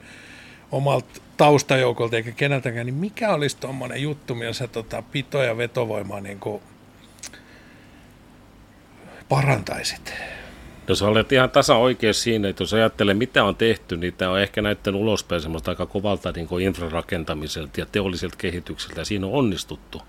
omalta 0.73 1.21
taustajoukolta 1.37 2.17
eikä 2.17 2.33
keneltäkään, 2.33 2.87
niin 2.87 2.95
mikä 2.95 3.31
olisi 3.31 3.57
tuommoinen 3.57 4.03
juttu, 4.03 4.35
millä 4.35 4.69
tota, 4.69 5.03
pito- 5.13 5.43
ja 5.43 5.57
vetovoimaa 5.57 6.21
niin 6.21 6.41
parantaisit? 9.29 10.15
No 10.89 10.95
sä 10.95 11.07
olet 11.07 11.33
ihan 11.33 11.51
tasa 11.51 11.77
oikein 11.77 12.15
siinä, 12.15 12.49
että 12.49 12.63
jos 12.63 12.75
ajattelee 12.75 13.15
mitä 13.15 13.45
on 13.45 13.57
tehty, 13.57 13.97
niin 13.97 14.15
tämä 14.15 14.31
on 14.31 14.41
ehkä 14.41 14.63
näyttänyt 14.63 15.01
ulospäin 15.01 15.41
semmoista 15.41 15.71
aika 15.71 15.87
kovalta 15.87 16.33
niin 16.33 16.61
infrarakentamiselta 16.61 17.81
ja 17.81 17.87
teolliselta 17.93 18.37
kehitykseltä 18.39 19.01
ja 19.01 19.05
siinä 19.05 19.27
on 19.27 19.33
onnistuttu. 19.33 20.03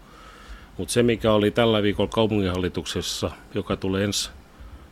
Mutta 0.78 0.94
se, 0.94 1.04
mikä 1.04 1.32
oli 1.32 1.52
tällä 1.52 1.84
viikolla 1.84 2.10
kaupunginhallituksessa, 2.10 3.32
joka 3.54 3.78
tulee 3.78 4.04
ensi 4.04 4.30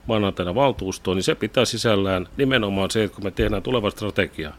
maanantaina 0.08 0.56
valtuustoon, 0.56 1.18
niin 1.18 1.24
se 1.24 1.36
pitää 1.36 1.66
sisällään 1.66 2.28
nimenomaan 2.38 2.92
se, 2.92 3.04
että 3.04 3.16
kun 3.16 3.24
me 3.24 3.32
tehdään 3.32 3.64
tuleva 3.64 3.90
strategia, 3.90 4.54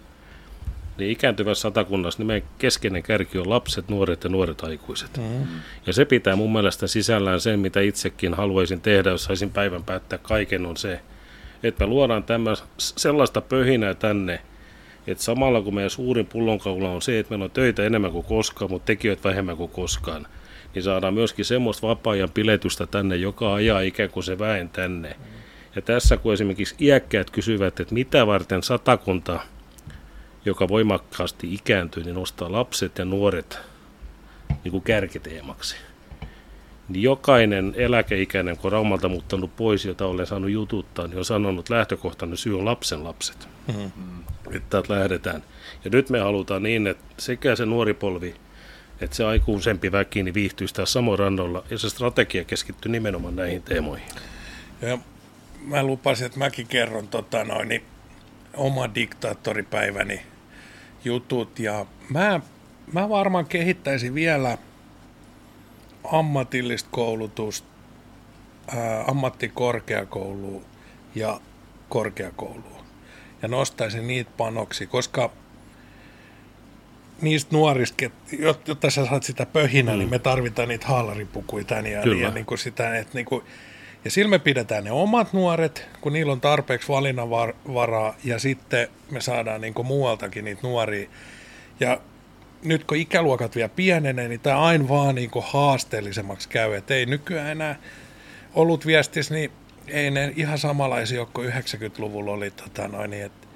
niin 1.00 1.12
ikääntyvässä 1.12 1.62
satakunnassa 1.62 2.20
niin 2.20 2.26
meidän 2.26 2.48
keskeinen 2.58 3.02
kärki 3.02 3.38
on 3.38 3.50
lapset, 3.50 3.88
nuoret 3.88 4.24
ja 4.24 4.30
nuoret 4.30 4.64
aikuiset. 4.64 5.16
Mm. 5.16 5.46
Ja 5.86 5.92
se 5.92 6.04
pitää 6.04 6.36
mun 6.36 6.52
mielestä 6.52 6.86
sisällään 6.86 7.40
sen, 7.40 7.60
mitä 7.60 7.80
itsekin 7.80 8.34
haluaisin 8.34 8.80
tehdä, 8.80 9.10
jos 9.10 9.24
saisin 9.24 9.50
päivän 9.50 9.84
päättää 9.84 10.18
kaiken, 10.18 10.66
on 10.66 10.76
se, 10.76 11.00
että 11.62 11.86
me 11.86 11.90
luodaan 11.90 12.24
tämä, 12.24 12.50
sellaista 12.78 13.40
pöhinää 13.40 13.94
tänne, 13.94 14.40
että 15.06 15.24
samalla 15.24 15.62
kun 15.62 15.74
meidän 15.74 15.90
suurin 15.90 16.26
pullonkaula 16.26 16.90
on 16.90 17.02
se, 17.02 17.18
että 17.18 17.30
meillä 17.30 17.44
on 17.44 17.50
töitä 17.50 17.84
enemmän 17.84 18.12
kuin 18.12 18.26
koskaan, 18.26 18.70
mutta 18.70 18.86
tekijöitä 18.86 19.28
vähemmän 19.28 19.56
kuin 19.56 19.70
koskaan, 19.70 20.26
niin 20.74 20.82
saadaan 20.82 21.14
myöskin 21.14 21.44
semmoista 21.44 21.86
vapaa-ajan 21.86 22.30
piletystä 22.30 22.86
tänne, 22.86 23.16
joka 23.16 23.54
ajaa 23.54 23.80
ikään 23.80 24.10
kuin 24.10 24.24
se 24.24 24.38
väen 24.38 24.68
tänne. 24.68 25.16
Ja 25.76 25.82
tässä 25.82 26.16
kun 26.16 26.32
esimerkiksi 26.32 26.74
iäkkäät 26.80 27.30
kysyvät, 27.30 27.80
että 27.80 27.94
mitä 27.94 28.26
varten 28.26 28.62
satakunta 28.62 29.40
joka 30.44 30.68
voimakkaasti 30.68 31.54
ikääntyy, 31.54 32.04
niin 32.04 32.14
nostaa 32.14 32.52
lapset 32.52 32.98
ja 32.98 33.04
nuoret 33.04 33.58
niin 34.64 34.72
kuin 34.72 34.82
kärkiteemaksi. 34.82 35.76
Niin 36.88 37.02
jokainen 37.02 37.74
eläkeikäinen, 37.76 38.56
kun 38.56 38.72
Raumalta 38.72 39.08
muuttanut 39.08 39.56
pois, 39.56 39.84
jota 39.84 40.06
olen 40.06 40.26
saanut 40.26 40.50
jututtaa, 40.50 41.06
niin 41.06 41.18
on 41.18 41.24
sanonut, 41.24 41.62
että 41.62 41.74
lähtökohtainen 41.74 42.36
syy 42.36 42.58
on 42.58 42.64
lapsen 42.64 43.04
lapset. 43.04 43.48
Mm-hmm. 43.66 44.24
Että 44.52 44.82
lähdetään. 44.88 45.42
Ja 45.84 45.90
nyt 45.90 46.10
me 46.10 46.20
halutaan 46.20 46.62
niin, 46.62 46.86
että 46.86 47.04
sekä 47.18 47.56
se 47.56 47.66
nuori 47.66 47.94
polvi, 47.94 48.34
että 49.00 49.16
se 49.16 49.24
aikuisempi 49.24 49.92
väki 49.92 50.22
niin 50.22 50.34
viihtyy 50.34 50.68
sitä 50.68 50.86
samoin 50.86 51.18
rannolla, 51.18 51.64
ja 51.70 51.78
se 51.78 51.88
strategia 51.88 52.44
keskittyy 52.44 52.92
nimenomaan 52.92 53.36
näihin 53.36 53.62
teemoihin. 53.62 54.08
Ja 54.82 54.98
mä 55.64 55.82
lupasin, 55.82 56.26
että 56.26 56.38
mäkin 56.38 56.66
kerron 56.66 57.08
tota 57.08 57.44
noin, 57.44 57.68
niin 57.68 57.82
oma 58.54 58.94
diktaattoripäiväni 58.94 60.22
jutut 61.04 61.58
ja 61.58 61.86
mä, 62.08 62.40
mä 62.92 63.08
varmaan 63.08 63.46
kehittäisin 63.46 64.14
vielä 64.14 64.58
ammatillista 66.12 66.88
koulutusta, 66.92 67.68
ää, 68.76 69.04
ammattikorkeakoulua 69.06 70.62
ja 71.14 71.40
korkeakoulua 71.88 72.84
ja 73.42 73.48
nostaisin 73.48 74.06
niitä 74.06 74.30
panoksi, 74.36 74.86
koska 74.86 75.30
niistä 77.20 77.56
nuorista, 77.56 78.04
jotta 78.66 78.90
sä 78.90 79.06
saat 79.06 79.22
sitä 79.22 79.46
pöhinää, 79.46 79.94
niin 79.94 79.98
mm. 79.98 80.10
niin 80.10 80.10
me 80.10 80.18
tarvitaan 80.18 80.68
niitä 80.68 80.86
haalaripukuja 80.86 81.64
tän 81.64 81.86
ja, 81.86 82.02
Kyllä. 82.02 82.22
ja 82.22 82.30
niin 82.30 82.46
kuin 82.46 82.58
sitä, 82.58 82.98
että 82.98 83.14
niin 83.14 83.26
kuin, 83.26 83.44
ja 84.04 84.10
sillä 84.10 84.30
me 84.30 84.38
pidetään 84.38 84.84
ne 84.84 84.92
omat 84.92 85.32
nuoret, 85.32 85.88
kun 86.00 86.12
niillä 86.12 86.32
on 86.32 86.40
tarpeeksi 86.40 86.88
valinnanvaraa, 86.88 88.14
ja 88.24 88.38
sitten 88.38 88.88
me 89.10 89.20
saadaan 89.20 89.60
niin 89.60 89.74
muualtakin 89.84 90.44
niitä 90.44 90.60
nuoria. 90.62 91.10
Ja 91.80 92.00
nyt 92.62 92.84
kun 92.84 92.96
ikäluokat 92.96 93.56
vielä 93.56 93.68
pienenee, 93.68 94.28
niin 94.28 94.40
tämä 94.40 94.60
aina 94.60 94.88
vaan 94.88 95.14
niin 95.14 95.30
haasteellisemmaksi 95.42 96.48
käy. 96.48 96.74
Et 96.74 96.90
ei 96.90 97.06
nykyään 97.06 97.50
enää 97.50 97.76
ollut 98.54 98.86
viestis, 98.86 99.30
niin 99.30 99.52
ei 99.88 100.10
ne 100.10 100.32
ihan 100.36 100.58
samanlaisia 100.58 101.20
ole 101.20 101.28
kuin 101.34 101.52
90-luvulla 101.52 102.32
oli. 102.32 102.50
Tota 102.50 102.88
noin, 102.88 103.10
niin 103.10 103.24
et, 103.24 103.48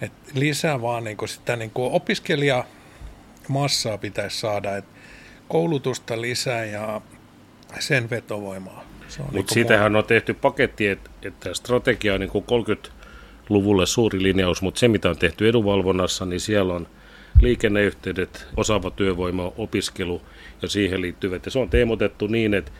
et 0.00 0.12
lisää 0.34 0.82
vaan 0.82 1.04
niin 1.04 1.16
sitä 1.26 1.56
niin 1.56 1.70
opiskelijamassaa 1.74 3.98
pitäisi 4.00 4.40
saada. 4.40 4.76
Et 4.76 4.84
koulutusta 5.48 6.20
lisää 6.20 6.64
ja 6.64 7.00
sen 7.78 8.10
vetovoimaa. 8.10 8.93
Mutta 9.22 9.36
niin 9.36 9.46
siitähän 9.52 9.92
mua... 9.92 9.98
on 9.98 10.04
tehty 10.04 10.34
paketti, 10.34 10.88
että, 10.88 11.10
että 11.22 11.54
strategia 11.54 12.14
on 12.14 12.20
niin 12.20 12.30
30-luvulle 12.30 13.86
suuri 13.86 14.22
linjaus, 14.22 14.62
mutta 14.62 14.78
se 14.78 14.88
mitä 14.88 15.10
on 15.10 15.18
tehty 15.18 15.48
edunvalvonnassa, 15.48 16.24
niin 16.24 16.40
siellä 16.40 16.74
on 16.74 16.86
liikenneyhteydet, 17.40 18.46
osaava 18.56 18.90
työvoima, 18.90 19.52
opiskelu 19.56 20.22
ja 20.62 20.68
siihen 20.68 21.00
liittyvät. 21.00 21.44
Ja 21.44 21.50
se 21.50 21.58
on 21.58 21.70
teemotettu 21.70 22.26
niin, 22.26 22.54
että 22.54 22.72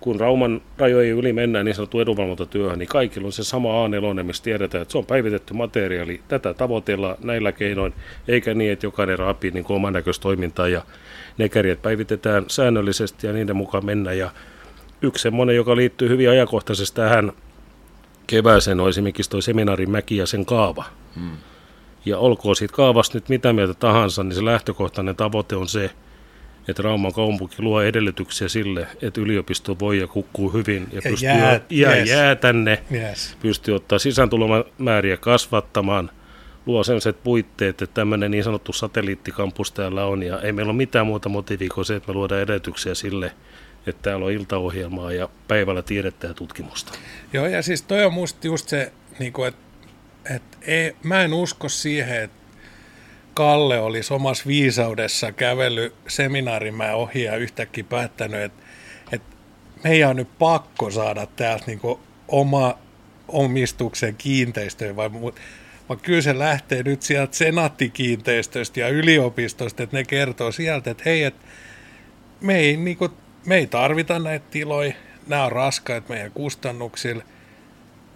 kun 0.00 0.20
Rauman 0.20 0.60
rajojen 0.78 1.16
yli 1.16 1.32
mennään 1.32 1.64
niin 1.64 1.74
sanottu 1.74 2.00
edunvalvontatyöhön, 2.00 2.78
niin 2.78 2.88
kaikilla 2.88 3.26
on 3.26 3.32
se 3.32 3.44
sama 3.44 3.68
A4, 3.68 4.22
missä 4.22 4.42
tiedetään, 4.42 4.82
että 4.82 4.92
se 4.92 4.98
on 4.98 5.06
päivitetty 5.06 5.54
materiaali. 5.54 6.20
Tätä 6.28 6.54
tavoitellaan 6.54 7.16
näillä 7.22 7.52
keinoin, 7.52 7.94
eikä 8.28 8.54
niin, 8.54 8.72
että 8.72 8.86
jokainen 8.86 9.18
raapii 9.18 9.50
niin 9.50 9.64
oman 9.68 9.92
näköistä 9.92 10.22
toimintaa 10.22 10.68
ja 10.68 10.82
ne 11.38 11.48
kärjet 11.48 11.82
päivitetään 11.82 12.44
säännöllisesti 12.48 13.26
ja 13.26 13.32
niiden 13.32 13.56
mukaan 13.56 13.86
mennä. 13.86 14.12
Ja 14.12 14.30
yksi 15.02 15.22
semmoinen, 15.22 15.56
joka 15.56 15.76
liittyy 15.76 16.08
hyvin 16.08 16.30
ajankohtaisesti 16.30 16.96
tähän 16.96 17.32
kevääseen, 18.26 18.80
on 18.80 18.88
esimerkiksi 18.88 19.30
tuo 19.30 19.40
seminaarin 19.40 19.90
mäki 19.90 20.16
ja 20.16 20.26
sen 20.26 20.46
kaava. 20.46 20.84
Hmm. 21.14 21.36
Ja 22.04 22.18
olkoon 22.18 22.56
siitä 22.56 22.74
kaavasta 22.74 23.16
nyt 23.16 23.28
mitä 23.28 23.52
mieltä 23.52 23.74
tahansa, 23.74 24.24
niin 24.24 24.34
se 24.34 24.44
lähtökohtainen 24.44 25.16
tavoite 25.16 25.56
on 25.56 25.68
se, 25.68 25.90
että 26.68 26.82
Rauman 26.82 27.12
kaupunki 27.12 27.62
luo 27.62 27.82
edellytyksiä 27.82 28.48
sille, 28.48 28.86
että 29.02 29.20
yliopisto 29.20 29.78
voi 29.78 29.98
ja 29.98 30.06
kukkuu 30.06 30.52
hyvin 30.52 30.88
ja 30.92 31.02
pystyy 31.02 31.28
jää, 31.28 31.60
jää, 31.70 31.96
yes. 31.96 32.08
jää 32.08 32.34
tänne, 32.34 32.82
yes. 32.92 33.36
pystyy 33.42 33.74
ottaa 33.74 33.98
sisääntulomääriä 33.98 35.16
kasvattamaan, 35.16 36.10
luo 36.66 36.84
sellaiset 36.84 37.22
puitteet, 37.22 37.82
että 37.82 37.94
tämmöinen 37.94 38.30
niin 38.30 38.44
sanottu 38.44 38.72
satelliittikampus 38.72 39.72
täällä 39.72 40.04
on 40.04 40.22
ja 40.22 40.40
ei 40.40 40.52
meillä 40.52 40.70
ole 40.70 40.76
mitään 40.76 41.06
muuta 41.06 41.28
motiivia 41.28 41.68
kuin 41.74 41.84
se, 41.84 41.96
että 41.96 42.08
me 42.08 42.14
luodaan 42.14 42.40
edellytyksiä 42.40 42.94
sille, 42.94 43.32
että 43.86 44.02
täällä 44.02 44.26
on 44.26 44.32
iltaohjelmaa 44.32 45.12
ja 45.12 45.28
päivällä 45.48 45.82
tiedettä 45.82 46.26
ja 46.26 46.34
tutkimusta. 46.34 46.92
Joo, 47.32 47.46
ja 47.46 47.62
siis 47.62 47.82
toi 47.82 48.04
on 48.04 48.12
musta 48.12 48.46
just 48.46 48.68
se, 48.68 48.92
niin 49.18 49.32
kuin, 49.32 49.48
että, 49.48 49.60
että 50.34 50.58
ei, 50.62 50.96
mä 51.02 51.22
en 51.22 51.32
usko 51.34 51.68
siihen, 51.68 52.22
että 52.22 52.40
Kalle 53.34 53.80
olisi 53.80 54.14
omassa 54.14 54.44
viisaudessa 54.46 55.32
kävellyt 55.32 55.94
seminaarimäen 56.08 56.94
ohi 56.94 57.22
ja 57.22 57.36
yhtäkkiä 57.36 57.84
päättänyt, 57.84 58.40
että, 58.40 58.62
että 59.12 59.36
meidän 59.84 60.10
on 60.10 60.16
nyt 60.16 60.38
pakko 60.38 60.90
saada 60.90 61.26
täältä 61.26 61.64
niin 61.66 61.80
oma 62.28 62.78
omistuksen 63.28 64.16
kiinteistöön, 64.16 64.96
vai, 64.96 65.12
vaan 65.88 66.00
kyllä 66.02 66.22
se 66.22 66.38
lähtee 66.38 66.82
nyt 66.82 67.02
sieltä 67.02 67.36
senaattikiinteistöstä 67.36 68.80
ja 68.80 68.88
yliopistosta, 68.88 69.82
että 69.82 69.96
ne 69.96 70.04
kertoo 70.04 70.52
sieltä, 70.52 70.90
että 70.90 71.02
hei, 71.06 71.22
että 71.22 71.46
me 72.40 72.56
ei 72.56 72.76
niin 72.76 72.96
kuin, 72.96 73.12
me 73.46 73.56
ei 73.56 73.66
tarvita 73.66 74.18
näitä 74.18 74.46
tiloja, 74.50 74.92
nämä 75.26 75.44
on 75.44 75.52
raskaat 75.52 76.08
meidän 76.08 76.30
kustannuksilla. 76.32 77.22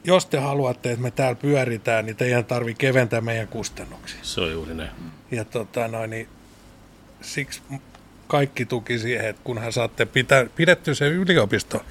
Jos 0.05 0.27
te 0.27 0.39
haluatte, 0.39 0.91
että 0.91 1.03
me 1.03 1.11
täällä 1.11 1.35
pyöritään, 1.35 2.07
niin 2.07 2.17
teidän 2.17 2.45
tarvii 2.45 2.75
keventää 2.75 3.21
meidän 3.21 3.49
kustannuksia. 3.49 4.21
Se 4.23 4.41
on 4.41 4.53
juuri 4.53 4.75
näin. 4.75 4.91
Ja 5.31 5.45
tota, 5.45 5.89
noin, 5.89 6.11
niin, 6.11 6.29
siksi 7.21 7.63
kaikki 8.27 8.67
tuki 8.67 8.99
siihen, 8.99 9.29
että 9.29 9.43
kunhan 9.45 9.73
saatte 9.73 10.07
pitä, 10.07 10.47
pidetty 10.57 10.95
se 10.95 11.09
yliopisto 11.09 11.85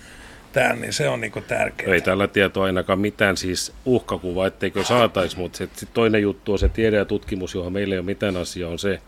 täällä, 0.54 0.82
niin 0.82 0.94
se 0.94 1.10
on 1.10 1.22
niinku 1.22 1.42
tärkeää. 1.42 1.94
Ei 1.94 2.02
tällä 2.02 2.28
tietoa 2.28 2.66
ainakaan 2.66 3.00
mitään 3.00 3.38
siis 3.38 3.74
uhkakuvaa, 3.86 4.48
etteikö 4.48 4.84
saataisi, 4.84 5.38
mutta 5.38 5.58
sit 5.58 5.90
toinen 5.94 6.22
juttu 6.22 6.52
on 6.52 6.60
se 6.60 6.70
tiede 6.70 6.98
ja 6.98 7.06
tutkimus, 7.06 7.54
johon 7.54 7.74
meillä 7.74 7.96
ei 7.96 8.00
ole 8.00 8.06
mitään 8.06 8.38
asiaa, 8.38 8.72
on 8.72 8.80
se, 8.80 9.02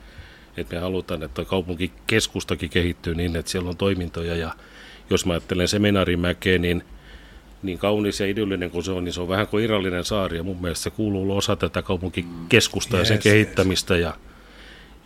että 0.58 0.76
me 0.76 0.82
halutaan, 0.82 1.24
että 1.24 1.46
kaupunkikeskustakin 1.46 2.70
kehittyy 2.70 3.16
niin, 3.16 3.36
että 3.36 3.52
siellä 3.52 3.70
on 3.70 3.78
toimintoja. 3.78 4.36
Ja 4.36 4.56
jos 5.10 5.26
mä 5.26 5.34
ajattelen 5.34 5.68
seminaarimäkeä, 5.68 6.58
niin 6.58 6.84
niin 7.64 7.78
kaunis 7.78 8.20
ja 8.20 8.26
idyllinen 8.28 8.72
kuin 8.72 8.84
se 8.84 8.92
on, 8.92 9.04
niin 9.04 9.14
se 9.14 9.22
on 9.22 9.28
vähän 9.28 9.48
kuin 9.48 9.64
irrallinen 9.64 10.06
saari. 10.06 10.38
Ja 10.38 10.44
mun 10.44 10.62
mielestä 10.62 10.84
se 10.84 10.90
kuuluu 10.90 11.38
osa 11.38 11.56
tätä 11.56 11.82
kaupunkikeskusta 11.82 12.98
yes, 12.98 13.10
ja 13.10 13.16
sen 13.16 13.24
kehittämistä 13.24 13.94
yes. 13.94 14.04
ja 14.04 14.14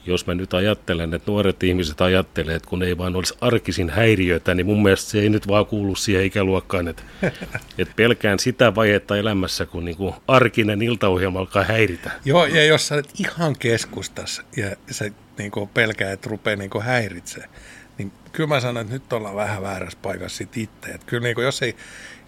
jos 0.06 0.28
mä 0.28 0.34
nyt 0.34 0.54
ajattelen, 0.54 1.14
että 1.14 1.32
nuoret 1.32 1.64
ihmiset 1.64 2.02
ajattelee, 2.02 2.56
että 2.56 2.70
kun 2.70 2.84
ei 2.84 2.97
vaan 2.97 3.16
olisi 3.16 3.34
arkisin 3.41 3.89
häiriöitä, 3.89 4.54
niin 4.54 4.66
mun 4.66 4.84
mielestä 4.84 5.12
se 5.12 5.20
ei 5.20 5.30
nyt 5.30 5.47
vaan 5.47 5.66
kuulu 5.66 5.95
siihen 5.95 6.26
ikäluokkaan, 6.26 6.88
että, 6.88 7.04
että 7.78 7.93
pelkään 7.95 8.39
sitä 8.39 8.76
vaihetta 8.76 9.18
elämässä, 9.18 9.66
kun 9.66 9.86
niin 9.86 9.97
kuin 9.97 10.14
arkinen 10.28 10.82
iltaohjelma 10.82 11.39
alkaa 11.39 11.64
häiritä. 11.64 12.12
Joo, 12.26 12.45
ja 12.45 12.66
jos 12.66 12.88
sä 12.88 12.95
olet 12.95 13.20
ihan 13.20 13.56
keskustassa 13.60 14.43
ja 14.58 14.76
sä 14.91 15.12
niin 15.38 15.52
kuin 15.52 15.70
pelkää, 15.70 16.12
että 16.12 16.30
rupeaa 16.30 16.56
niin 16.56 16.70
kuin 16.70 16.84
häiritse, 16.84 17.43
niin 17.97 18.12
kyllä 18.32 18.47
mä 18.47 18.60
sanon, 18.60 18.82
että 18.82 18.93
nyt 18.93 19.14
ollaan 19.14 19.36
vähän 19.36 19.62
väärässä 19.62 20.00
paikassa 20.02 20.38
sit 20.38 20.58
itse. 20.58 20.91
Että 20.91 21.08
kyllä 21.08 21.24
niin 21.24 21.36
kuin, 21.36 21.45
jos, 21.45 21.62
ei, 21.62 21.76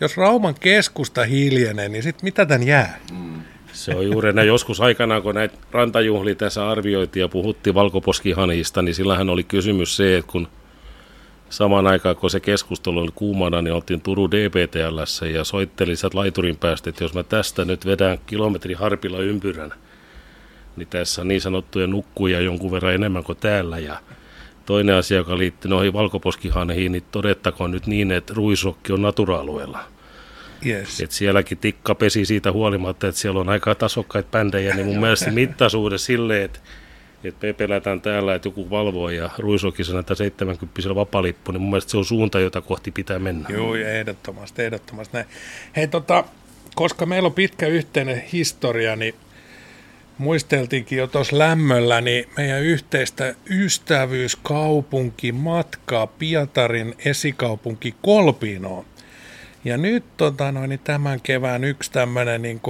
jos 0.02 0.18
Rauman 0.18 0.56
keskusta 0.56 1.24
hiljenee, 1.24 1.90
niin 1.90 2.04
sitten 2.04 2.26
mitä 2.26 2.46
tän 2.46 2.64
jää? 2.68 3.00
Mm. 3.12 3.42
Se 3.74 3.96
on 3.96 4.06
juuri 4.06 4.34
näin. 4.34 4.48
Joskus 4.48 4.82
aikanaan, 4.82 5.22
kun 5.22 5.36
näitä 5.36 5.58
rantajuhlia 5.72 6.36
tässä 6.36 6.70
arvioitiin 6.70 7.22
ja 7.22 7.28
puhuttiin 7.28 7.74
valkoposkihanhista, 7.74 8.82
niin 8.82 8.96
sillähän 8.96 9.30
oli 9.30 9.44
kysymys 9.44 9.96
se, 9.96 10.18
että 10.18 10.32
kun 10.32 10.48
samaan 11.50 11.88
aikaan, 11.88 12.16
kun 12.16 12.30
se 12.30 12.40
keskustelu 12.40 13.00
oli 13.00 13.12
kuumana, 13.16 13.62
niin 13.62 13.74
oltiin 13.74 14.02
Turun 14.02 14.32
DPTLssä 14.32 15.28
ja 15.28 15.44
soitteli 15.44 15.96
sieltä 15.96 16.18
laiturin 16.18 16.58
päästä, 16.58 16.90
että 16.90 17.04
jos 17.04 17.14
mä 17.14 17.24
tästä 17.24 17.66
nyt 17.66 17.86
vedän 17.86 18.18
kilometri 18.26 18.74
harpilla 18.74 19.20
ympyrän, 19.20 19.74
niin 20.76 20.88
tässä 20.88 21.22
on 21.22 21.28
niin 21.28 21.42
sanottuja 21.42 21.88
nukkuja 21.88 22.42
jonkun 22.42 22.72
verran 22.72 22.94
enemmän 22.94 23.24
kuin 23.24 23.38
täällä. 23.38 23.80
Ja 23.80 24.00
toinen 24.66 24.96
asia, 24.96 25.18
joka 25.18 25.38
liittyy 25.38 25.70
noihin 25.70 25.94
valkoposkihanhiin, 25.94 26.92
niin 26.92 27.04
todettakoon 27.12 27.72
nyt 27.72 27.88
niin, 27.88 28.12
että 28.12 28.34
ruisokki 28.34 28.94
on 28.94 29.02
natura-alueella. 29.02 29.80
Yes. 30.66 31.02
Et 31.02 31.12
sielläkin 31.12 31.58
tikka 31.58 31.96
pesi 31.96 32.26
siitä 32.26 32.52
huolimatta, 32.52 33.08
että 33.08 33.22
siellä 33.22 33.40
on 33.40 33.50
aika 33.50 33.76
tasokkaita 33.76 34.30
bändejä, 34.32 34.76
niin 34.76 34.88
mun 34.88 35.00
mielestä 35.00 35.32
mittasuhde 35.32 35.98
silleen, 35.98 36.44
että 36.44 36.60
että 37.24 37.48
me 37.48 37.54
pelätään 37.54 38.02
täällä, 38.02 38.36
että 38.36 38.48
joku 38.48 38.70
valvoo 38.70 39.10
ja 39.10 39.30
Ruisokissa 39.38 39.94
näitä 39.94 40.16
70 40.16 40.96
vapalippu, 40.96 41.52
niin 41.52 41.62
mun 41.62 41.70
mielestä 41.70 41.92
se 41.92 41.98
on 41.98 42.06
suunta, 42.06 42.40
jota 42.40 42.62
kohti 42.62 42.92
pitää 42.92 43.20
mennä. 43.20 43.50
Joo, 43.50 43.76
ehdottomasti, 43.76 44.62
ehdottomasti 44.62 45.14
näin. 45.18 45.26
Hei, 45.76 45.88
tota, 45.88 46.24
koska 46.76 47.06
meillä 47.06 47.28
on 47.28 47.34
pitkä 47.34 47.68
yhteinen 47.68 48.24
historia, 48.34 48.96
niin 48.96 49.16
muisteltiinkin 50.18 50.98
jo 50.98 51.08
tuossa 51.08 51.38
lämmöllä, 51.38 52.02
niin 52.02 52.26
meidän 52.38 52.62
yhteistä 52.62 53.36
ystävyyskaupunki 53.50 55.32
matkaa 55.32 56.08
Pietarin 56.08 56.96
esikaupunki 57.06 57.96
Kolpinoon. 58.02 58.86
Ja 59.66 59.78
nyt 59.78 60.18
tota, 60.18 60.52
noin, 60.52 60.70
niin 60.70 60.80
tämän 60.80 61.22
kevään 61.22 61.64
yksi 61.64 61.92
tämmöinen 61.92 62.42
niin 62.42 62.62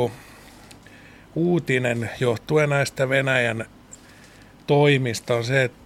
uutinen 1.36 2.10
johtuen 2.20 2.70
näistä 2.70 3.10
Venäjän 3.10 3.66
toimista 4.68 5.36
on 5.36 5.44
se, 5.44 5.64
että 5.64 5.78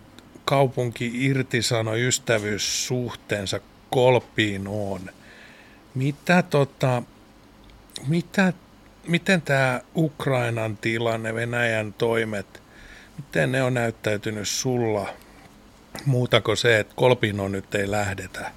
kaupunki 0.46 1.26
irtisanoi 1.26 2.08
ystävyyssuhteensa 2.08 3.60
Kolpinoon. 3.90 5.02
Mitä 5.96 6.42
tota, 6.42 7.04
mitä, 8.08 8.54
miten 9.08 9.42
tämä 9.42 9.82
Ukrainan 9.96 10.78
tilanne, 10.78 11.36
Venäjän 11.36 11.94
toimet, 11.94 12.62
miten 13.18 13.52
ne 13.52 13.64
on 13.64 13.74
näyttäytynyt 13.74 14.48
sulla 14.48 15.10
muuta 16.06 16.42
kuin 16.42 16.58
se, 16.58 16.80
että 16.80 16.94
Kolpinoon 16.96 17.52
nyt 17.52 17.76
ei 17.76 17.92
lähdetä? 17.92 18.52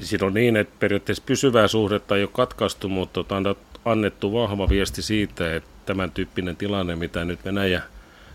Siinä 0.00 0.26
on 0.26 0.34
niin, 0.34 0.56
että 0.56 0.74
periaatteessa 0.78 1.22
pysyvää 1.26 1.68
suhdetta 1.68 2.16
ei 2.16 2.22
ole 2.22 2.30
katkaistu, 2.32 2.88
mutta 2.88 3.20
on 3.20 3.56
annettu 3.84 4.32
vahva 4.32 4.68
viesti 4.68 5.02
siitä, 5.02 5.56
että 5.56 5.70
tämän 5.86 6.10
tyyppinen 6.10 6.56
tilanne, 6.56 6.96
mitä 6.96 7.24
nyt 7.24 7.44
Venäjä 7.44 7.82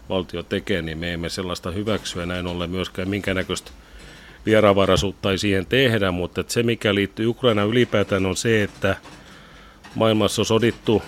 valtio 0.10 0.44
tekee, 0.44 0.82
niin 0.82 0.98
me 0.98 1.14
emme 1.14 1.30
sellaista 1.30 1.72
hyväksyä. 1.72 2.26
Näin 2.26 2.48
ollen 2.48 2.70
myöskään 2.70 3.10
minkä 3.10 3.34
näköistä 3.34 3.72
vieraanvaraisuutta 4.46 5.32
ei 5.32 5.38
siihen 5.38 5.66
tehdä, 5.66 6.12
mutta 6.12 6.42
että 6.42 6.54
se 6.54 6.64
mikä 6.64 6.96
liittyy 6.96 7.28
Ukraina 7.28 7.64
ylipäätään 7.64 8.26
on 8.26 8.38
se, 8.38 8.64
että 8.64 8.96
maailmassa 9.96 10.42
on 10.42 10.46
sodittu 10.46 11.04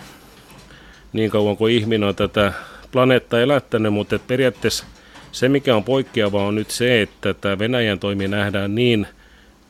niin 1.14 1.32
kauan 1.32 1.58
kuin 1.58 1.74
ihminen 1.74 2.10
on 2.10 2.16
tätä 2.16 2.53
planeettaa 2.91 3.39
elättänyt, 3.39 3.93
mutta 3.93 4.16
että 4.16 4.28
periaatteessa 4.28 4.86
Se, 5.32 5.49
mikä 5.49 5.76
on 5.76 5.84
poikkeava, 5.84 6.45
on 6.45 6.56
nyt 6.56 6.72
se, 6.72 7.01
että 7.01 7.34
tämä 7.34 7.60
Venäjän 7.60 7.99
toimi 7.99 8.28
nähdään 8.28 8.76
niin 8.76 9.08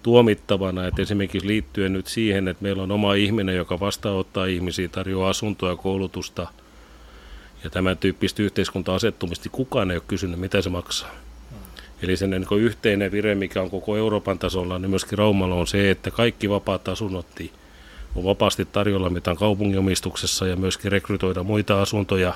tuomittavana, 0.06 0.88
että 0.88 1.02
esimerkiksi 1.02 1.48
liittyen 1.48 1.94
nyt 1.94 2.08
siihen, 2.08 2.48
että 2.48 2.64
meillä 2.64 2.84
on 2.84 2.92
oma 2.92 3.14
ihminen, 3.14 3.56
joka 3.56 3.80
vastaanottaa 3.80 4.46
ihmisiä, 4.46 4.88
tarjoaa 4.88 5.30
asuntoa 5.30 5.70
ja 5.70 5.76
koulutusta 5.76 6.48
ja 7.64 7.70
tämän 7.70 7.98
tyyppistä 7.98 8.44
yhteiskunta-asettumista, 8.44 9.44
niin 9.44 9.52
kukaan 9.52 9.92
ei 9.92 9.98
ole 9.98 10.04
kysynyt, 10.08 10.40
mitä 10.40 10.62
se 10.62 10.70
maksaa. 10.70 11.12
Eli 12.02 12.18
sen 12.18 12.30
niin 12.30 12.60
yhteinen 12.60 13.12
vire, 13.12 13.36
mikä 13.36 13.62
on 13.62 13.70
koko 13.70 13.98
Euroopan 13.98 14.40
tasolla, 14.40 14.80
niin 14.80 14.90
myöskin 14.90 15.18
Raumalla 15.18 15.56
on 15.56 15.68
se, 15.68 15.92
että 15.92 16.12
kaikki 16.12 16.50
vapaat 16.50 16.88
asunnot 16.88 17.28
on 18.16 18.24
vapaasti 18.24 18.66
tarjolla, 18.66 19.10
mitä 19.10 19.32
on 19.32 19.38
kaupunginomistuksessa 19.38 20.48
ja 20.48 20.56
myöskin 20.56 20.92
rekrytoida 20.92 21.44
muita 21.44 21.82
asuntoja 21.82 22.34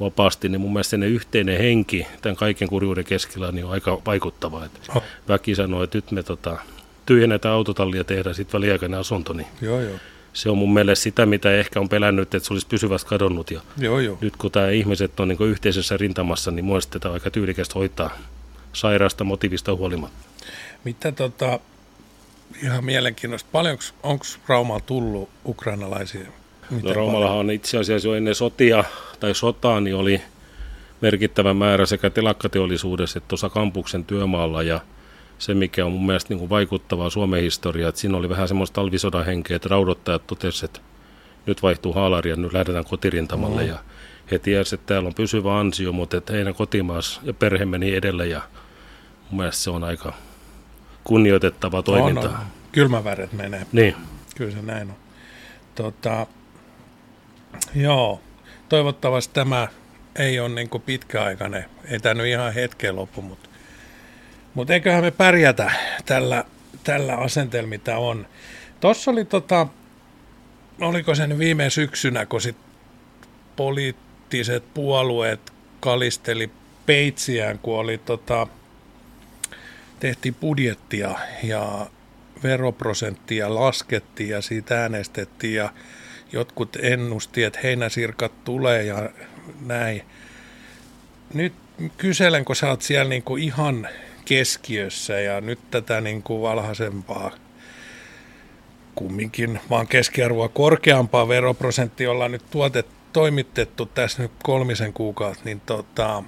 vapaasti, 0.00 0.48
niin 0.48 0.60
mun 0.60 0.72
mielestä 0.72 0.90
sen 0.90 1.02
yhteinen 1.02 1.58
henki 1.58 2.06
tämän 2.22 2.36
kaiken 2.36 2.68
kurjuuden 2.68 3.04
keskellä 3.04 3.52
niin 3.52 3.64
on 3.64 3.72
aika 3.72 4.02
vaikuttava. 4.06 4.64
Että 4.64 4.80
oh. 4.94 5.02
Väki 5.28 5.54
sanoo, 5.54 5.82
että 5.82 5.98
nyt 5.98 6.10
me 6.10 6.22
tota, 6.22 6.58
tyhjennetään 7.06 7.54
autotallia 7.54 8.00
ja 8.00 8.04
tehdään 8.04 8.34
sitten 8.34 8.60
väliaikainen 8.60 9.00
asunto, 9.00 9.32
niin 9.32 9.46
joo, 9.60 9.80
joo. 9.80 9.96
se 10.32 10.50
on 10.50 10.58
mun 10.58 10.74
mielestä 10.74 11.02
sitä, 11.02 11.26
mitä 11.26 11.52
ehkä 11.52 11.80
on 11.80 11.88
pelännyt, 11.88 12.34
että 12.34 12.46
se 12.46 12.54
olisi 12.54 12.66
pysyvästi 12.66 13.08
kadonnut. 13.08 13.50
Ja 13.50 13.60
joo, 13.78 14.00
joo. 14.00 14.18
Nyt 14.20 14.36
kun 14.36 14.50
tämä 14.52 14.70
ihmiset 14.70 15.20
on 15.20 15.28
niin 15.28 15.42
yhteisessä 15.42 15.96
rintamassa, 15.96 16.50
niin 16.50 16.64
mun 16.64 16.80
tätä 16.90 17.12
aika 17.12 17.30
tyylikästä 17.30 17.74
hoitaa 17.74 18.10
sairaasta 18.72 19.24
motivista 19.24 19.74
huolimatta. 19.74 20.26
Mitä 20.84 21.12
tota, 21.12 21.60
ihan 22.62 22.84
mielenkiintoista, 22.84 23.48
paljonko, 23.52 23.82
onko 24.02 24.24
Raumalla 24.48 24.80
tullut 24.80 25.28
ukrainalaisia? 25.44 26.26
no 26.82 26.92
Raumallahan 26.92 27.36
on 27.36 27.50
itse 27.50 27.78
asiassa 27.78 28.08
jo 28.08 28.14
ennen 28.14 28.34
sotia 28.34 28.84
tai 29.20 29.34
sotaa, 29.34 29.80
niin 29.80 29.96
oli 29.96 30.22
merkittävä 31.00 31.54
määrä 31.54 31.86
sekä 31.86 32.10
telakkateollisuudessa 32.10 33.18
että 33.18 33.28
tuossa 33.28 33.48
kampuksen 33.48 34.04
työmaalla 34.04 34.62
ja 34.62 34.80
se, 35.38 35.54
mikä 35.54 35.86
on 35.86 35.92
mun 35.92 36.06
mielestä 36.06 36.28
niin 36.34 36.38
kuin 36.38 36.50
vaikuttavaa 36.50 37.10
Suomen 37.10 37.42
historiaa, 37.42 37.88
että 37.88 38.00
siinä 38.00 38.16
oli 38.16 38.28
vähän 38.28 38.48
semmoista 38.48 38.74
talvisodan 38.74 39.26
henkeä, 39.26 39.56
että 39.56 39.68
raudottajat 39.68 40.26
totesivat, 40.26 40.76
että 40.76 40.88
nyt 41.46 41.62
vaihtuu 41.62 41.92
haalari 41.92 42.30
ja 42.30 42.36
nyt 42.36 42.52
lähdetään 42.52 42.84
kotirintamalle 42.84 43.62
mm. 43.62 43.68
ja 43.68 43.78
he 44.30 44.38
tiesivät, 44.38 44.80
että 44.80 44.94
täällä 44.94 45.06
on 45.06 45.14
pysyvä 45.14 45.58
ansio, 45.58 45.92
mutta 45.92 46.16
että 46.16 46.32
heidän 46.32 46.54
kotimaassa 46.54 47.20
ja 47.24 47.34
perhe 47.34 47.64
meni 47.64 47.94
edelle 47.94 48.26
ja 48.26 48.40
mun 49.30 49.40
mielestä 49.40 49.62
se 49.62 49.70
on 49.70 49.84
aika 49.84 50.12
kunnioitettava 51.04 51.82
toiminta. 51.82 52.28
On, 52.28 52.34
on. 52.34 52.46
Kylmäväret 52.72 53.32
menee. 53.32 53.66
Niin. 53.72 53.96
Kyllä 54.36 54.50
se 54.50 54.62
näin 54.62 54.90
on. 54.90 54.96
Tota, 55.74 56.26
joo, 57.74 58.20
toivottavasti 58.68 59.34
tämä 59.34 59.68
ei 60.18 60.40
ole 60.40 60.48
niin 60.48 60.68
pitkäaikainen. 60.86 61.64
Ei 61.84 62.00
tämä 62.00 62.14
nyt 62.14 62.26
ihan 62.26 62.54
hetken 62.54 62.96
loppu, 62.96 63.22
mutta, 63.22 63.48
mutta 64.56 64.74
eiköhän 64.74 65.04
me 65.04 65.10
pärjätä 65.10 65.70
tällä, 66.06 66.44
tällä 66.84 67.16
asenteella, 67.16 67.68
mitä 67.68 67.98
on. 67.98 68.26
Tuossa 68.80 69.10
oli 69.10 69.24
tota, 69.24 69.66
oliko 70.80 71.14
se 71.14 71.26
nyt 71.26 71.38
viime 71.38 71.70
syksynä, 71.70 72.26
kun 72.26 72.40
sit 72.40 72.56
poliittiset 73.56 74.74
puolueet 74.74 75.52
kalisteli 75.80 76.50
peitsiään, 76.86 77.58
kun 77.58 77.78
oli 77.78 77.98
tota, 77.98 78.46
tehtiin 80.00 80.34
budjettia 80.34 81.14
ja 81.42 81.86
veroprosenttia 82.42 83.54
laskettiin 83.54 84.30
ja 84.30 84.42
siitä 84.42 84.82
äänestettiin 84.82 85.54
ja 85.54 85.72
jotkut 86.32 86.76
ennusti, 86.82 87.44
että 87.44 87.60
heinäsirkat 87.62 88.44
tulee 88.44 88.82
ja 88.82 89.10
näin. 89.66 90.02
Nyt 91.34 91.52
kyselen, 91.98 92.44
kun 92.44 92.56
sä 92.56 92.68
oot 92.68 92.82
siellä 92.82 93.08
niin 93.08 93.22
kuin 93.22 93.42
ihan 93.42 93.88
keskiössä 94.26 95.20
ja 95.20 95.40
nyt 95.40 95.58
tätä 95.70 96.00
niin 96.00 96.22
kuin 96.22 96.42
valhaisempaa 96.42 97.30
kumminkin 98.94 99.60
vaan 99.70 99.88
keskiarvoa 99.88 100.48
korkeampaa 100.48 101.28
veroprosenttia 101.28 102.10
ollaan 102.10 102.32
nyt 102.32 102.50
tuotet, 102.50 102.86
toimitettu 103.12 103.86
tässä 103.86 104.22
nyt 104.22 104.32
kolmisen 104.42 104.92
kuukautta, 104.92 105.42
niin 105.44 105.60
tota, 105.60 106.22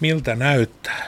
miltä 0.00 0.34
näyttää? 0.34 1.06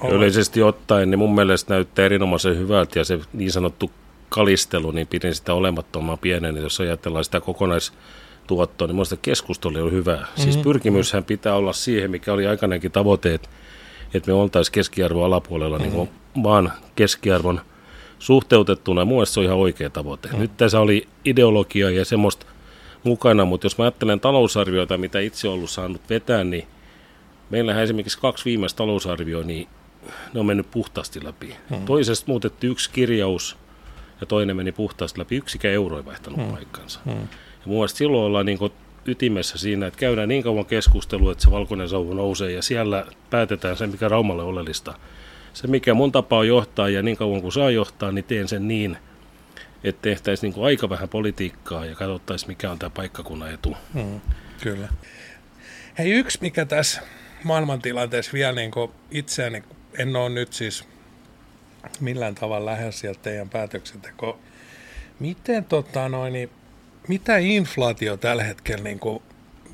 Olla. 0.00 0.14
Yleisesti 0.14 0.62
ottaen, 0.62 1.10
niin 1.10 1.18
mun 1.18 1.34
mielestä 1.34 1.74
näyttää 1.74 2.04
erinomaisen 2.04 2.58
hyvältä 2.58 2.98
ja 2.98 3.04
se 3.04 3.18
niin 3.32 3.52
sanottu 3.52 3.90
kalistelu, 4.28 4.90
niin 4.90 5.06
pidin 5.06 5.34
sitä 5.34 5.54
olemattoman 5.54 6.18
pienen. 6.18 6.56
Jos 6.56 6.80
ajatellaan 6.80 7.24
sitä 7.24 7.40
kokonaistuottoa, 7.40 8.86
niin 8.86 8.96
minusta 8.96 9.16
keskustelu 9.16 9.84
on 9.84 9.92
hyvä. 9.92 10.14
Mm-hmm. 10.16 10.42
Siis 10.42 10.56
pyrkimyshän 10.56 11.24
pitää 11.24 11.54
olla 11.54 11.72
siihen, 11.72 12.10
mikä 12.10 12.32
oli 12.32 12.46
aikainenkin 12.46 12.90
tavoite, 12.90 13.34
että, 13.34 13.48
että 14.14 14.30
me 14.30 14.34
oltaisiin 14.34 14.72
keskiarvo 14.72 15.24
alapuolella 15.24 15.78
mm-hmm. 15.78 15.96
niin 15.96 16.08
kuin 16.08 16.10
maan 16.34 16.72
keskiarvon 16.96 17.60
suhteutettuna. 18.18 19.04
Mun 19.04 19.26
se 19.26 19.40
on 19.40 19.46
ihan 19.46 19.58
oikea 19.58 19.90
tavoite. 19.90 20.28
Mm-hmm. 20.28 20.40
Nyt 20.40 20.56
tässä 20.56 20.80
oli 20.80 21.08
ideologia 21.24 21.90
ja 21.90 22.04
semmoista 22.04 22.46
mukana, 23.04 23.44
mutta 23.44 23.64
jos 23.64 23.78
mä 23.78 23.84
ajattelen 23.84 24.20
talousarvioita, 24.20 24.98
mitä 24.98 25.20
itse 25.20 25.48
ollut 25.48 25.70
saanut 25.70 26.00
vetää, 26.10 26.44
niin 26.44 26.66
meillähän 27.50 27.82
esimerkiksi 27.82 28.18
kaksi 28.18 28.44
viimeistä 28.44 28.76
talousarvioa, 28.76 29.42
niin 29.42 29.68
ne 30.34 30.40
on 30.40 30.46
mennyt 30.46 30.70
puhtaasti 30.70 31.24
läpi. 31.24 31.56
Hmm. 31.70 31.84
Toisesta 31.84 32.24
muutettiin 32.28 32.70
yksi 32.70 32.90
kirjaus 32.90 33.56
ja 34.20 34.26
toinen 34.26 34.56
meni 34.56 34.72
puhtaasti 34.72 35.20
läpi. 35.20 35.36
Yksikään 35.36 35.74
euro 35.74 35.96
ei 35.96 36.04
vaihtanut 36.04 36.40
hmm. 36.40 36.50
paikkansa. 36.50 37.00
Hmm. 37.04 37.20
Ja 37.60 37.66
mun 37.66 37.88
silloin 37.88 38.24
ollaan 38.24 38.46
niin 38.46 38.58
ytimessä 39.06 39.58
siinä, 39.58 39.86
että 39.86 40.00
käydään 40.00 40.28
niin 40.28 40.42
kauan 40.42 40.66
keskustelua, 40.66 41.32
että 41.32 41.44
se 41.44 41.50
valkoinen 41.50 41.88
sauvu 41.88 42.14
nousee 42.14 42.52
ja 42.52 42.62
siellä 42.62 43.06
päätetään 43.30 43.76
se, 43.76 43.86
mikä 43.86 44.08
Raumalle 44.08 44.42
oleellista. 44.42 44.94
Se, 45.52 45.66
mikä 45.66 45.94
mun 45.94 46.12
tapa 46.12 46.38
on 46.38 46.48
johtaa 46.48 46.88
ja 46.88 47.02
niin 47.02 47.16
kauan 47.16 47.42
kuin 47.42 47.52
saa 47.52 47.70
johtaa, 47.70 48.12
niin 48.12 48.24
teen 48.24 48.48
sen 48.48 48.68
niin, 48.68 48.96
että 49.84 50.02
tehtäisiin 50.02 50.52
niin 50.52 50.64
aika 50.64 50.88
vähän 50.88 51.08
politiikkaa 51.08 51.86
ja 51.86 51.94
katsottaisiin, 51.94 52.50
mikä 52.50 52.70
on 52.70 52.78
tämä 52.78 52.90
paikkakunnan 52.90 53.54
etu. 53.54 53.76
Hmm. 53.94 54.20
Kyllä. 54.60 54.88
Hei, 55.98 56.10
yksi 56.10 56.38
mikä 56.40 56.64
tässä 56.64 57.00
maailmantilanteessa 57.44 58.32
vielä 58.32 58.52
niin 58.52 58.72
itseäni 59.10 59.62
en 59.98 60.16
ole 60.16 60.28
nyt 60.28 60.52
siis 60.52 60.84
millään 62.00 62.34
tavalla 62.34 62.70
lähes 62.70 63.00
sieltä 63.00 63.20
teidän 63.22 63.48
päätöksenteko. 63.48 64.38
Miten 65.20 65.64
tota 65.64 66.08
noin, 66.08 66.32
niin, 66.32 66.50
mitä 67.08 67.38
inflaatio 67.38 68.16
tällä 68.16 68.44
hetkellä 68.44 68.84
niin 68.84 68.98
kuin 68.98 69.22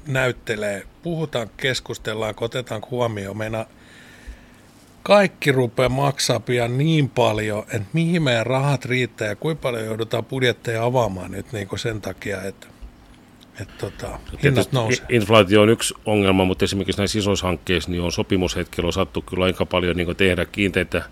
näyttelee? 0.07 0.83
Puhutaan, 1.03 1.51
keskustellaan, 1.57 2.35
otetaan 2.41 2.83
huomioon. 2.91 3.37
Meina 3.37 3.66
kaikki 5.03 5.53
rupeaa 5.53 5.89
maksaa 5.89 6.41
pian 6.41 6.79
niin 6.79 7.09
paljon, 7.09 7.62
että 7.62 7.89
mihin 7.93 8.22
meidän 8.22 8.47
rahat 8.47 8.85
riittää 8.85 9.29
ja 9.29 9.37
kuinka 9.37 9.62
paljon 9.62 9.85
joudutaan 9.85 10.24
budjetteja 10.24 10.85
avaamaan 10.85 11.31
nyt 11.31 11.53
niin 11.53 11.68
kuin 11.68 11.79
sen 11.79 12.01
takia, 12.01 12.43
että 12.43 12.66
että 13.61 13.74
tota, 13.79 14.18
hinnat 14.43 14.72
nousee. 14.72 15.07
Inflaatio 15.09 15.62
on 15.62 15.68
yksi 15.68 15.95
ongelma, 16.05 16.45
mutta 16.45 16.64
esimerkiksi 16.64 17.01
näissä 17.01 17.18
isoissa 17.18 17.47
hankkeissa 17.47 17.91
niin 17.91 18.03
on 18.03 18.12
sopimushetkellä 18.12 18.93
sattu 18.93 19.22
kyllä 19.22 19.45
aika 19.45 19.66
paljon 19.66 19.97
niin 19.97 20.16
tehdä 20.16 20.45
kiinteitä 20.45 21.03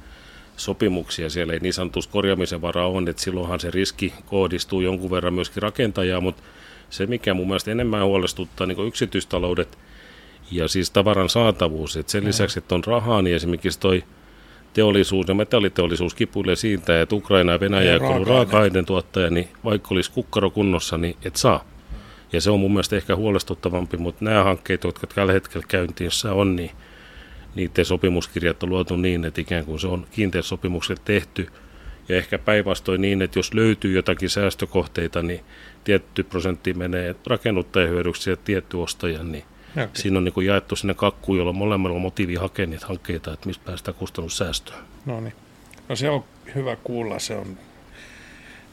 sopimuksia. 0.57 1.31
Siellä 1.31 1.53
ei 1.53 1.59
niin 1.59 1.75
sanotusti 1.75 2.13
korjaamisen 2.13 2.63
varaa 2.63 2.89
on, 2.89 3.09
että 3.09 3.23
silloinhan 3.23 3.61
se 3.61 3.71
riski 3.71 4.15
kohdistuu 4.27 4.81
jonkun 4.81 5.11
verran 5.11 5.35
myöskin 5.35 5.63
rakentajaa, 5.63 6.21
mutta 6.21 6.43
se 6.91 7.07
mikä 7.07 7.35
mun 7.35 7.47
mielestä 7.47 7.71
enemmän 7.71 8.05
huolestuttaa 8.05 8.67
niin 8.67 8.87
yksityistaloudet 8.87 9.79
ja 10.51 10.69
siis 10.69 10.91
tavaran 10.91 11.29
saatavuus. 11.29 11.97
että 11.97 12.13
sen 12.13 12.25
lisäksi, 12.25 12.59
että 12.59 12.75
on 12.75 12.85
rahaa, 12.85 13.23
niin 13.23 13.37
esimerkiksi 13.37 13.81
toi 13.81 14.05
teollisuus 14.73 15.29
ja 15.29 15.35
metalliteollisuus 15.35 16.15
kipuilee 16.15 16.57
siitä, 16.57 17.01
että 17.01 17.15
Ukraina 17.15 17.53
ja 17.53 17.61
Venäjä, 17.61 17.99
on 18.03 18.27
raaka-aineen 18.27 18.87
tuottaja, 18.87 19.31
niin 19.31 19.49
vaikka 19.65 19.89
olisi 19.91 20.11
kukkaro 20.11 20.51
kunnossa, 20.51 20.99
niin 20.99 21.17
et 21.25 21.37
saa. 21.37 21.65
Ja 22.33 22.41
se 22.41 22.51
on 22.51 22.61
mun 22.61 22.73
mielestä 22.73 22.97
ehkä 22.97 23.17
huolestuttavampi, 23.17 23.97
mutta 23.97 24.25
nämä 24.25 24.45
hankkeet, 24.45 24.85
jotka 24.85 25.07
tällä 25.07 25.33
hetkellä 25.33 25.67
käyntissä 25.69 26.33
on, 26.33 26.57
niin 26.57 26.71
niiden 27.55 27.85
sopimuskirjat 27.85 28.63
on 28.63 28.69
luotu 28.69 28.97
niin, 28.97 29.25
että 29.25 29.41
ikään 29.41 29.65
kuin 29.65 29.81
se 29.81 29.87
on 29.87 30.07
kiinteät 30.11 30.45
sopimukset 30.45 31.01
tehty. 31.05 31.49
Ja 32.09 32.17
ehkä 32.17 32.39
päinvastoin 32.39 33.01
niin, 33.01 33.23
että 33.23 33.39
jos 33.39 33.55
löytyy 33.55 33.93
jotakin 33.93 34.31
säästökohteita, 34.31 35.23
niin 35.23 35.41
tietty 35.85 36.23
prosentti 36.23 36.75
menee 36.75 37.15
rakennuttajan 37.27 37.91
hyödyksi 37.91 38.31
ja 38.31 38.37
tietty 38.37 38.77
ostajan, 38.77 39.33
niin 39.33 39.45
okay. 39.73 39.89
siinä 39.93 40.19
on 40.19 40.25
niin 40.25 40.33
kuin 40.33 40.47
jaettu 40.47 40.77
sinne 40.77 40.95
kakkuun, 40.95 41.39
jolla 41.39 41.53
molemmilla 41.53 41.95
on 41.95 42.03
motiivi 42.03 42.35
hakea 42.35 42.67
niitä 42.67 42.87
hankkeita, 42.87 43.33
että 43.33 43.47
mistä 43.47 43.65
päästään 43.65 43.95
kustannussäästöön. 43.95 44.79
No 45.07 45.21
niin. 45.21 45.35
No 45.89 45.97
se 45.97 46.11
on 46.11 46.25
hyvä 46.55 46.77
kuulla, 46.77 47.19
se 47.19 47.35
on 47.35 47.59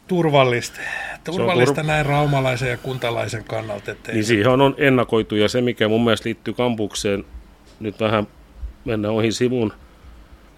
turvallista, 0.08 0.80
turvallista 1.24 1.76
tur... 1.76 1.84
näin 1.84 2.06
raumalaisen 2.06 2.70
ja 2.70 2.78
kuntalaisen 2.78 3.44
kannalta. 3.44 3.92
Ettei 3.92 4.14
niin 4.14 4.26
siihen 4.26 4.48
on 4.48 4.76
ennakoitu 4.78 5.36
ja 5.36 5.50
se, 5.50 5.62
mikä 5.62 5.88
mun 5.88 6.04
mielestä 6.04 6.28
liittyy 6.28 6.54
kampukseen, 6.54 7.26
nyt 7.80 8.00
vähän 8.00 8.28
mennään 8.86 9.14
ohi 9.14 9.32
sivun 9.32 9.74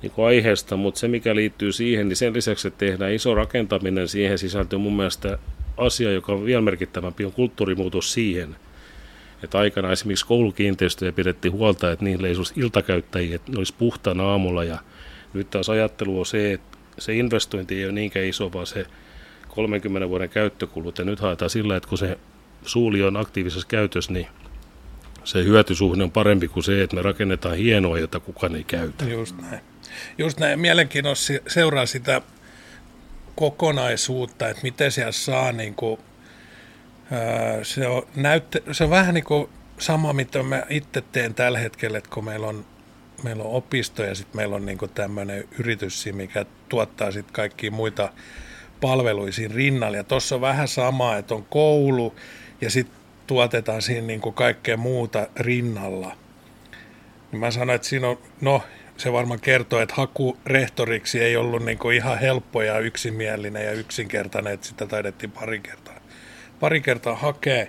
niin 0.01 0.25
aiheesta, 0.27 0.77
mutta 0.77 0.99
se, 0.99 1.07
mikä 1.07 1.35
liittyy 1.35 1.71
siihen, 1.71 2.07
niin 2.07 2.17
sen 2.17 2.33
lisäksi, 2.33 2.67
että 2.67 2.77
tehdään 2.77 3.13
iso 3.13 3.35
rakentaminen, 3.35 4.07
siihen 4.07 4.37
sisältyy 4.37 4.79
mun 4.79 4.95
mielestä 4.95 5.37
asia, 5.77 6.11
joka 6.11 6.33
on 6.33 6.45
vielä 6.45 6.61
merkittävämpi, 6.61 7.25
on 7.25 7.31
kulttuurimuutos 7.31 8.13
siihen, 8.13 8.55
Että 9.43 9.57
aikana 9.57 9.91
esimerkiksi 9.91 10.25
koulukiinteistöjä 10.25 11.11
pidettiin 11.11 11.51
huolta, 11.51 11.91
että 11.91 12.05
niillä 12.05 12.27
ei 12.27 12.35
olisi 12.35 12.53
iltakäyttäjiä, 12.57 13.35
että 13.35 13.51
ne 13.51 13.57
olisi 13.57 13.73
puhtaana 13.77 14.23
aamulla. 14.23 14.63
Ja 14.63 14.77
nyt 15.33 15.49
taas 15.49 15.69
ajattelu 15.69 16.19
on 16.19 16.25
se, 16.25 16.53
että 16.53 16.77
se 16.99 17.15
investointi 17.15 17.75
ei 17.75 17.85
ole 17.85 17.91
niinkään 17.91 18.25
iso, 18.25 18.53
vaan 18.53 18.67
se 18.67 18.85
30 19.47 20.09
vuoden 20.09 20.29
käyttökulut. 20.29 20.97
Ja 20.97 21.05
nyt 21.05 21.19
haetaan 21.19 21.49
sillä, 21.49 21.75
että 21.75 21.89
kun 21.89 21.97
se 21.97 22.17
suuli 22.65 23.03
on 23.03 23.17
aktiivisessa 23.17 23.67
käytössä, 23.67 24.13
niin 24.13 24.27
se 25.23 25.43
hyötysuhde 25.43 26.03
on 26.03 26.11
parempi 26.11 26.47
kuin 26.47 26.63
se, 26.63 26.83
että 26.83 26.95
me 26.95 27.01
rakennetaan 27.01 27.57
hienoa, 27.57 27.99
jota 27.99 28.19
kukaan 28.19 28.55
ei 28.55 28.63
käytä. 28.63 29.05
Just 29.05 29.35
näin. 29.41 29.61
Just 30.17 30.39
näin. 30.39 30.59
Mielenkiinnossa 30.59 31.33
seuraa 31.47 31.85
sitä 31.85 32.21
kokonaisuutta, 33.35 34.49
että 34.49 34.63
miten 34.63 34.91
siellä 34.91 35.11
saa 35.11 35.51
niin 35.51 35.75
kuin, 35.75 35.99
se, 37.63 37.87
on 37.87 38.07
näytte, 38.15 38.63
se 38.71 38.83
on 38.83 38.89
vähän 38.89 39.13
niin 39.13 39.23
kuin 39.23 39.49
sama, 39.79 40.13
mitä 40.13 40.43
mä 40.43 40.63
itse 40.69 41.03
teen 41.11 41.33
tällä 41.33 41.59
hetkellä, 41.59 41.97
että 41.97 42.09
kun 42.13 42.25
meillä 42.25 42.47
on, 42.47 42.65
meillä 43.23 43.43
on 43.43 43.51
opisto 43.51 44.03
ja 44.03 44.15
sitten 44.15 44.37
meillä 44.37 44.55
on 44.55 44.65
niin 44.65 44.77
tämmöinen 44.95 45.47
yritys, 45.59 46.05
mikä 46.11 46.45
tuottaa 46.69 47.11
sitten 47.11 47.33
kaikkia 47.33 47.71
muita 47.71 48.13
palveluisiin 48.81 49.51
rinnalle. 49.51 49.97
Ja 49.97 50.03
tuossa 50.03 50.35
on 50.35 50.41
vähän 50.41 50.67
sama, 50.67 51.17
että 51.17 51.35
on 51.35 51.45
koulu 51.49 52.15
ja 52.61 52.69
sitten 52.69 53.02
tuotetaan 53.27 53.81
siinä 53.81 54.07
niin 54.07 54.21
kuin 54.21 54.35
kaikkea 54.35 54.77
muuta 54.77 55.27
rinnalla. 55.35 56.15
Niin 57.31 57.39
mä 57.39 57.51
sanoin, 57.51 57.75
että 57.75 57.87
siinä 57.87 58.07
on, 58.07 58.17
no 58.41 58.61
se 58.97 59.13
varmaan 59.13 59.39
kertoo, 59.39 59.81
että 59.81 59.95
haku 59.97 60.37
rehtoriksi 60.45 61.19
ei 61.19 61.35
ollut 61.35 61.65
niin 61.65 61.77
kuin 61.77 61.95
ihan 61.95 62.19
helppo 62.19 62.61
ja 62.61 62.79
yksimielinen 62.79 63.65
ja 63.65 63.71
yksinkertainen, 63.71 64.53
että 64.53 64.67
sitä 64.67 64.85
taidettiin 64.85 65.31
pari 65.31 65.59
kertaa, 65.59 65.99
pari 66.59 66.81
kertaa 66.81 67.15
hakea. 67.15 67.65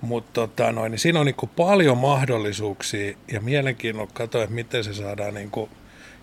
Mutta 0.00 0.32
tota, 0.32 0.72
niin 0.72 0.98
siinä 0.98 1.20
on 1.20 1.26
niin 1.26 1.34
kuin 1.34 1.50
paljon 1.56 1.98
mahdollisuuksia 1.98 3.16
ja 3.32 3.40
mielenkiinnolla 3.40 4.10
katsoa, 4.14 4.42
että 4.42 4.54
miten 4.54 4.84
se 4.84 4.94
saadaan 4.94 5.34
niin 5.34 5.50
kuin 5.50 5.70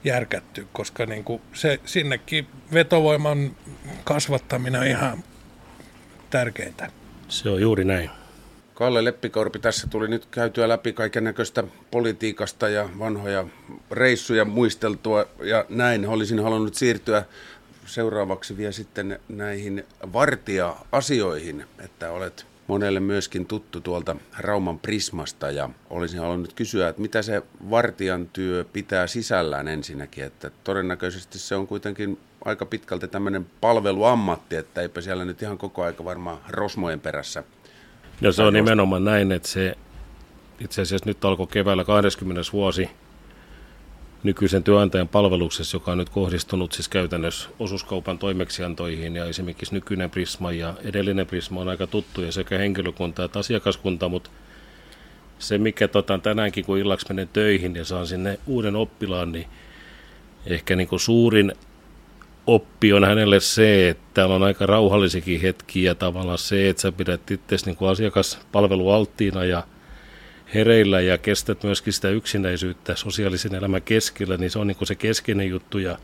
järkättyä, 0.04 0.66
koska 0.74 1.06
niin 1.06 1.24
kuin 1.24 1.42
se 1.54 1.80
sinnekin 1.86 2.48
vetovoiman 2.74 3.56
kasvattaminen 4.04 4.82
on 4.82 4.88
ihan 4.88 5.24
tärkeintä. 6.30 6.92
Se 7.28 7.50
on 7.50 7.62
juuri 7.62 7.86
näin. 7.86 8.21
Kalle 8.74 9.04
Leppikorpi, 9.04 9.60
tässä 9.60 9.88
tuli 9.88 10.08
nyt 10.08 10.26
käytyä 10.26 10.70
läpi 10.70 10.94
kaiken 10.94 11.24
näköistä 11.24 11.64
politiikasta 11.92 12.70
ja 12.70 12.90
vanhoja 13.00 13.48
reissuja 13.92 14.46
muisteltua 14.46 15.26
ja 15.44 15.66
näin. 15.70 16.08
Olisin 16.08 16.44
halunnut 16.44 16.76
siirtyä 16.76 17.26
seuraavaksi 17.86 18.58
vielä 18.58 18.72
sitten 18.72 19.20
näihin 19.30 19.86
vartija-asioihin, 20.14 21.66
että 21.80 22.12
olet 22.12 22.46
monelle 22.68 23.00
myöskin 23.00 23.46
tuttu 23.46 23.82
tuolta 23.82 24.16
Rauman 24.38 24.80
Prismasta 24.80 25.52
ja 25.52 25.70
olisin 25.90 26.20
halunnut 26.20 26.54
kysyä, 26.54 26.90
että 26.90 27.02
mitä 27.02 27.22
se 27.22 27.42
vartijan 27.70 28.30
työ 28.34 28.66
pitää 28.74 29.08
sisällään 29.08 29.68
ensinnäkin, 29.68 30.24
että 30.24 30.52
todennäköisesti 30.64 31.40
se 31.40 31.56
on 31.56 31.68
kuitenkin 31.68 32.20
aika 32.46 32.66
pitkälti 32.66 33.08
tämmöinen 33.08 33.46
palveluammatti, 33.62 34.56
että 34.56 34.82
eipä 34.82 35.02
siellä 35.02 35.26
nyt 35.26 35.42
ihan 35.42 35.58
koko 35.58 35.84
aika 35.84 36.06
varmaan 36.06 36.38
rosmojen 36.50 37.00
perässä 37.00 37.44
ja 38.22 38.32
se 38.32 38.44
on 38.44 38.54
nimenomaan 38.54 39.04
näin, 39.04 39.32
että 39.32 39.48
se 39.48 39.78
itse 40.60 40.82
asiassa 40.82 41.10
nyt 41.10 41.26
alkoi 41.26 41.48
keväällä 41.48 41.84
20. 41.84 42.42
vuosi 42.54 42.90
nykyisen 44.24 44.64
työnantajan 44.64 45.08
palveluksessa, 45.08 45.76
joka 45.76 45.92
on 45.92 45.98
nyt 45.98 46.10
kohdistunut 46.10 46.72
siis 46.72 46.90
käytännössä 46.90 47.50
osuuskaupan 47.60 48.20
toimeksiantoihin 48.20 49.16
ja 49.16 49.26
esimerkiksi 49.26 49.76
nykyinen 49.76 50.10
Prisma 50.10 50.52
ja 50.52 50.74
edellinen 50.84 51.28
Prisma 51.28 51.62
on 51.62 51.70
aika 51.70 51.88
tuttuja 51.88 52.32
sekä 52.32 52.58
henkilökunta 52.58 53.24
että 53.24 53.40
asiakaskunta, 53.40 54.10
mutta 54.10 54.30
se 55.40 55.58
mikä 55.58 55.88
tota, 55.88 56.18
tänäänkin 56.18 56.66
kun 56.66 56.78
illaksi 56.78 57.06
menen 57.10 57.28
töihin 57.28 57.76
ja 57.76 57.86
saan 57.86 58.08
sinne 58.08 58.40
uuden 58.48 58.76
oppilaan, 58.76 59.32
niin 59.32 59.48
ehkä 60.46 60.76
niin 60.76 60.88
kuin 60.88 61.00
suurin 61.00 61.54
oppi 62.48 62.94
on 62.94 63.04
hänelle 63.04 63.40
se, 63.40 63.90
että 63.90 64.04
täällä 64.14 64.36
on 64.36 64.44
aika 64.44 64.66
rauhallisikin 64.66 65.42
hetki 65.42 65.84
ja 65.84 65.96
tavallaan 65.96 66.38
se, 66.38 66.70
että 66.70 66.82
sä 66.82 66.92
pidät 66.92 67.32
itse 67.32 67.56
niin 67.66 67.90
asiakaspalvelualttiina 67.92 69.46
ja 69.46 69.64
hereillä 70.54 71.02
ja 71.02 71.18
kestät 71.18 71.64
myöskin 71.64 71.94
sitä 71.94 72.10
yksinäisyyttä 72.10 72.96
sosiaalisen 72.96 73.56
elämän 73.56 73.82
keskellä, 73.82 74.38
niin 74.38 74.52
se 74.52 74.60
on 74.60 74.68
niin 74.68 74.78
kuin 74.78 74.88
se 74.88 74.96
keskeinen 74.96 75.50
juttu 75.50 75.78
ja 75.78 75.98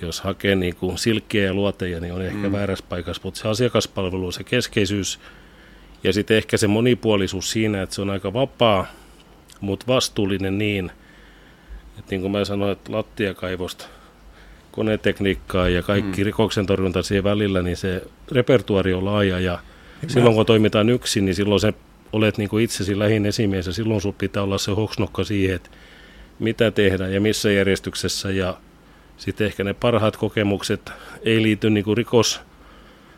jos 0.00 0.20
hakee 0.20 0.54
niin 0.54 0.76
kuin 0.76 0.98
silkkiä 0.98 1.44
ja 1.44 1.54
luoteja, 1.54 2.00
niin 2.00 2.12
on 2.12 2.22
ehkä 2.22 2.48
mm. 2.48 2.52
väärässä 2.52 2.84
paikassa, 2.88 3.22
mutta 3.24 3.40
se 3.40 3.48
asiakaspalvelu, 3.48 4.32
se 4.32 4.44
keskeisyys 4.44 5.20
ja 6.04 6.12
sitten 6.12 6.36
ehkä 6.36 6.56
se 6.56 6.66
monipuolisuus 6.66 7.50
siinä, 7.50 7.82
että 7.82 7.94
se 7.94 8.02
on 8.02 8.10
aika 8.10 8.32
vapaa, 8.32 8.86
mutta 9.60 9.86
vastuullinen 9.86 10.58
niin, 10.58 10.92
että 11.98 12.10
niin 12.10 12.20
kuin 12.20 12.32
mä 12.32 12.44
sanoin, 12.44 12.72
että 12.72 12.92
lattiakaivosta 12.92 13.86
konetekniikkaa 14.76 15.68
ja 15.68 15.82
kaikki 15.82 16.20
mm. 16.20 16.26
rikoksen 16.26 16.66
torjunta 16.66 17.02
siihen 17.02 17.24
välillä, 17.24 17.62
niin 17.62 17.76
se 17.76 18.02
repertuari 18.32 18.94
on 18.94 19.04
laaja 19.04 19.40
ja 19.40 19.58
niin 20.02 20.10
silloin 20.10 20.34
kun 20.34 20.46
toimitaan 20.46 20.88
yksin, 20.88 21.24
niin 21.24 21.34
silloin 21.34 21.60
se 21.60 21.74
olet 22.12 22.38
niin 22.38 22.48
kuin 22.48 22.64
itsesi 22.64 22.98
lähin 22.98 23.26
esimies 23.26 23.66
ja 23.66 23.72
silloin 23.72 24.00
sinulla 24.00 24.18
pitää 24.18 24.42
olla 24.42 24.58
se 24.58 24.72
hoksnokka 24.72 25.24
siihen, 25.24 25.56
että 25.56 25.70
mitä 26.38 26.70
tehdään 26.70 27.14
ja 27.14 27.20
missä 27.20 27.52
järjestyksessä 27.52 28.30
ja 28.30 28.56
sitten 29.16 29.46
ehkä 29.46 29.64
ne 29.64 29.74
parhaat 29.74 30.16
kokemukset 30.16 30.92
ei 31.22 31.42
liity 31.42 31.70
niin 31.70 31.84
kuin 31.84 31.96
rikos 31.96 32.40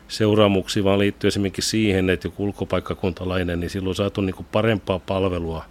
seuraamuksiin, 0.07 0.83
vaan 0.83 0.99
liittyy 0.99 1.27
esimerkiksi 1.27 1.69
siihen, 1.69 2.09
että 2.09 2.27
joku 2.27 2.43
ulkopaikkakuntalainen, 2.43 3.59
niin 3.59 3.69
silloin 3.69 3.95
saatu 3.95 4.21
niin 4.21 4.35
kuin 4.35 4.47
parempaa 4.51 4.99
palvelua, 4.99 5.65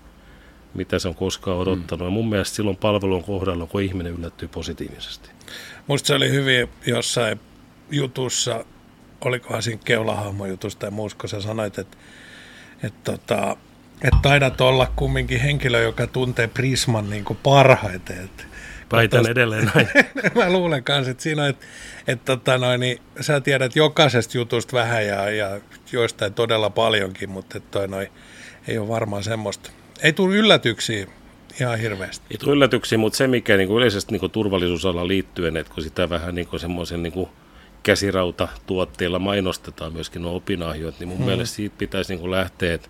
mitä 0.75 0.99
se 0.99 1.09
on 1.09 1.14
koskaan 1.14 1.59
odottanut. 1.59 2.01
Mm. 2.01 2.07
Ja 2.07 2.11
mun 2.11 2.29
mielestä 2.29 2.57
silloin 2.57 2.77
palvelun 2.77 3.25
kohdalla, 3.25 3.66
kun 3.66 3.83
ihminen 3.83 4.12
yllättyy 4.12 4.49
positiivisesti. 4.49 5.31
Musta 5.87 6.07
se 6.07 6.14
oli 6.14 6.31
hyvin 6.31 6.69
jossain 6.87 7.41
jutussa, 7.91 8.64
olikohan 9.21 9.62
siinä 9.62 9.81
keulahammojutusta 9.85 10.81
tai 10.81 10.91
muussa, 10.91 11.19
kun 11.19 11.29
sä 11.29 11.41
sanoit, 11.41 11.79
että, 11.79 11.97
että, 12.83 13.12
tota, 13.12 13.57
että 14.03 14.19
taidat 14.23 14.61
olla 14.61 14.93
kumminkin 14.97 15.41
henkilö, 15.41 15.83
joka 15.83 16.07
tuntee 16.07 16.47
Prisman 16.47 17.11
niin 17.11 17.25
kuin 17.25 17.39
parhaiten. 17.43 18.25
Että, 18.25 18.45
Väitän 18.93 19.27
edelleen 19.27 19.71
näin. 19.75 19.89
mä 20.35 20.53
luulen 20.53 20.85
kanssa, 20.85 21.11
että 21.11 21.23
siinä 21.23 21.43
on, 21.43 21.49
että, 21.49 21.66
että 22.07 22.25
tota 22.25 22.59
noin, 22.59 22.81
niin, 22.81 22.99
sä 23.21 23.41
tiedät 23.41 23.77
jokaisesta 23.77 24.39
jutusta 24.39 24.77
vähän 24.77 25.07
ja, 25.07 25.31
ja 25.31 25.61
joistain 25.93 26.35
todella 26.35 26.71
paljonkin, 26.71 27.31
mutta 27.31 27.59
että 27.59 27.71
toi 27.71 27.89
noin, 27.89 28.09
ei 28.69 28.79
ole 28.79 28.89
varmaan 28.89 29.23
semmoista. 29.23 29.71
Ei 30.03 30.12
tule 30.12 30.36
yllätyksiä 30.36 31.07
ihan 31.61 31.78
hirveästi. 31.78 32.26
Ei 32.30 32.38
tule 32.38 32.53
yllätyksiä, 32.53 32.99
mutta 32.99 33.16
se 33.16 33.26
mikä 33.26 33.57
niin 33.57 33.68
kuin 33.68 33.78
yleisesti 33.78 34.12
niin 34.12 34.20
kuin 34.20 34.32
turvallisuusala 34.32 35.09
liittyen, 35.09 35.57
että 35.57 35.74
kun 35.74 35.82
sitä 35.82 36.11
vähän 36.11 36.34
niin 36.34 36.46
kuin 36.46 36.61
semmoisen 36.61 37.03
niin 37.03 37.12
kuin 37.12 37.28
käsirautatuotteilla 37.82 39.18
mainostetaan 39.18 39.92
myöskin 39.92 40.22
nuo 40.22 40.36
opinahjot, 40.36 41.01
niin 41.01 41.09
mun 41.09 41.16
hmm. 41.16 41.26
mielestä 41.26 41.57
siitä 41.57 41.74
pitäisi 41.78 42.12
niin 42.12 42.20
kuin 42.20 42.30
lähteä, 42.30 42.74
että, 42.74 42.88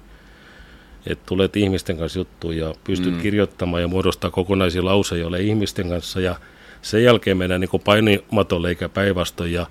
että 1.07 1.25
tulet 1.27 1.57
ihmisten 1.57 1.99
kanssa 1.99 2.19
juttuun 2.19 2.57
ja 2.57 2.75
pystyt 2.85 3.13
hmm. 3.13 3.23
kirjoittamaan 3.23 3.83
ja 3.83 3.89
muodostaa 3.89 4.31
kokonaisia 4.31 4.85
lauseja 4.85 5.37
ihmisten 5.37 5.89
kanssa 5.89 6.21
ja 6.21 6.37
sen 6.83 7.05
jälkeen 7.05 7.37
mennään 7.37 7.61
niin 7.61 7.83
painimatolle 7.85 8.69
eikä 8.69 8.89
päinvastoin 8.89 9.53
ja 9.53 9.67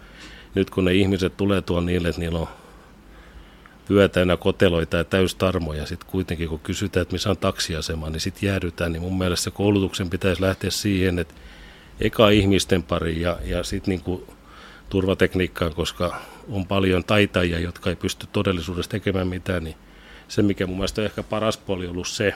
nyt 0.56 0.70
kun 0.70 0.86
ne 0.86 0.94
ihmiset 0.94 1.38
tulee 1.38 1.62
tuon 1.62 1.86
niille, 1.86 2.10
että 2.10 2.22
niillä 2.22 2.40
on 2.40 2.48
yö 3.90 4.10
koteloita 4.40 4.98
ja 4.98 5.04
täystarmoja. 5.04 5.86
Sitten 5.86 6.10
kuitenkin 6.10 6.50
kun 6.50 6.60
kysytään, 6.60 7.02
että 7.02 7.14
missä 7.14 7.30
on 7.30 7.38
taksiasema, 7.38 8.10
niin 8.10 8.22
sitten 8.22 8.48
jäädytään. 8.48 8.92
Niin 8.92 9.02
mun 9.02 9.18
mielestä 9.18 9.44
se 9.44 9.52
koulutuksen 9.52 10.10
pitäisi 10.10 10.42
lähteä 10.42 10.70
siihen, 10.70 11.20
että 11.20 11.34
eka 12.00 12.30
ihmisten 12.30 12.84
pari 12.84 13.22
ja, 13.22 13.40
ja 13.44 13.64
sitten 13.64 14.02
niin 14.06 14.28
turvatekniikkaan, 14.90 15.74
koska 15.74 16.22
on 16.50 16.68
paljon 16.68 17.04
taitajia, 17.04 17.60
jotka 17.60 17.90
ei 17.90 17.96
pysty 17.96 18.28
todellisuudessa 18.34 18.92
tekemään 18.92 19.28
mitään, 19.28 19.64
niin 19.64 19.76
se, 20.28 20.42
mikä 20.42 20.68
mun 20.68 20.78
mielestä 20.78 21.02
on 21.02 21.06
ehkä 21.06 21.24
paras 21.24 21.58
puoli 21.58 21.88
ollut 21.88 22.08
se, 22.08 22.34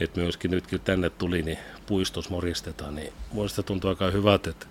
että 0.00 0.20
myöskin 0.20 0.50
nyt 0.50 0.66
kun 0.66 0.80
tänne 0.80 1.10
tuli, 1.10 1.42
niin 1.42 1.58
puistos 1.86 2.30
moristetaan, 2.30 2.94
niin 2.94 3.12
muista 3.32 3.62
tuntuu 3.62 3.90
aika 3.90 4.10
hyvältä, 4.10 4.50
että 4.50 4.66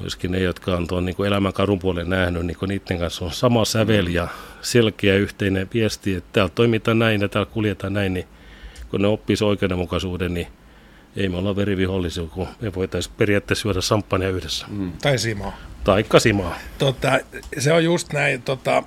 myöskin 0.00 0.32
ne, 0.32 0.38
jotka 0.38 0.76
on 0.76 0.86
tuon 0.86 1.04
niin 1.04 1.26
elämän 1.26 1.52
kadun 1.52 1.78
puolen 1.78 2.10
nähnyt, 2.10 2.46
niin 2.46 2.56
niiden 2.68 2.98
kanssa 2.98 3.24
on 3.24 3.32
sama 3.32 3.64
sävel 3.64 4.06
ja 4.06 4.28
selkeä 4.62 5.14
yhteinen 5.14 5.68
viesti, 5.74 6.14
että 6.14 6.28
täällä 6.32 6.52
toimitaan 6.54 6.98
näin 6.98 7.20
ja 7.20 7.28
täällä 7.28 7.50
kuljetaan 7.52 7.92
näin, 7.92 8.14
niin 8.14 8.26
kun 8.90 9.02
ne 9.02 9.08
oppisi 9.08 9.44
oikeudenmukaisuuden, 9.44 10.34
niin 10.34 10.46
ei 11.16 11.28
me 11.28 11.36
olla 11.36 11.56
verivihollisia, 11.56 12.24
kun 12.24 12.48
me 12.60 12.74
voitaisiin 12.74 13.14
periaatteessa 13.18 13.68
juoda 13.68 13.80
samppania 13.80 14.28
yhdessä. 14.28 14.66
Mm. 14.68 14.92
Tai 15.02 15.18
simaa. 15.18 15.58
Taikka 15.84 16.20
simaa. 16.20 16.58
Tota, 16.78 17.20
se 17.58 17.72
on 17.72 17.84
just 17.84 18.12
näin, 18.12 18.42
tota, 18.42 18.82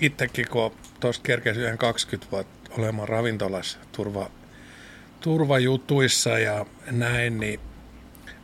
itsekin 0.00 0.46
kun 0.50 0.72
tuossa 1.00 1.22
kerkesi 1.22 1.60
yhden 1.60 1.78
20 1.78 2.30
vuotta 2.32 2.70
olemaan 2.78 3.08
ravintolassa 3.08 3.78
turva, 3.92 4.30
turvajutuissa 5.20 6.38
ja 6.38 6.66
näin, 6.90 7.40
niin 7.40 7.60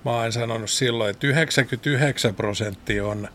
mä 0.04 0.10
oon 0.10 0.32
sanonut 0.32 0.70
silloin, 0.70 1.10
että 1.10 1.26
99 1.26 2.34
prosenttia 2.34 3.06
on 3.06 3.28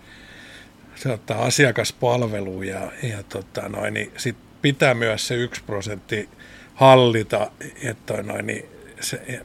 tota, 1.03 1.36
asiakaspalvelu 1.36 2.61
ja, 2.61 2.91
ja 3.03 3.24
tota, 3.24 3.70
noin, 3.70 3.93
niin 3.93 4.11
sit 4.18 4.38
pitää 4.61 4.93
myös 4.93 5.28
se 5.28 5.36
yksi 5.36 5.63
prosentti 5.63 6.30
hallita, 6.74 7.51
että 7.84 8.24
noin, 8.24 8.45
niin 8.45 8.65
se, 8.99 9.41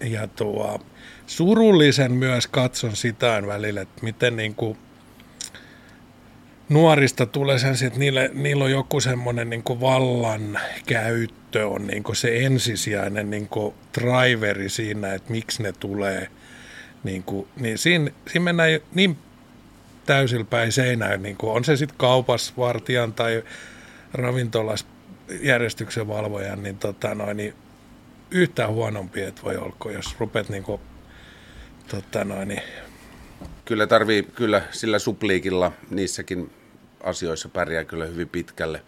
ja 0.00 0.26
tuo, 0.26 0.80
surullisen 1.26 2.12
myös 2.12 2.46
katson 2.46 2.96
sitä 2.96 3.42
välillä, 3.46 3.80
että 3.80 4.02
miten 4.04 4.36
niin 4.36 4.54
kuin 4.54 4.78
nuorista 6.68 7.26
tulee 7.26 7.58
sen, 7.58 7.86
että 7.86 7.98
niille, 7.98 8.30
niillä 8.34 8.64
on 8.64 8.70
joku 8.70 9.00
semmoinen 9.00 9.50
niin 9.50 9.62
vallan 9.80 10.60
käyttö 10.86 11.68
on 11.68 11.86
niin 11.86 12.04
se 12.12 12.44
ensisijainen 12.44 13.30
niin 13.30 13.48
driveri 14.00 14.68
siinä, 14.68 15.14
että 15.14 15.32
miksi 15.32 15.62
ne 15.62 15.72
tulee. 15.72 16.28
Niin, 17.04 17.22
kuin, 17.22 17.48
niin 17.56 17.78
siinä, 17.78 18.10
siinä 18.26 18.44
mennään 18.44 18.80
niin 18.94 19.18
täysillä 20.06 20.44
päin 20.44 20.72
seinään, 20.72 21.22
niin 21.22 21.36
kuin 21.36 21.52
on 21.52 21.64
se 21.64 21.76
sitten 21.76 21.98
kaupas, 21.98 22.56
vartijan 22.56 23.12
tai 23.12 23.42
ravintolas 24.12 24.86
järjestyksen 25.40 26.08
valvojan, 26.08 26.62
niin, 26.62 26.78
tota 26.78 27.14
noin, 27.14 27.36
niin 27.36 27.54
yhtään 28.30 28.70
huonompi 28.70 29.22
et 29.22 29.44
voi 29.44 29.56
olla, 29.56 29.92
jos 29.92 30.16
rupeat 30.18 30.48
niin 30.48 30.62
kuin, 30.62 30.80
tota 31.88 32.24
noin, 32.24 32.48
niin 32.48 32.62
Kyllä 33.64 33.86
tarvii, 33.86 34.22
kyllä 34.22 34.62
sillä 34.70 34.98
supliikilla 34.98 35.72
niissäkin 35.90 36.50
asioissa 37.02 37.48
pärjää 37.48 37.84
kyllä 37.84 38.04
hyvin 38.04 38.28
pitkälle. 38.28 38.82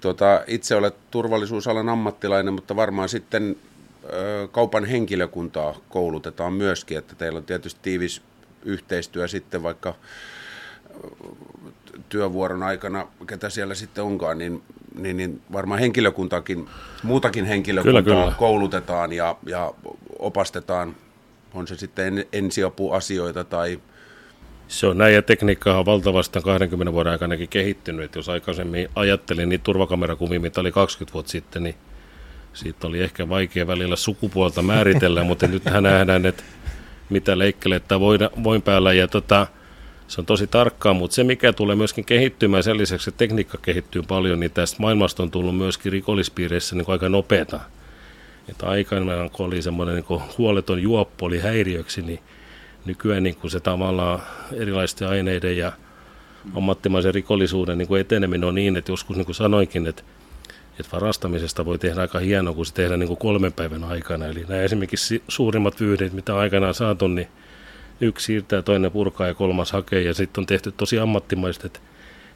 Tuota, 0.00 0.44
itse 0.46 0.76
olet 0.76 0.94
turvallisuusalan 1.10 1.88
ammattilainen, 1.88 2.54
mutta 2.54 2.76
varmaan 2.76 3.08
sitten 3.08 3.56
kaupan 4.52 4.84
henkilökuntaa 4.84 5.74
koulutetaan 5.88 6.52
myöskin, 6.52 6.98
että 6.98 7.14
teillä 7.14 7.36
on 7.36 7.44
tietysti 7.44 7.80
tiivis 7.82 8.22
yhteistyö 8.64 9.28
sitten 9.28 9.62
vaikka 9.62 9.94
työvuoron 12.08 12.62
aikana, 12.62 13.06
ketä 13.26 13.50
siellä 13.50 13.74
sitten 13.74 14.04
onkaan, 14.04 14.38
niin, 14.38 14.62
niin, 14.98 15.16
niin 15.16 15.42
varmaan 15.52 15.80
henkilökuntaakin, 15.80 16.68
muutakin 17.02 17.44
henkilökuntaa 17.44 18.02
kyllä, 18.02 18.22
kyllä. 18.22 18.34
koulutetaan 18.38 19.12
ja, 19.12 19.36
ja 19.46 19.72
opastetaan, 20.18 20.96
on 21.54 21.66
se 21.66 21.76
sitten 21.76 22.26
ensiapuasioita 22.32 23.44
tai 23.44 23.80
se 24.68 24.86
on 24.86 24.98
näin, 24.98 25.14
ja 25.14 25.22
tekniikka 25.22 25.78
on 25.78 25.86
valtavasti 25.86 26.40
20 26.40 26.92
vuoden 26.92 27.12
aikanakin 27.12 27.48
kehittynyt. 27.48 28.04
Että 28.04 28.18
jos 28.18 28.28
aikaisemmin 28.28 28.88
ajattelin 28.94 29.48
niin 29.48 29.60
turvakamerakuvia, 29.60 30.40
mitä 30.40 30.60
oli 30.60 30.72
20 30.72 31.14
vuotta 31.14 31.30
sitten, 31.30 31.62
niin 31.62 31.74
siitä 32.52 32.86
oli 32.86 33.00
ehkä 33.00 33.28
vaikea 33.28 33.66
välillä 33.66 33.96
sukupuolta 33.96 34.62
määritellä, 34.62 35.24
mutta 35.24 35.46
nythän 35.46 35.82
nähdään, 35.82 36.26
että 36.26 36.42
mitä 37.10 37.38
leikkelettä 37.38 38.00
voin 38.44 38.62
päällä. 38.62 38.92
Ja 38.92 39.08
tota, 39.08 39.46
se 40.08 40.20
on 40.20 40.26
tosi 40.26 40.46
tarkkaa, 40.46 40.94
mutta 40.94 41.14
se 41.14 41.24
mikä 41.24 41.52
tulee 41.52 41.76
myöskin 41.76 42.04
kehittymään 42.04 42.62
sen 42.62 42.78
lisäksi, 42.78 43.10
että 43.10 43.18
tekniikka 43.18 43.58
kehittyy 43.62 44.02
paljon, 44.02 44.40
niin 44.40 44.50
tästä 44.50 44.76
maailmasta 44.80 45.22
on 45.22 45.30
tullut 45.30 45.56
myöskin 45.56 45.92
rikollispiireissä 45.92 46.76
niin 46.76 46.84
aika 46.88 47.08
nopeata. 47.08 47.60
Että 48.48 48.66
aikanaan, 48.66 49.30
kun 49.30 49.46
oli 49.46 49.62
semmoinen 49.62 49.94
niin 49.94 50.20
huoleton 50.38 50.82
juoppo, 50.82 51.26
oli 51.26 51.38
häiriöksi, 51.38 52.02
niin 52.02 52.20
nykyään 52.84 53.22
niin 53.22 53.36
kuin 53.36 53.50
se 53.50 53.60
tavallaan 53.60 54.22
erilaisten 54.52 55.08
aineiden 55.08 55.56
ja 55.56 55.72
ammattimaisen 56.54 57.14
rikollisuuden 57.14 57.78
niin 57.78 57.88
kuin 57.88 58.00
eteneminen 58.00 58.48
on 58.48 58.54
niin, 58.54 58.76
että 58.76 58.92
joskus 58.92 59.16
niin 59.16 59.26
kuin 59.26 59.36
sanoinkin, 59.36 59.86
että, 59.86 60.02
että 60.80 60.92
varastamisesta 60.92 61.64
voi 61.64 61.78
tehdä 61.78 62.00
aika 62.00 62.18
hienoa, 62.18 62.54
kun 62.54 62.66
se 62.66 62.74
tehdään 62.74 63.00
niin 63.00 63.08
kuin 63.08 63.18
kolmen 63.18 63.52
päivän 63.52 63.84
aikana. 63.84 64.26
Eli 64.26 64.44
nämä 64.48 64.62
esimerkiksi 64.62 65.22
suurimmat 65.28 65.80
vyyhdit, 65.80 66.12
mitä 66.12 66.36
aikanaan 66.36 66.74
saatu, 66.74 67.08
niin 67.08 67.28
yksi 68.00 68.26
siirtää, 68.26 68.62
toinen 68.62 68.90
purkaa 68.90 69.26
ja 69.26 69.34
kolmas 69.34 69.72
hakee, 69.72 70.02
ja 70.02 70.14
sitten 70.14 70.42
on 70.42 70.46
tehty 70.46 70.72
tosi 70.72 70.98
ammattimaista, 70.98 71.66
että 71.66 71.80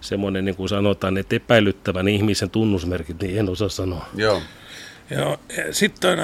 semmoinen, 0.01 0.45
niin 0.45 0.57
kuin 0.57 0.68
sanotaan, 0.68 1.18
että 1.18 1.36
epäilyttävän 1.36 2.09
ihmisen 2.09 2.51
tunnusmerkit, 2.51 3.22
niin 3.22 3.38
en 3.38 3.49
osaa 3.49 3.68
sanoa. 3.68 4.07
Joo. 4.14 4.42
Joo, 5.11 5.40
sitten 5.70 6.18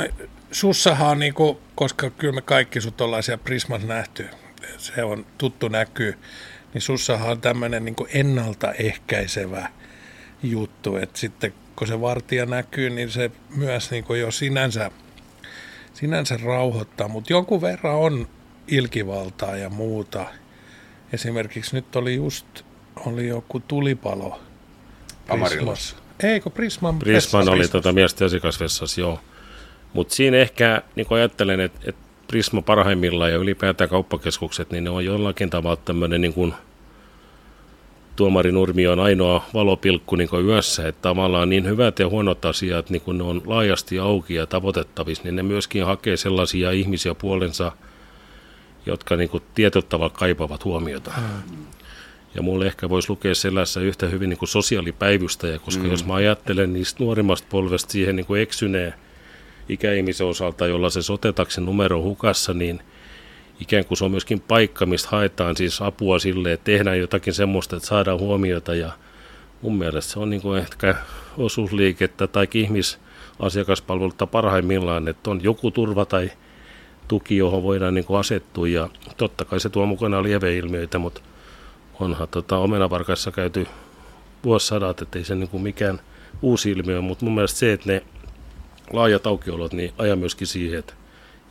sussahan 0.53 1.09
on 1.09 1.19
niin 1.19 1.35
kuin, 1.35 1.59
koska 1.75 2.11
kyllä 2.11 2.35
me 2.35 2.43
kaikki 2.43 2.81
sut 2.81 3.01
ollaan 3.01 3.23
siellä 3.23 3.45
Prismassa 3.45 3.89
nähty, 3.89 4.29
se 4.77 5.05
on 5.05 5.27
tuttu 5.39 5.69
näkyy, 5.69 6.15
niin 6.75 6.83
sussahan 6.83 7.31
on 7.31 7.41
tämmöinen 7.41 7.85
niin 7.85 7.97
ennaltaehkäisevä 8.09 9.69
juttu, 10.43 10.97
että 10.97 11.19
sitten 11.19 11.55
kun 11.77 11.87
se 11.87 12.01
vartija 12.01 12.47
näkyy, 12.47 12.91
niin 12.91 13.11
se 13.11 13.31
myös 13.57 13.91
niin 13.91 14.05
kuin 14.05 14.21
jo 14.21 14.31
sinänsä, 14.31 14.91
sinänsä 15.95 16.39
rauhoittaa, 16.45 17.09
mutta 17.09 17.33
jonkun 17.33 17.61
verran 17.61 17.97
on 17.97 18.29
ilkivaltaa 18.69 19.57
ja 19.57 19.71
muuta. 19.71 20.27
Esimerkiksi 21.13 21.77
nyt 21.77 21.97
oli 21.97 22.15
just 22.15 22.47
oli 23.07 23.29
joku 23.29 23.61
tulipalo 23.61 24.41
Prismassa. 25.49 25.97
Eikö 26.23 26.51
Prisman 26.51 26.99
Prisman 26.99 27.49
oli 27.49 27.69
tuota 27.69 27.93
miesten 27.93 28.27
esikasvessassa, 28.27 29.01
joo. 29.01 29.21
Mutta 29.93 30.15
siinä 30.15 30.37
ehkä 30.37 30.83
niin 30.97 31.07
ajattelen, 31.11 31.61
että, 31.61 31.81
että 31.85 32.01
Prisma 32.29 32.63
parhaimmillaan 32.63 33.33
ja 33.33 33.37
ylipäätään 33.37 33.91
kauppakeskukset, 33.91 34.71
niin 34.71 34.85
ne 34.85 34.91
on 34.91 35.05
jollakin 35.05 35.51
tavalla 35.51 35.77
tämmöinen 35.85 36.21
niin 36.21 36.33
kuin 36.33 36.55
tuomarinurmi 38.21 38.87
on 38.87 39.01
ainoa 39.01 39.45
valopilkku 39.55 40.17
niin 40.17 40.29
kuin 40.29 40.47
yössä, 40.47 40.89
että 40.89 41.03
tavallaan 41.03 41.49
niin 41.49 41.67
hyvät 41.67 41.99
ja 41.99 42.09
huonot 42.09 42.45
asiat, 42.45 42.91
niin 42.91 43.03
kun 43.03 43.19
ne 43.19 43.25
on 43.25 43.43
laajasti 43.47 43.99
auki 43.99 44.35
ja 44.35 44.47
tavoitettavissa, 44.47 45.25
niin 45.25 45.37
ne 45.37 45.43
myöskin 45.43 45.85
hakee 45.85 46.17
sellaisia 46.17 46.71
ihmisiä 46.71 47.15
puolensa, 47.15 47.73
jotka 48.87 49.17
niin 49.17 49.31
kuin 49.31 49.43
tietyllä 49.55 49.87
tavalla 49.89 50.15
kaipaavat 50.15 50.65
huomiota. 50.65 51.11
Mm. 51.17 51.57
Ja 52.35 52.43
mulle 52.43 52.67
ehkä 52.67 52.89
voisi 52.89 53.11
lukea 53.11 53.35
sellaisessa 53.35 53.81
yhtä 53.81 54.07
hyvin 54.07 54.29
niin 54.29 54.39
kuin 54.39 54.49
sosiaalipäivystäjä, 54.49 55.59
koska 55.59 55.83
mm. 55.83 55.91
jos 55.91 56.07
mä 56.07 56.15
ajattelen 56.15 56.73
niistä 56.73 57.05
nuorimmasta 57.05 57.47
polvesta 57.51 57.93
siihen 57.93 58.17
niin 58.17 58.27
kuin 58.27 58.43
eksyneen 58.43 58.95
ikäihmisen 59.69 60.27
osalta, 60.27 60.67
jolla 60.67 60.91
se 60.91 61.03
sotetaksen 61.03 61.65
numero 61.65 62.03
hukassa, 62.03 62.55
niin 62.55 62.81
ikään 63.61 63.85
kuin 63.85 63.99
se 63.99 64.05
on 64.05 64.11
myöskin 64.11 64.41
paikka, 64.41 64.87
mistä 64.87 65.09
haetaan 65.11 65.57
siis 65.57 65.83
apua 65.83 66.19
sille, 66.19 66.53
että 66.53 66.65
tehdään 66.65 66.99
jotakin 66.99 67.35
semmoista, 67.35 67.77
että 67.77 67.89
saadaan 67.89 68.19
huomiota. 68.19 68.75
Ja 68.75 68.93
mun 69.63 69.79
mielestä 69.79 70.13
se 70.13 70.19
on 70.19 70.31
niin 70.31 70.43
kuin 70.43 70.59
ehkä 70.59 70.95
osuusliikettä 71.39 72.27
tai 72.27 72.49
ihmisasiakaspalvelutta 72.55 74.27
parhaimmillaan, 74.27 75.09
että 75.09 75.31
on 75.31 75.43
joku 75.43 75.71
turva 75.71 76.05
tai 76.05 76.31
tuki, 77.09 77.37
johon 77.37 77.63
voidaan 77.63 77.95
niin 77.95 78.05
kuin 78.05 78.21
asettua. 78.21 78.69
Ja 78.69 78.89
totta 79.17 79.45
kai 79.45 79.61
se 79.61 79.69
tuo 79.69 79.87
mukana 79.87 80.23
lieveilmiöitä, 80.23 80.99
mutta 80.99 81.21
onhan 82.01 82.29
tota 82.29 82.59
omenavarkaissa 82.59 83.33
käyty 83.33 83.67
vuosisadat, 84.45 85.03
ettei 85.03 85.25
se 85.25 85.35
niin 85.35 85.49
kuin 85.49 85.63
mikään 85.63 86.01
uusi 86.43 86.71
ilmiö, 86.71 87.01
mutta 87.01 87.25
mun 87.25 87.35
mielestä 87.35 87.59
se, 87.59 87.73
että 87.73 87.93
ne 87.93 88.03
laajat 88.93 89.27
aukiolot 89.27 89.73
niin 89.73 89.93
aja 89.99 90.17
myöskin 90.17 90.47
siihen, 90.47 90.79
että 90.79 90.95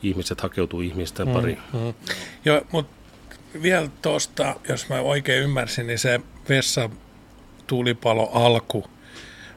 ihmiset 0.04 0.41
hakeutuu 0.41 0.82
ihmisten 0.82 1.28
mm, 1.28 1.34
pariin. 1.34 1.58
Mm, 1.74 1.80
mm. 1.80 1.93
Joo, 2.45 2.62
mutta 2.72 2.95
vielä 3.62 3.89
tuosta, 4.02 4.56
jos 4.70 4.89
mä 4.89 5.02
oikein 5.02 5.43
ymmärsin, 5.43 5.88
niin 5.88 6.00
se 6.00 6.22
vessa 6.50 6.89
tulipalo 7.68 8.30
alku, 8.34 8.86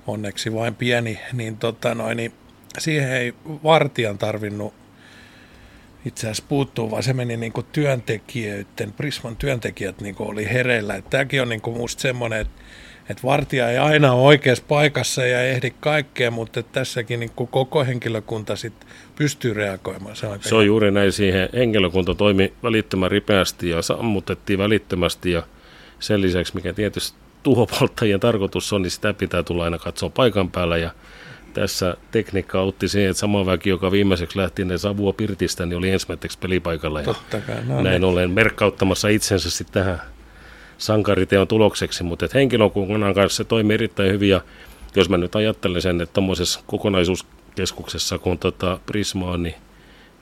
onneksi 0.07 0.55
vain 0.55 0.75
pieni, 0.75 1.21
niin, 1.33 1.57
tota 1.57 1.95
noin, 1.95 2.17
niin 2.17 2.33
siihen 2.79 3.13
ei 3.13 3.35
vartijan 3.65 4.19
tarvinnut 4.19 4.75
itse 6.05 6.27
asiassa 6.27 6.45
puuttuu, 6.49 6.91
vaan 6.91 7.03
se 7.03 7.13
meni 7.13 7.37
niin 7.37 7.53
työntekijöiden, 7.73 8.93
Prisman 8.93 9.37
työntekijät 9.37 10.01
niin 10.01 10.17
oli 10.19 10.49
hereillä. 10.49 11.03
Tämäkin 11.11 11.43
on 11.43 11.49
niin 11.49 11.61
musta 11.65 12.01
semmoinen, 12.03 12.41
että 12.41 12.63
että 13.13 13.23
vartija 13.23 13.71
ei 13.71 13.79
aina 13.79 14.13
ole 14.13 14.23
oikeassa 14.23 14.65
paikassa 14.69 15.27
ja 15.27 15.43
ehdi 15.43 15.71
kaikkea, 15.81 16.31
mutta 16.31 16.63
tässäkin 16.63 17.21
niin 17.21 17.31
kuin 17.37 17.49
koko 17.49 17.85
henkilökunta 17.85 18.57
sit 18.57 18.87
pystyy 19.17 19.55
reagoimaan. 19.55 20.17
Se 20.17 20.27
on, 20.27 20.39
se 20.41 20.55
on 20.55 20.67
juuri 20.67 20.91
näin 20.91 21.13
siihen. 21.13 21.49
Henkilökunta 21.53 22.15
toimi 22.15 22.53
välittömän 22.63 23.11
ripeästi 23.11 23.71
ja 23.71 23.83
sammutettiin 23.83 24.59
välittömästi 24.59 25.33
ja 25.33 25.43
sen 25.99 26.23
lisäksi, 26.23 26.55
mikä 26.55 26.73
tietysti 26.73 27.19
tuhopolttajien 27.43 28.21
tarkoitus 28.21 28.73
on, 28.73 28.83
niin 28.83 28.91
sitä 28.91 29.13
pitää 29.13 29.43
tulla 29.43 29.65
aina 29.65 29.79
katsoa 29.79 30.11
paikan 30.11 30.51
päällä 30.51 30.77
ja 30.77 30.91
tässä 31.55 31.97
tekniikka 32.11 32.61
autti 32.61 32.89
siihen, 32.89 33.11
että 33.11 33.21
sama 33.21 33.47
väki, 33.47 33.71
joka 33.71 33.93
viimeiseksi 33.93 34.39
lähti 34.39 34.65
ne 34.65 34.79
savua 34.79 35.13
pirtistä, 35.13 35.67
niin 35.67 35.79
oli 35.79 35.91
ensimmäiseksi 35.91 36.39
pelipaikalla. 36.39 37.01
Ja 37.01 37.05
Totta 37.05 37.41
kai, 37.41 37.57
no 37.65 37.83
näin 37.83 37.85
niin. 37.85 38.05
ollen 38.05 38.31
merkkauttamassa 38.31 39.09
itsensä 39.09 39.51
sitten 39.51 39.85
tähän 39.85 40.01
sankariteon 40.83 41.49
tulokseksi, 41.49 42.03
mutta 42.03 42.25
että 42.25 42.39
henkilökunnan 42.39 43.15
kanssa 43.15 43.37
se 43.37 43.45
toimii 43.45 43.75
erittäin 43.75 44.13
hyvin 44.13 44.29
ja 44.29 44.41
jos 44.97 45.09
mä 45.09 45.17
nyt 45.17 45.37
ajattelen 45.37 45.83
sen, 45.83 46.01
että 46.01 46.13
tuommoisessa 46.13 46.61
kokonaisuuskeskuksessa, 46.67 48.19
kun 48.19 48.39
tota 48.39 48.79
Prisma 48.87 49.31
on, 49.31 49.43
niin 49.43 49.55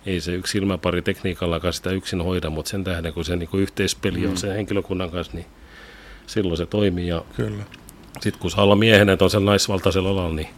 ei 0.07 0.21
se 0.21 0.33
yksi 0.33 0.51
silmäpari 0.51 1.03
tekniikallakaan 1.03 1.73
sitä 1.73 1.91
yksin 1.91 2.25
hoida, 2.25 2.51
mutta 2.51 2.71
sen 2.71 2.85
tähden, 2.85 3.13
kun 3.13 3.25
se 3.25 3.37
niin 3.37 3.49
kuin 3.49 3.63
yhteispeli 3.63 4.19
mm. 4.19 4.31
on 4.31 4.37
sen 4.37 4.53
henkilökunnan 4.53 5.11
kanssa, 5.11 5.33
niin 5.37 5.47
silloin 6.27 6.57
se 6.57 6.67
toimii. 6.67 7.09
Ja 7.09 7.25
Kyllä. 7.37 7.65
Sitten 8.21 8.43
kun 8.43 8.51
saa 8.51 8.65
olla 8.65 8.77
miehen, 8.77 9.09
että 9.09 9.25
on 9.25 9.31
sen 9.31 9.45
naisvaltaisella 9.45 10.11
alalla, 10.11 10.35
niin 10.35 10.49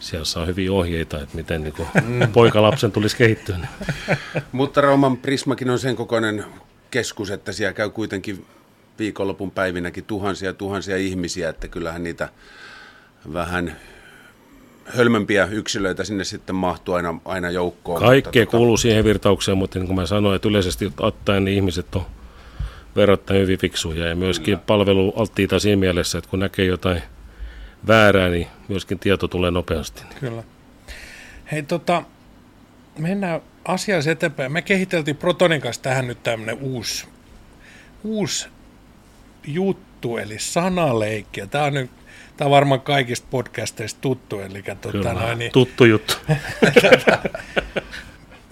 siellä 0.00 0.24
saa 0.24 0.46
hyviä 0.46 0.72
ohjeita, 0.72 1.22
että 1.22 1.36
miten 1.36 1.62
niin 1.62 1.74
kuin 1.74 1.88
mm. 2.04 2.32
poikalapsen 2.32 2.92
tulisi 2.92 3.16
kehittyä. 3.16 3.56
Mutta 4.52 4.80
Rauman 4.80 5.16
Prismakin 5.16 5.70
on 5.70 5.78
sen 5.78 5.96
kokoinen 5.96 6.44
keskus, 6.90 7.30
että 7.30 7.52
siellä 7.52 7.72
käy 7.72 7.90
kuitenkin 7.90 8.46
viikonlopun 8.98 9.50
päivinäkin 9.50 10.04
tuhansia 10.04 10.52
tuhansia 10.52 10.96
ihmisiä, 10.96 11.48
että 11.48 11.68
kyllähän 11.68 12.02
niitä 12.02 12.28
vähän 13.32 13.76
hölmömpiä 14.84 15.48
yksilöitä 15.50 16.04
sinne 16.04 16.24
sitten 16.24 16.56
mahtuu 16.56 16.94
aina, 16.94 17.20
aina 17.24 17.50
joukkoon. 17.50 18.00
Kaikkea 18.00 18.42
mutta, 18.42 18.56
kuuluu 18.56 18.76
siihen 18.76 19.04
virtaukseen, 19.04 19.58
mutta 19.58 19.78
niin 19.78 19.86
kuin 19.86 19.96
mä 19.96 20.06
sanoin, 20.06 20.36
että 20.36 20.48
yleisesti 20.48 20.92
ottaen 21.00 21.44
niin 21.44 21.56
ihmiset 21.56 21.94
on 21.94 22.06
verrattain 22.96 23.40
hyvin 23.40 23.58
fiksuja 23.58 24.06
ja 24.06 24.16
myöskin 24.16 24.58
palvelu 24.58 25.12
alttiita 25.16 25.58
siinä 25.58 25.80
mielessä, 25.80 26.18
että 26.18 26.30
kun 26.30 26.38
näkee 26.38 26.64
jotain 26.64 27.02
väärää, 27.86 28.28
niin 28.28 28.46
myöskin 28.68 28.98
tieto 28.98 29.28
tulee 29.28 29.50
nopeasti. 29.50 30.02
Kyllä. 30.20 30.42
Hei 31.52 31.62
tota, 31.62 32.02
mennään 32.98 33.40
asiassa 33.64 34.10
eteenpäin. 34.10 34.52
Me 34.52 34.62
kehiteltiin 34.62 35.16
Protonin 35.16 35.60
kanssa 35.60 35.82
tähän 35.82 36.06
nyt 36.06 36.22
tämmöinen 36.22 36.58
uusi, 36.60 37.06
uusi 38.04 38.48
juttu, 39.46 40.16
eli 40.16 40.38
sanaleikki. 40.38 41.46
Tämä 41.46 41.64
on 41.64 41.74
nyt 41.74 41.90
Tämä 42.36 42.46
on 42.46 42.50
varmaan 42.52 42.80
kaikista 42.80 43.26
podcasteista 43.30 44.00
tuttu. 44.00 44.40
Eli, 44.40 44.62
tuota, 44.62 44.90
Kyllä, 44.90 45.12
noin, 45.12 45.38
niin, 45.38 45.52
tuttu 45.52 45.84
juttu. 45.84 46.14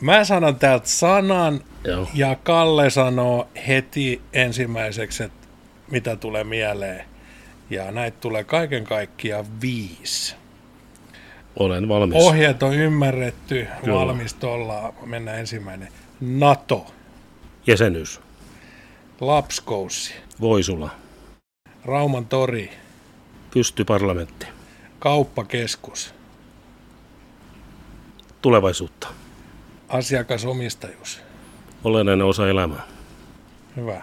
Mä 0.00 0.24
sanon 0.24 0.56
täältä 0.56 0.88
sanan 0.88 1.60
Joo. 1.84 2.08
ja 2.14 2.36
Kalle 2.42 2.90
sanoo 2.90 3.48
heti 3.68 4.20
ensimmäiseksi, 4.32 5.22
että 5.22 5.48
mitä 5.90 6.16
tulee 6.16 6.44
mieleen. 6.44 7.04
Ja 7.70 7.90
näitä 7.90 8.16
tulee 8.20 8.44
kaiken 8.44 8.84
kaikkiaan 8.84 9.46
viisi. 9.60 10.34
Olen 11.58 11.88
valmis. 11.88 12.16
Ohjeet 12.22 12.62
on 12.62 12.74
ymmärretty, 12.74 13.68
Kyllä. 13.84 13.98
valmis 13.98 14.36
ollaan. 14.44 14.92
Mennään 15.06 15.38
ensimmäinen. 15.38 15.88
NATO. 16.20 16.86
Jäsenyys. 17.66 18.20
Lapskoussi. 19.20 20.14
Voisula. 20.40 20.90
Rauman 21.84 22.26
tori. 22.26 22.70
Pystyparlamentti. 23.54 24.46
Kauppakeskus. 24.98 26.14
Tulevaisuutta. 28.42 29.08
Asiakasomistajuus. 29.88 31.20
Olennainen 31.84 32.26
osa 32.26 32.48
elämää. 32.48 32.82
Hyvä. 33.76 34.02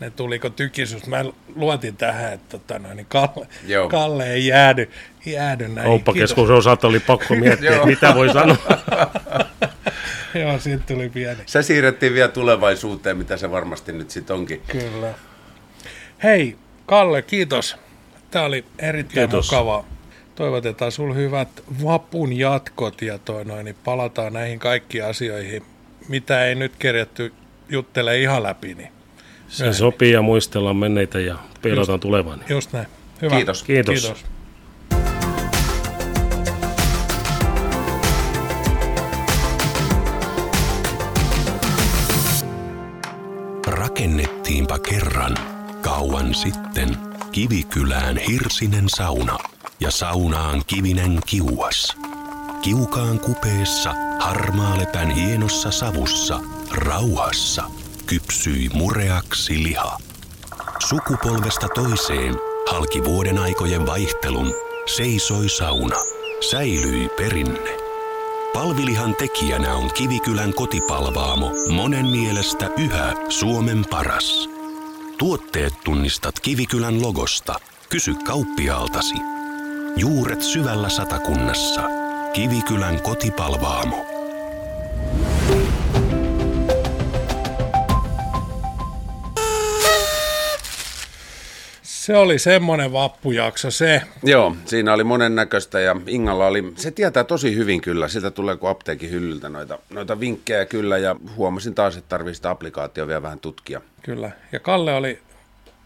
Ne 0.00 0.10
tuliko 0.10 0.50
tykisyys. 0.50 1.06
Mä 1.06 1.24
luotin 1.54 1.96
tähän, 1.96 2.32
että 2.32 2.58
tota, 2.58 2.78
no, 2.78 2.94
niin 2.94 3.06
Kalle, 3.06 3.48
Kalle 3.90 4.32
ei 4.32 4.46
jäädy, 4.46 4.90
jäädy 5.26 5.68
näihin. 5.68 5.90
Kauppakeskus 5.90 6.50
osalta 6.50 6.86
oli 6.86 7.00
pakko 7.00 7.34
miettiä, 7.40 7.84
mitä 7.84 8.14
voi 8.14 8.32
sanoa. 8.32 8.56
Joo, 10.40 10.58
siitä 10.58 10.84
tuli 10.86 11.08
pieni. 11.08 11.42
Se 11.46 11.62
siirrettiin 11.62 12.14
vielä 12.14 12.28
tulevaisuuteen, 12.28 13.16
mitä 13.16 13.36
se 13.36 13.50
varmasti 13.50 13.92
nyt 13.92 14.10
sitten 14.10 14.36
onkin. 14.36 14.62
Kyllä. 14.66 15.14
Hei, 16.22 16.56
Kalle, 16.86 17.22
kiitos. 17.22 17.76
Tämä 18.30 18.44
oli 18.44 18.64
erittäin 18.78 19.28
kiitos. 19.28 19.50
mukava 19.52 19.84
toivotetaan 20.34 20.92
sinulle 20.92 21.14
hyvät 21.14 21.48
vapun 21.84 22.32
jatkot 22.38 23.02
ja 23.02 23.18
toi 23.18 23.44
noin, 23.44 23.64
niin 23.64 23.76
palataan 23.84 24.32
näihin 24.32 24.58
kaikkiin 24.58 25.04
asioihin, 25.04 25.62
mitä 26.08 26.44
ei 26.44 26.54
nyt 26.54 26.72
kerjatty 26.78 27.32
juttele 27.68 28.20
ihan 28.20 28.42
läpi. 28.42 28.74
Niin 28.74 28.88
Se 29.48 29.62
myöhemmin. 29.62 29.78
sopii 29.78 30.12
ja 30.12 30.22
muistellaan 30.22 30.76
menneitä 30.76 31.20
ja 31.20 31.38
peilataan 31.62 32.00
tulevaan. 32.00 32.40
Just 32.48 32.72
näin. 32.72 32.86
Hyvä. 33.22 33.36
Kiitos. 33.36 33.62
Kiitos. 33.62 33.94
Kiitos. 34.02 34.24
Rakennettiinpa 43.66 44.78
kerran, 44.78 45.36
kauan 45.86 46.34
sitten, 46.34 46.96
Kivikylään 47.32 48.16
Hirsinen 48.16 48.88
sauna– 48.88 49.38
ja 49.80 49.90
saunaan 49.90 50.62
kivinen 50.66 51.20
kiuas. 51.26 51.96
Kiukaan 52.62 53.20
kupeessa, 53.20 53.94
harmaalepän 54.20 55.10
hienossa 55.10 55.70
savussa, 55.70 56.40
rauhassa, 56.70 57.64
kypsyi 58.06 58.70
mureaksi 58.74 59.62
liha. 59.62 59.98
Sukupolvesta 60.88 61.68
toiseen, 61.68 62.34
halki 62.70 63.04
vuoden 63.04 63.38
aikojen 63.38 63.86
vaihtelun, 63.86 64.54
seisoi 64.96 65.48
sauna, 65.48 65.96
säilyi 66.50 67.08
perinne. 67.08 67.76
Palvilihan 68.52 69.14
tekijänä 69.14 69.74
on 69.74 69.90
Kivikylän 69.94 70.54
kotipalvaamo, 70.54 71.52
monen 71.70 72.06
mielestä 72.06 72.70
yhä 72.76 73.14
Suomen 73.28 73.84
paras. 73.90 74.55
Tuotteet 75.18 75.74
tunnistat 75.84 76.40
Kivikylän 76.40 77.02
logosta. 77.02 77.54
Kysy 77.88 78.14
kauppiaaltasi. 78.14 79.14
Juuret 79.96 80.42
syvällä 80.42 80.88
satakunnassa. 80.88 81.82
Kivikylän 82.32 83.02
kotipalvaamo. 83.02 84.15
Se 92.06 92.16
oli 92.16 92.38
semmoinen 92.38 92.92
vappujakso 92.92 93.70
se. 93.70 94.02
Joo, 94.22 94.56
siinä 94.64 94.92
oli 94.92 95.04
monennäköistä 95.04 95.80
ja 95.80 95.96
Ingalla 96.06 96.46
oli, 96.46 96.72
se 96.76 96.90
tietää 96.90 97.24
tosi 97.24 97.56
hyvin 97.56 97.80
kyllä, 97.80 98.08
siltä 98.08 98.30
tulee 98.30 98.56
kuin 98.56 98.70
apteekin 98.70 99.10
hyllyltä 99.10 99.48
noita, 99.48 99.78
noita 99.90 100.20
vinkkejä 100.20 100.66
kyllä 100.66 100.98
ja 100.98 101.16
huomasin 101.36 101.74
taas, 101.74 101.96
että 101.96 102.08
tarvii 102.08 102.34
sitä 102.34 102.50
applikaatio 102.50 103.06
vielä 103.06 103.22
vähän 103.22 103.40
tutkia. 103.40 103.80
Kyllä, 104.02 104.30
ja 104.52 104.60
Kalle 104.60 104.94
oli 104.94 105.22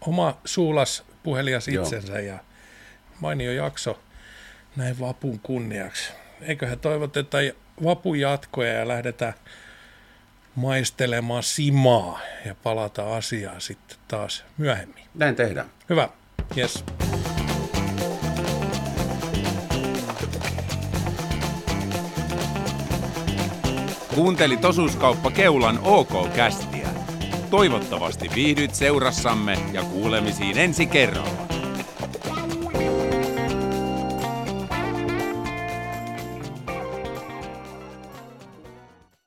oma 0.01 0.37
suulas 0.45 1.03
puhelias 1.23 1.67
itsensä 1.67 2.19
Joo. 2.19 2.33
ja 2.33 2.39
mainio 3.19 3.51
jakso 3.51 3.99
näin 4.75 4.99
vapun 4.99 5.39
kunniaksi. 5.39 6.11
Eiköhän 6.41 6.79
toivoteta 6.79 7.37
vapun 7.83 8.19
jatkoja 8.19 8.73
ja 8.73 8.87
lähdetään 8.87 9.33
maistelemaan 10.55 11.43
simaa 11.43 12.19
ja 12.45 12.55
palata 12.55 13.15
asiaan 13.15 13.61
sitten 13.61 13.97
taas 14.07 14.45
myöhemmin. 14.57 15.03
Näin 15.13 15.35
tehdään. 15.35 15.69
Hyvä. 15.89 16.09
Yes. 16.57 16.83
Kuunteli 24.15 24.57
tosuuskauppa 24.57 25.31
Keulan 25.31 25.79
OK-kästiä. 25.83 26.89
Toivottavasti 27.49 28.29
viihdyt 28.35 28.75
seurassamme 28.75 29.57
ja 29.73 29.83
kuulemisiin 29.83 30.57
ensi 30.57 30.85
kerralla. 30.85 31.50